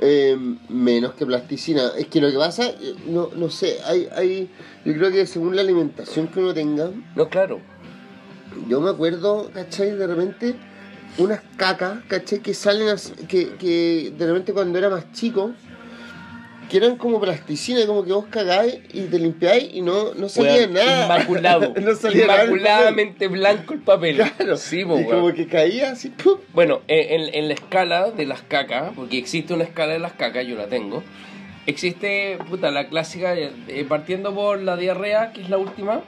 [0.01, 0.37] Eh,
[0.69, 1.91] menos que plasticina.
[1.97, 4.49] Es que lo que pasa, eh, no, no sé, hay, hay,
[4.85, 7.59] yo creo que según la alimentación que uno tenga, No, claro.
[8.67, 9.91] yo me acuerdo, ¿cachai?
[9.91, 10.55] De repente,
[11.17, 12.39] unas cacas, ¿cachai?
[12.39, 15.51] Que salen así, que, que de repente cuando era más chico,
[16.69, 20.67] que eran como plasticina, como que vos cagáis y te limpiáis y no, no salía
[20.67, 21.05] nada.
[21.05, 21.73] Inmaculado.
[21.81, 22.39] no salía nada.
[22.43, 24.15] del Inmaculadamente blanco el papel.
[24.17, 24.55] Claro.
[24.55, 26.37] Sí, po, y como que caía así, ¡pum!
[26.53, 30.45] Bueno, en, en- la escala de las cacas, porque existe una escala de las cacas,
[30.45, 31.03] yo la tengo.
[31.65, 36.01] Existe, puta, la clásica, eh, eh, partiendo por la diarrea, que es la última.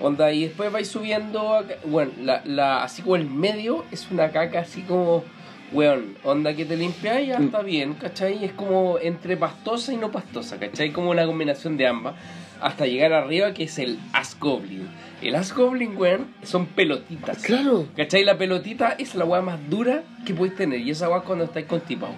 [0.00, 1.54] Onda, y después vais subiendo.
[1.54, 5.24] a Bueno, la, la, así como el medio es una caca así como.
[5.72, 8.44] Weón, onda que te limpias y ya está bien, ¿cachai?
[8.44, 10.90] Es como entre pastosa y no pastosa, ¿cachai?
[10.90, 12.16] Como una combinación de ambas.
[12.60, 14.88] Hasta llegar arriba, que es el Asgoblin.
[15.22, 17.42] El Asgoblin, weón, son pelotitas.
[17.42, 17.86] Claro.
[17.96, 18.24] ¿Cachai?
[18.24, 20.80] La pelotita es la weá más dura que podéis tener.
[20.80, 22.16] Y esa weá es cuando estáis constipados.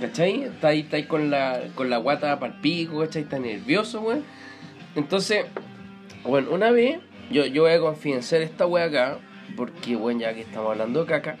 [0.00, 0.44] ¿Cachai?
[0.44, 3.22] Estáis, estáis con la, con la guata para el pico, ¿cachai?
[3.22, 4.24] Estáis nervioso, weón.
[4.96, 5.44] Entonces,
[6.24, 6.98] bueno, una vez,
[7.30, 9.18] yo, yo voy a confidenciar esta weá acá,
[9.56, 11.36] porque, bueno, ya que estamos hablando de caca,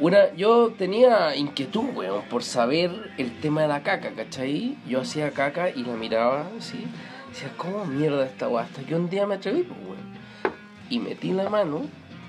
[0.00, 4.76] una, yo tenía inquietud, weón, por saber el tema de la caca, ¿cachai?
[4.88, 6.84] Yo hacía caca y la miraba así,
[7.30, 8.64] decía, ¿cómo mierda esta weá?
[8.64, 10.10] Hasta que un día me atreví, pues, weón.
[10.88, 11.82] Y metí la mano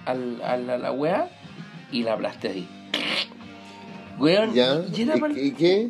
[0.06, 1.30] al, a la, weá
[1.92, 2.68] y la aplasté así.
[4.20, 4.82] Weón, ¿Ya?
[4.94, 5.90] y era ¿Y, pa'l- y qué?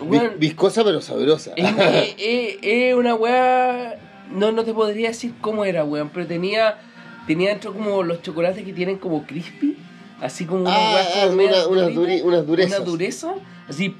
[0.00, 1.52] Weón, viscosa pero sabrosa.
[1.56, 3.96] es una weá.
[4.30, 6.78] No, no te podría decir cómo era, weón, pero tenía.
[7.26, 9.78] Tenía dentro como los chocolates que tienen como crispy.
[10.20, 12.78] Así como una Ah, como una- unas durita, duri- unas durezas.
[12.80, 13.34] Una dureza.
[13.68, 13.94] Así.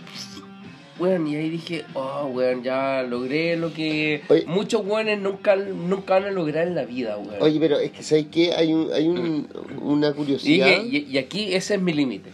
[0.99, 4.45] Weón, y ahí dije, oh, weón, ya logré lo que Oye.
[4.47, 7.43] muchos weones nunca, nunca van a lograr en la vida, weón.
[7.43, 8.53] Oye, pero es que ¿sabes qué?
[8.55, 9.49] Hay, un, hay un,
[9.83, 10.69] una curiosidad.
[10.85, 12.31] y- y aquí ese es mi límite.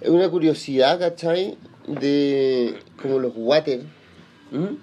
[0.00, 1.58] Es una curiosidad, ¿cachai?
[1.86, 3.82] De como los water,
[4.52, 4.76] ¿Mm?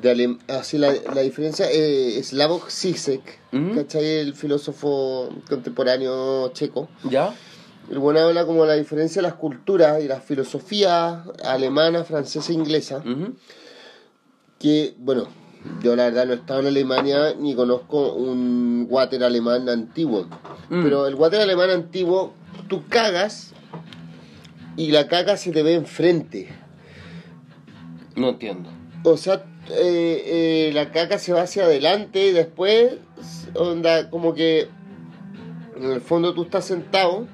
[0.00, 3.74] de alem- así la, la diferencia eh, Slavoj Zizek, Ujú.
[3.74, 4.04] ¿cachai?
[4.20, 6.88] El filósofo contemporáneo checo.
[7.10, 7.34] ¿Ya?
[7.90, 12.54] El bueno habla como la diferencia de las culturas y las filosofías alemana, francesa e
[12.54, 13.02] inglesa.
[14.58, 15.28] Que, bueno,
[15.82, 20.28] yo la verdad no he estado en Alemania ni conozco un water alemán antiguo.
[20.70, 20.82] Mm.
[20.82, 22.32] Pero el water alemán antiguo,
[22.68, 23.52] tú cagas
[24.76, 26.48] y la caga se te ve enfrente.
[28.16, 28.70] No entiendo.
[29.02, 32.94] O sea, eh, eh, la caca se va hacia adelante y después,
[33.54, 34.68] onda, como que
[35.76, 37.26] en el fondo tú estás sentado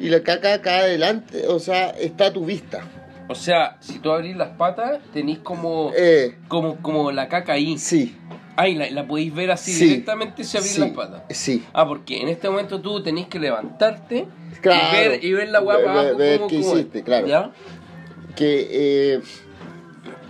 [0.00, 2.80] Y la caca cae adelante, o sea, está a tu vista.
[3.28, 7.76] O sea, si tú abrís las patas, tenéis como, Eh, como, como la caca ahí.
[7.78, 8.16] sí.
[8.56, 9.84] Ahí la, la podéis ver así Sí.
[9.86, 11.22] directamente si abrís sí, las patas.
[11.30, 11.64] Sí.
[11.72, 14.26] Ah, porque en este momento tú tenés que levantarte
[14.60, 14.80] Claro.
[14.80, 17.26] y, ver, y ver la guapa Ver- abajo ver como- qué como- hiciste, claro.
[17.26, 17.50] ¿Ya?
[18.36, 18.68] Que,
[19.14, 19.20] eh,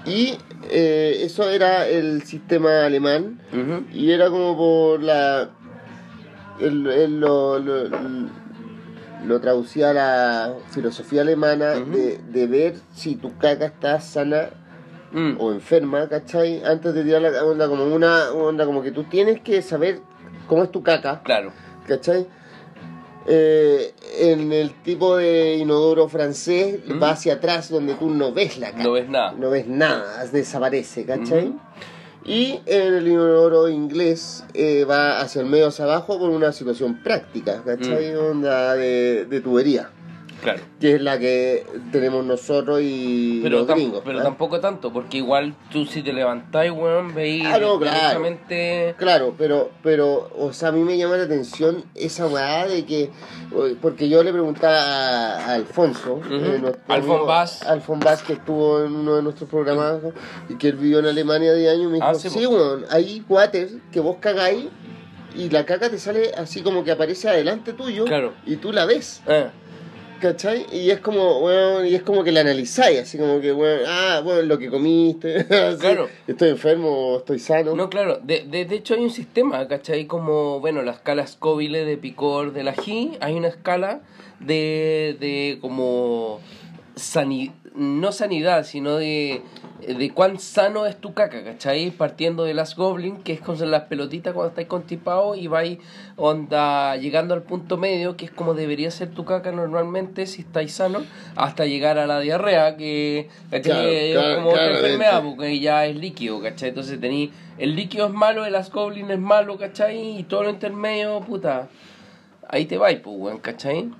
[0.07, 0.35] y
[0.71, 3.41] eh, eso era el sistema alemán
[3.93, 5.51] y era como por la...
[6.61, 7.89] el- el- lo, lo,
[9.27, 14.51] lo traducía a la filosofía alemana de, de ver si tu caca está sana
[15.13, 15.39] Mm.
[15.41, 16.63] o enferma, ¿cachai?
[16.65, 19.99] Antes de tirar la onda como una onda como que tú tienes que saber
[20.47, 21.51] cómo es tu caca, Claro.
[21.89, 22.29] ¿cachai?
[23.27, 27.03] Eh, en el tipo de inodoro francés ¿Mm?
[27.03, 28.85] va hacia atrás donde tú no ves la caca.
[28.85, 29.33] No ves nada.
[29.33, 31.55] No ves nada, desaparece, ¿cachai?
[32.25, 37.03] Y en el inodoro inglés eh, va hacia el medio hacia abajo por una situación
[37.03, 38.15] práctica, ¿cachai?
[38.15, 38.19] Mm.
[38.19, 39.91] Onda de, de tubería,
[40.43, 40.61] Claro.
[40.81, 44.03] que es la que tenemos nosotros y Pero, los gringos.
[44.05, 47.97] pero tampoco tanto, porque igual tú si te levantáis, weón, veis Ah, no, claro.
[47.97, 48.95] directamente...
[48.99, 53.11] Claro, pero, pero, o sea, a mí me llama la atención esa weá de que,
[53.83, 57.63] porque yo le preguntaba a, Alfonso, eh, nuestro Alfon Bass.
[57.63, 59.97] Alfon Bass, que estuvo en uno de nuestros programas
[60.49, 63.25] y que él vivió en Alemania 10 años, me dijo, Ah, sí, sí, weón, hay
[63.29, 64.67] water que vos cagáis
[65.37, 68.33] y la caca te sale así como que aparece adelante tuyo Claro.
[68.47, 69.23] y tú la ves.
[69.29, 69.51] Ah,
[70.21, 70.67] ¿Cachai?
[70.73, 74.21] Y es como, weón, y es como que la analizáis, así como que, weón, ah,
[74.23, 76.09] bueno, lo que comiste, así, Claro.
[76.27, 77.75] estoy enfermo estoy sano.
[77.75, 80.07] No, claro, de, de, de hecho hay un sistema, ¿cachai?
[80.07, 84.03] Como, bueno, la escala Scoville de picor del ají, hay una escala
[84.41, 86.41] de, de como,
[86.97, 89.43] sani- no sanidad, sino de,
[89.87, 91.91] de cuán sano es tu caca, ¿cachai?
[91.91, 95.79] Partiendo de las Goblin, que es con las pelotitas cuando estáis constipados y vais,
[96.17, 100.73] onda, llegando al punto medio, que es como debería ser tu caca normalmente si estáis
[100.73, 101.05] sanos,
[101.37, 103.29] hasta llegar a la diarrea, que.
[103.63, 106.71] Claro, es claro, como otra enfermedad, porque ya es líquido, ¿cachai?
[106.71, 110.19] Entonces tení, el líquido es malo, el Ascoblin es malo, ¿cachai?
[110.19, 111.69] Y todo lo intermedio, puta,
[112.49, 113.91] ahí te vais, pues, weón, ¿cachai?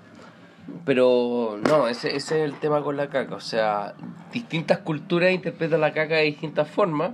[0.85, 3.95] Pero no, ese, ese es el tema con la caca, o sea,
[4.33, 7.13] distintas culturas interpretan la caca de distintas formas,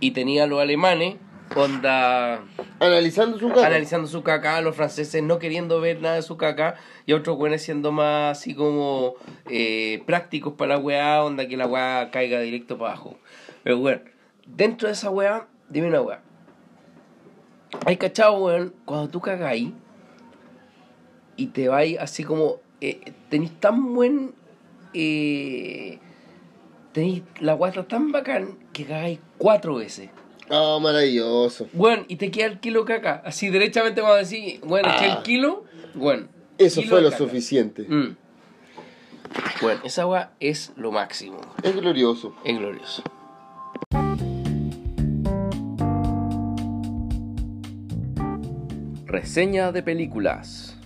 [0.00, 1.16] y tenía los alemanes,
[1.56, 2.42] onda
[2.80, 3.66] Analizando su caca.
[3.66, 7.62] analizando su caca, los franceses no queriendo ver nada de su caca, y otros buenos
[7.62, 9.14] siendo más así como
[9.48, 13.18] eh, prácticos para la weá, onda que la weá caiga directo para abajo.
[13.64, 14.02] Pero bueno,
[14.46, 16.22] dentro de esa weá, dime una weá.
[17.86, 19.72] Hay cachado, weón, cuando tú cagáis
[21.36, 22.60] y te vais así como.
[22.80, 24.34] Eh, tenéis tan buen.
[24.94, 25.98] Eh,
[26.92, 30.10] tenéis la está tan bacán que cagáis cuatro veces.
[30.50, 31.68] Oh, maravilloso.
[31.74, 33.22] Bueno, y te queda el kilo caca.
[33.24, 35.16] Así derechamente cuando decís, bueno, eché Ah.
[35.18, 35.64] el kilo,
[35.94, 36.28] bueno.
[36.56, 37.18] Eso kilo fue lo caca.
[37.18, 37.82] suficiente.
[37.82, 38.16] Mm.
[39.60, 41.40] Bueno, esa agua es lo máximo.
[41.62, 42.34] Es glorioso.
[42.44, 43.02] Es glorioso.
[49.06, 50.76] Reseña de películas.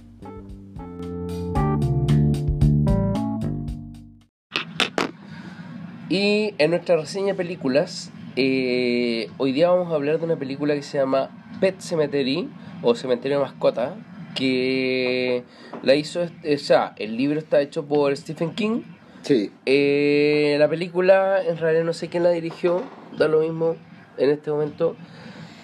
[6.13, 10.75] Y en nuestra reseña de películas, eh, hoy día vamos a hablar de una película
[10.75, 12.51] que se llama Pet Cemetery
[12.83, 13.97] o Cementerio de Mascota,
[14.35, 15.43] que
[15.83, 18.83] la hizo, o sea, el libro está hecho por Stephen King.
[19.23, 19.53] Sí.
[19.65, 22.83] Eh, la película, en realidad no sé quién la dirigió,
[23.17, 23.77] da lo mismo
[24.19, 24.97] en este momento,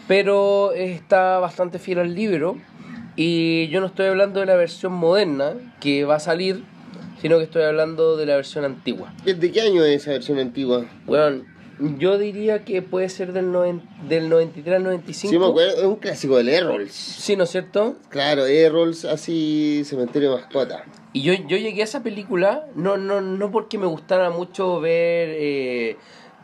[0.06, 2.56] pero está bastante fiel al libro.
[3.16, 6.64] Y yo no estoy hablando de la versión moderna que va a salir,
[7.20, 9.12] sino que estoy hablando de la versión antigua.
[9.24, 10.84] ¿De qué año es esa versión antigua?
[11.06, 11.44] Bueno,
[11.98, 15.30] yo diría que puede ser del, noven- del 93 al 95.
[15.30, 15.76] Sí, me acuerdo.
[15.78, 16.92] Es un clásico del Errols.
[16.92, 17.96] Sí, ¿no es cierto?
[18.08, 20.84] Claro, Errols, así, Cementerio Mascota.
[21.12, 25.28] Y yo, yo llegué a esa película no, no, no porque me gustara mucho ver
[25.32, 25.96] eh,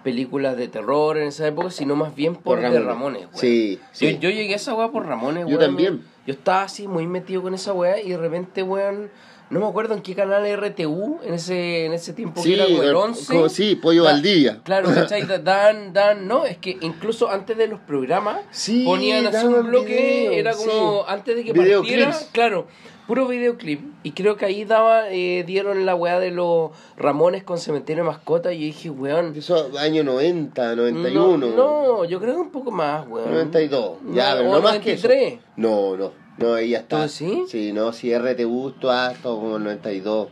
[0.03, 3.23] películas de terror en esa época, sino más bien por, Por de Ramones.
[3.27, 3.37] Weón.
[3.37, 4.15] Sí, sí.
[4.15, 6.03] Yo, yo llegué a esa weá por Ramones, Yo también.
[6.27, 9.11] Yo estaba así muy metido con esa weá y de repente, weón,
[9.55, 12.67] no me acuerdo en qué canal RTU en ese, en ese tiempo Sí, que era
[12.67, 13.33] como el eh, 11.
[13.35, 14.61] como- sí, Pollo Valdivia.
[14.65, 15.23] Claro, ¿cachai?
[15.23, 19.67] Da- Dan, dan, no, es que incluso antes de los programas Sí, ponían así un
[19.69, 19.95] bloque,
[20.29, 21.05] video, era como sí.
[21.09, 22.29] antes de que partiera, Videoclips.
[22.33, 22.67] claro,
[23.07, 23.81] puro videoclip.
[24.03, 28.09] Y creo que ahí daba, eh, dieron la weá de los Ramones con Cementerio de
[28.11, 29.35] Mascota y yo dije, weón.
[29.37, 31.37] Eso año 90, 91.
[31.37, 33.31] No, no, yo creo que un poco más, weón.
[33.31, 33.99] 92.
[34.13, 35.07] Ya, No, pero no más que eso.
[35.09, 35.41] 93.
[35.57, 36.24] No, no.
[36.39, 37.03] No, ahí ya está.
[37.03, 37.45] ¿Tú sí?
[37.49, 40.29] Sí, no, si RTU, has todo como el 92.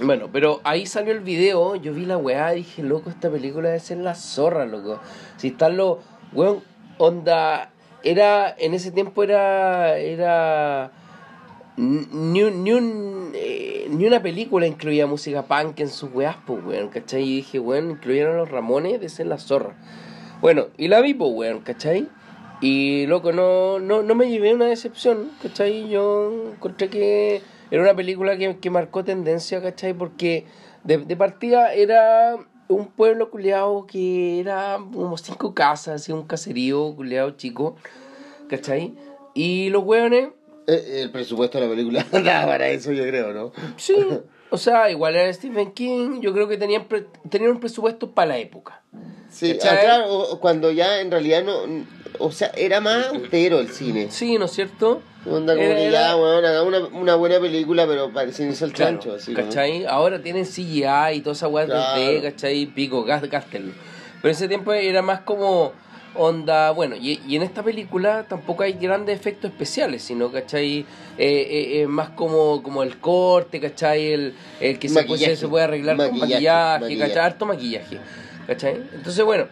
[0.00, 3.68] Bueno, pero ahí salió el video, yo vi la weá y dije, loco, esta película
[3.68, 5.00] debe ser la zorra, loco.
[5.36, 5.98] Si están los,
[6.32, 6.60] weón,
[6.98, 7.70] onda,
[8.02, 10.90] era, en ese tiempo era, era,
[11.76, 16.88] ni, ni, un, eh, ni una película incluía música punk en sus weás, pues, weón,
[16.88, 17.22] ¿cachai?
[17.22, 19.76] Y dije, weón, incluyeron a los Ramones, de ser la zorra.
[20.40, 22.08] Bueno, y la vi, pues, weón, ¿cachai?
[22.62, 25.88] Y loco, no, no, no me llevé una decepción, ¿cachai?
[25.88, 29.92] Yo encontré que era una película que, que marcó tendencia, ¿cachai?
[29.94, 30.46] Porque
[30.84, 32.36] de, de partida era
[32.68, 37.74] un pueblo culeado que era como cinco casas, así un caserío culeado chico,
[38.48, 38.94] ¿cachai?
[39.34, 40.28] Y los hueones,
[40.68, 43.52] Eh, el presupuesto de la película daba para eso, yo creo, ¿no?
[43.76, 43.94] sí,
[44.52, 48.28] o sea, igual era Stephen King, yo creo que tenían, pre- tenían un presupuesto para
[48.28, 48.82] la época.
[49.30, 51.84] Sí, claro, o- cuando ya en realidad no.
[52.18, 54.08] O sea, era más austero el cine.
[54.10, 55.00] Sí, ¿no es cierto?
[55.24, 59.14] Onda como que ya, una, una buena película, pero parecía irse al Claro, chancho.
[59.14, 59.86] Así como- ¿cachai?
[59.86, 62.00] Ahora tienen CGI y toda esa weá Claro.
[62.02, 62.66] 3D, ¿cachai?
[62.66, 63.72] Pico, gas, gástenlo.
[64.20, 65.72] Pero ese tiempo era más como
[66.14, 70.80] onda, bueno, y, y en esta película tampoco hay grandes efectos especiales, sino, ¿cachai?
[70.80, 70.86] Eh,
[71.18, 74.12] eh, eh, más como, como el corte, ¿cachai?
[74.12, 75.36] El, el que se puede, Maquillaje.
[75.36, 77.08] se puede arreglar con Maquillaje, maquillaje, maquillaje.
[77.10, 77.24] ¿cachai?
[77.26, 77.98] Harto maquillaje,
[78.46, 78.76] ¿cachai?
[78.94, 79.46] Entonces, bueno,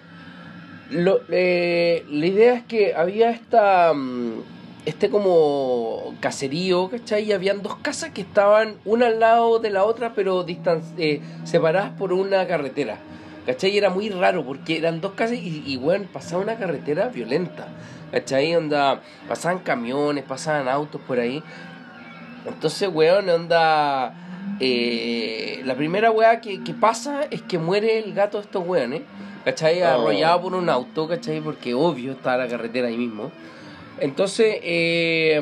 [0.90, 4.42] lo, eh, la idea es que había esta mm,
[4.86, 7.24] este como caserío, ¿cachai?
[7.24, 11.20] Y habían dos casas que estaban una al lado de la otra, pero distan eh,
[11.44, 12.98] separadas por una carretera.
[13.46, 13.70] ¿Cachai?
[13.70, 17.68] Y era muy raro porque eran dos casas y, y bueno, pasaba una carretera violenta.
[18.12, 18.54] ¿Cachai?
[18.56, 21.42] Onda, pasaban camiones, pasaban autos por ahí.
[22.46, 24.14] Entonces, weón, onda.
[24.60, 29.02] eh, la primera weá que, que pasa es que muere el gato de estos weones,
[29.44, 29.82] ¿cachai?
[29.82, 29.86] Oh.
[29.86, 31.40] Arrollado por un auto, ¿cachai?
[31.40, 33.30] Porque obvio está la carretera ahí mismo.
[34.00, 35.40] Entonces, eh,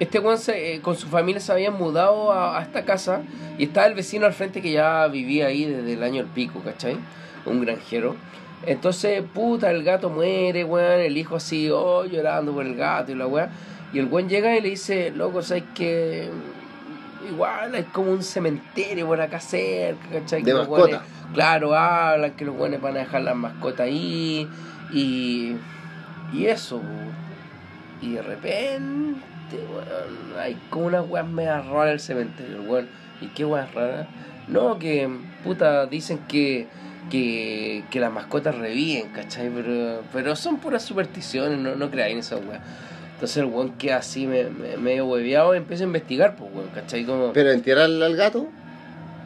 [0.00, 3.20] este weón se- eh, con su familia se habían mudado a, a esta casa
[3.58, 6.60] y estaba el vecino al frente que ya vivía ahí desde el año del pico,
[6.64, 6.96] ¿cachai?
[7.48, 8.16] Un granjero.
[8.66, 13.14] Entonces, puta, el gato muere, weón, el hijo así, oh, llorando por el gato y
[13.14, 13.48] la weá.
[13.92, 16.28] Y el weón llega y le dice, loco, ¿sabes que
[17.30, 20.42] Igual hay como un cementerio por acá cerca, ¿cachai?
[20.42, 20.82] De mascota.
[20.82, 21.00] weones-
[21.34, 24.48] claro, hablan que los weones van a dejar las mascotas ahí
[24.92, 25.56] y,
[26.32, 26.80] y eso,
[28.00, 29.20] y de repente,
[29.52, 32.88] weón, hay como unas weas medio raras en el cementerio, weón.
[33.20, 34.06] ¿Y qué weas raras?
[34.46, 35.08] No, que,
[35.44, 36.66] puta, dicen que,
[37.10, 39.48] que, que las mascotas reviven, ¿cachai?
[39.50, 42.60] Pero, pero son puras supersticiones, no, no creáis en esas weas.
[43.14, 46.68] Entonces el weón queda así me, me- medio hueveado y empieza a investigar, pues weón,
[46.74, 47.04] ¿cachai?
[47.04, 48.46] Como, Pero entierrar al gato.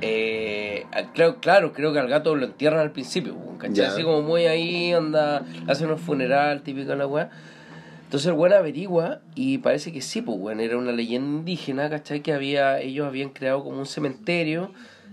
[0.01, 0.85] eh,
[1.15, 3.75] claro, claro, creo que al gato lo entierran al principio, weón, ¿cachai?
[3.77, 3.89] Ya.
[3.89, 7.31] Así como muy ahí, onda, hacen un funeral típico de la weá.
[8.05, 12.21] Entonces el weón averigua y parece que sí, pues weón, era una leyenda indígena, ¿cachai?
[12.21, 14.71] Que había, ellos habían creado como un cementerio,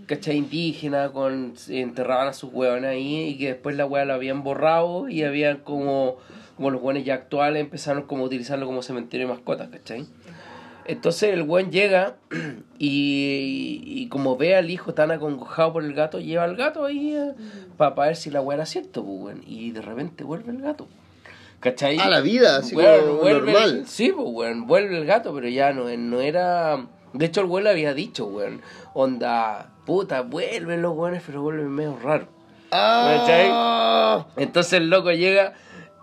[0.09, 0.37] ¿cachai?
[0.37, 5.07] Indígena, con, enterraban a sus weones ahí y que después la weá la habían borrado
[5.07, 6.17] y habían como,
[6.57, 10.07] como los weones ya actuales empezaron como a utilizarlo como cementerio de mascotas, ¿cachai?
[10.85, 12.15] Entonces el weón llega
[12.79, 17.15] y, y como ve al hijo tan acongojado por el gato, lleva al gato ahí
[17.77, 19.43] para ver si la weá era cierto, pues, weón.
[19.45, 20.87] Y de repente vuelve el gato.
[21.59, 21.99] ¿Cachai?
[21.99, 23.79] A la vida, así Weón, como vuelve normal.
[23.79, 26.87] el- sí, pues, weón, vuelve el gato, pero ya no, no era...
[27.13, 28.61] De hecho, el weón le había dicho, weón,
[28.93, 32.27] onda, puta, vuelven los weones, pero vuelven medio raro.
[32.71, 35.53] Ah, Entonces el loco llega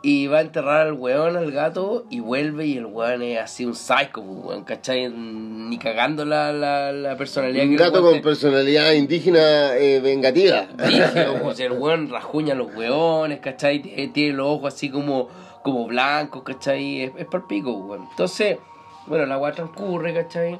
[0.02, 3.64] y va a enterrar al weón, al gato, y vuelve y el weón es así
[3.64, 5.08] un psycho, pues, weón, ¿cachai?
[5.08, 10.66] Ni cagando la, la, la personalidad un que gato con te- personalidad indígena eh, vengativa.
[10.76, 13.80] Brígido, pues, el weón rajuña a los weones, ¿cachai?
[14.12, 15.28] Tiene, los ojos así como,
[15.62, 17.02] como blancos, ¿cachai?
[17.02, 18.06] Es, es para pico, weón.
[18.10, 18.58] Entonces,
[19.06, 20.58] bueno, la weá transcurre, ¿cachai?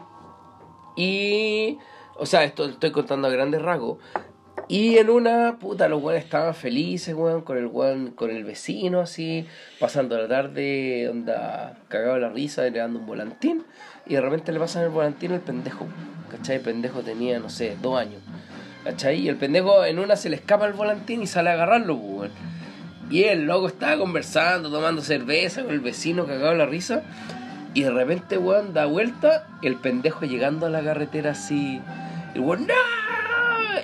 [0.96, 1.78] Y,
[2.16, 3.98] o sea, esto estoy contando a grandes rasgos.
[4.68, 9.00] Y en una, puta, los weones estaban felices, weón, con el weón, con el vecino,
[9.00, 9.46] así,
[9.78, 13.64] pasando la tarde, onda, cagado la risa, le dando un volantín,
[14.06, 15.86] y de repente le pasan el volantín al pendejo,
[16.32, 16.56] ¿cachai?
[16.56, 18.20] El pendejo tenía, no sé, dos años,
[18.82, 19.20] ¿cachai?
[19.20, 22.12] Y el pendejo en una se le escapa el volantín y sale a agarrarlo, pues,
[22.12, 22.30] weón.
[23.08, 27.04] Y el loco estaba conversando, tomando cerveza con el vecino cagado la risa.
[27.76, 31.78] Y de repente, weón, da vuelta el pendejo llegando a la carretera así.
[32.34, 32.74] Y weón, ¡no!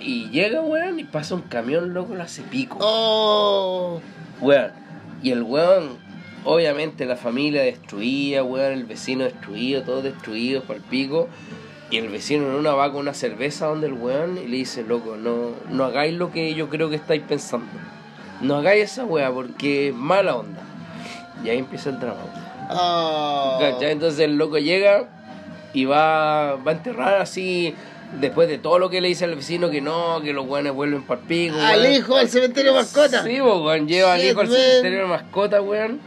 [0.00, 2.78] Y llega, weón, y pasa un camión, loco, lo hace pico.
[2.80, 4.00] Oh.
[4.40, 4.70] Weón.
[5.22, 5.98] Y el weón,
[6.42, 11.28] obviamente la familia destruida, weón, el vecino destruido, todos destruidos por el pico.
[11.90, 14.84] Y el vecino en una va con una cerveza donde el weón y le dice,
[14.84, 17.66] loco, no, no hagáis lo que yo creo que estáis pensando.
[18.40, 20.62] No hagáis esa weá porque es mala onda.
[21.44, 22.41] Y ahí empieza el drama.
[22.70, 23.58] Oh.
[23.80, 25.08] Entonces el loco llega
[25.72, 27.74] y va, va a enterrar así,
[28.20, 31.02] después de todo lo que le dice al vecino, que no, que los weones vuelven
[31.02, 31.56] para el pico.
[31.60, 31.92] Al weón.
[31.92, 33.22] hijo al cementerio mascota.
[33.24, 36.00] Sí, weón, lleva al hijo al cementerio de mascota, weón.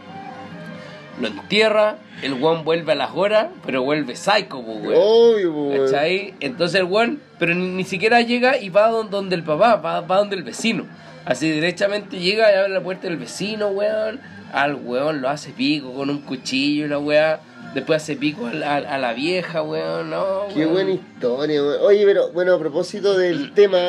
[1.20, 4.94] Lo entierra, el weón vuelve a las horas, pero vuelve psycho, weón.
[4.98, 5.86] Obvio, weón.
[5.86, 6.34] ¿Cachai?
[6.42, 10.02] Entonces el weón, pero ni, ni siquiera llega y va don- donde el papá, va,
[10.02, 10.86] va donde el vecino.
[11.26, 14.20] Así derechamente llega y abre la puerta del vecino, weón.
[14.54, 17.42] Al weón lo hace pico con un cuchillo y la weá.
[17.74, 20.10] Después hace pico a la, a la vieja, weón.
[20.10, 20.74] No, Qué weón.
[20.74, 21.78] buena historia, weón.
[21.82, 23.80] Oye, pero bueno, a propósito del tema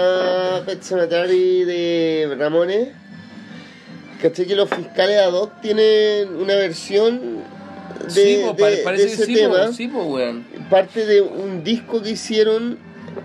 [0.67, 2.89] Pet Cemetery de Ramones,
[4.21, 7.39] ¿caché que los fiscales ad hoc tienen una versión
[8.05, 9.67] de, sí, po, de- pa- de parece que ese sí, tema?
[9.67, 10.45] po, sí, po, weón.
[10.71, 12.79] Parte de un disco que hicieron.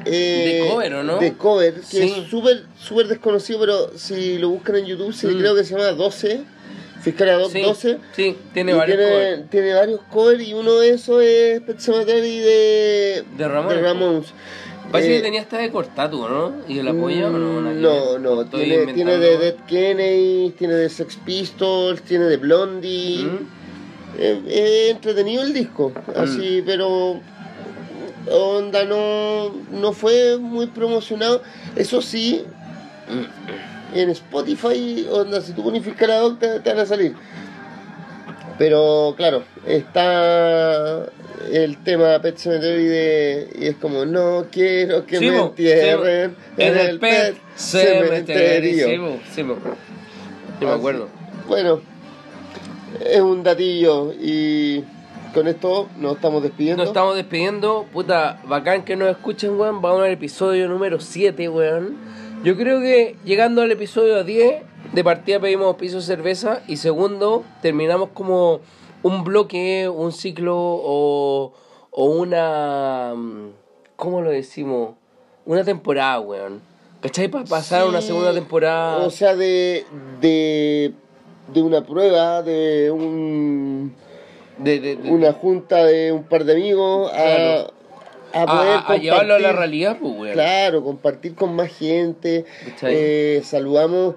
[0.06, 1.18] eh, De cover, ¿o no?
[1.18, 2.02] De cover, que Sí.
[2.24, 5.40] es súper súper desconocido, pero si lo buscan en YouTube, sí, Mm.
[5.40, 6.42] creo que se llama 12.
[7.02, 7.98] Fiscales ad hoc Sí, 12.
[8.16, 9.50] sí, tiene varios tiene, covers.
[9.50, 13.82] tiene varios covers y uno de esos es Pet Cemetery de, De Ramones.
[13.82, 14.26] Ramones.
[14.92, 16.54] Parece Eh, que tenía hasta de Cortatu, ¿no?
[16.68, 17.62] ¿Y el apoyo o no?
[17.62, 19.38] No, no, tiene, tiene de.
[19.38, 23.24] Dead Kennedy, tiene de Sex Pistols, tiene de Blondie.
[23.24, 23.48] ¿Mm?
[24.20, 27.22] Eh, eh, entretenido el disco, así, pero
[28.30, 31.42] onda no, no fue muy promocionado.
[31.78, 32.44] Eso sí,
[33.94, 37.16] en Spotify, onda, si tú pones fiscal ad hoc, te, te van a salir.
[38.58, 41.08] Pero claro, está
[41.52, 47.00] el tema Pet Cemetery de, y es como, no quiero que me entierren en el
[47.00, 48.80] Pet Cemetery.
[49.34, 51.08] Sí, me acuerdo.
[51.48, 51.82] Bueno,
[53.06, 54.84] es un datillo y
[55.34, 56.84] con esto nos estamos despidiendo.
[56.84, 57.88] Nos estamos despidiendo.
[57.92, 59.82] Puta, bacán que nos escuchen, weón.
[59.82, 61.98] Vamos al episodio número 7, weón.
[62.44, 64.64] Yo creo que llegando al episodio 10,
[64.94, 66.62] de partida pedimos piso de cerveza.
[66.68, 68.62] Y segundo, terminamos como
[69.04, 71.54] un bloque, un ciclo o,
[71.92, 73.14] o una.
[73.16, 73.50] mm,
[73.96, 74.96] ¿Cómo lo decimos?
[75.46, 76.62] Una temporada, weón.
[77.02, 77.28] ¿Cachai?
[77.28, 78.98] Para pasar a una Sí, segunda temporada.
[78.98, 79.86] O sea, de,
[80.20, 80.94] de,
[81.54, 83.94] de una prueba, de un,
[84.58, 87.68] de, de- de- una junta de un par de amigos, Claro.
[87.68, 87.72] a
[88.34, 90.34] a, poder a- a llevarlo a la realidad, pues.
[90.34, 92.46] Claro, compartir con más gente.
[92.84, 94.16] Eh, saludamos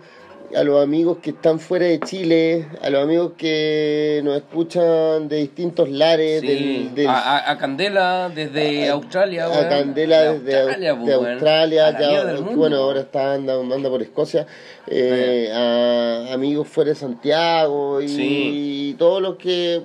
[0.54, 5.38] a los amigos que están fuera de Chile, a los amigos que nos escuchan de
[5.38, 9.68] distintos lares, Sí, del, del- A, a- Candela desde Australia, a.
[9.68, 11.32] Candela De desde Australia, Au- pues, de weón.
[11.32, 14.46] Australia, A la ya- mierda del que mundo, bueno, ahora está anda, anda por Escocia,
[14.86, 18.96] eh, a amigos fuera de Santiago y, Sí.
[18.96, 19.80] todos los que,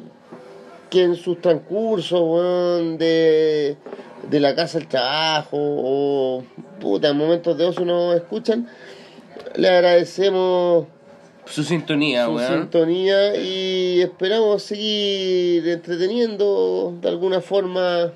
[0.91, 3.75] que en sus transcursos weón, de,
[4.29, 6.43] de la casa al trabajo o
[6.79, 8.67] puta, en momentos de ocio nos escuchan,
[9.55, 10.85] le agradecemos
[11.45, 12.59] Su sintonía, su weón.
[12.61, 18.11] sintonía y esperamos seguir entreteniendo de alguna forma.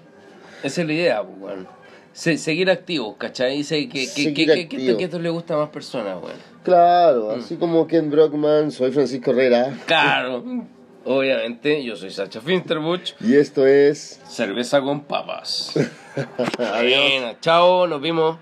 [0.63, 1.67] Esa es la idea, pues, weón.
[2.13, 3.63] Se- seguir activos, ¿cachai?
[3.63, 6.38] Se- que, que, que esto le gusta a más personas, weón.
[6.63, 7.39] Claro, Mm.
[7.39, 10.43] así como Ken Brockman, soy Francisco Herrera Claro.
[11.05, 13.11] Obviamente, yo soy Sacha Finsterbuch.
[13.19, 15.73] y esto es Cerveza con papas.
[16.57, 17.01] Adiós.
[17.09, 18.38] Bueno, chao, nos vimos.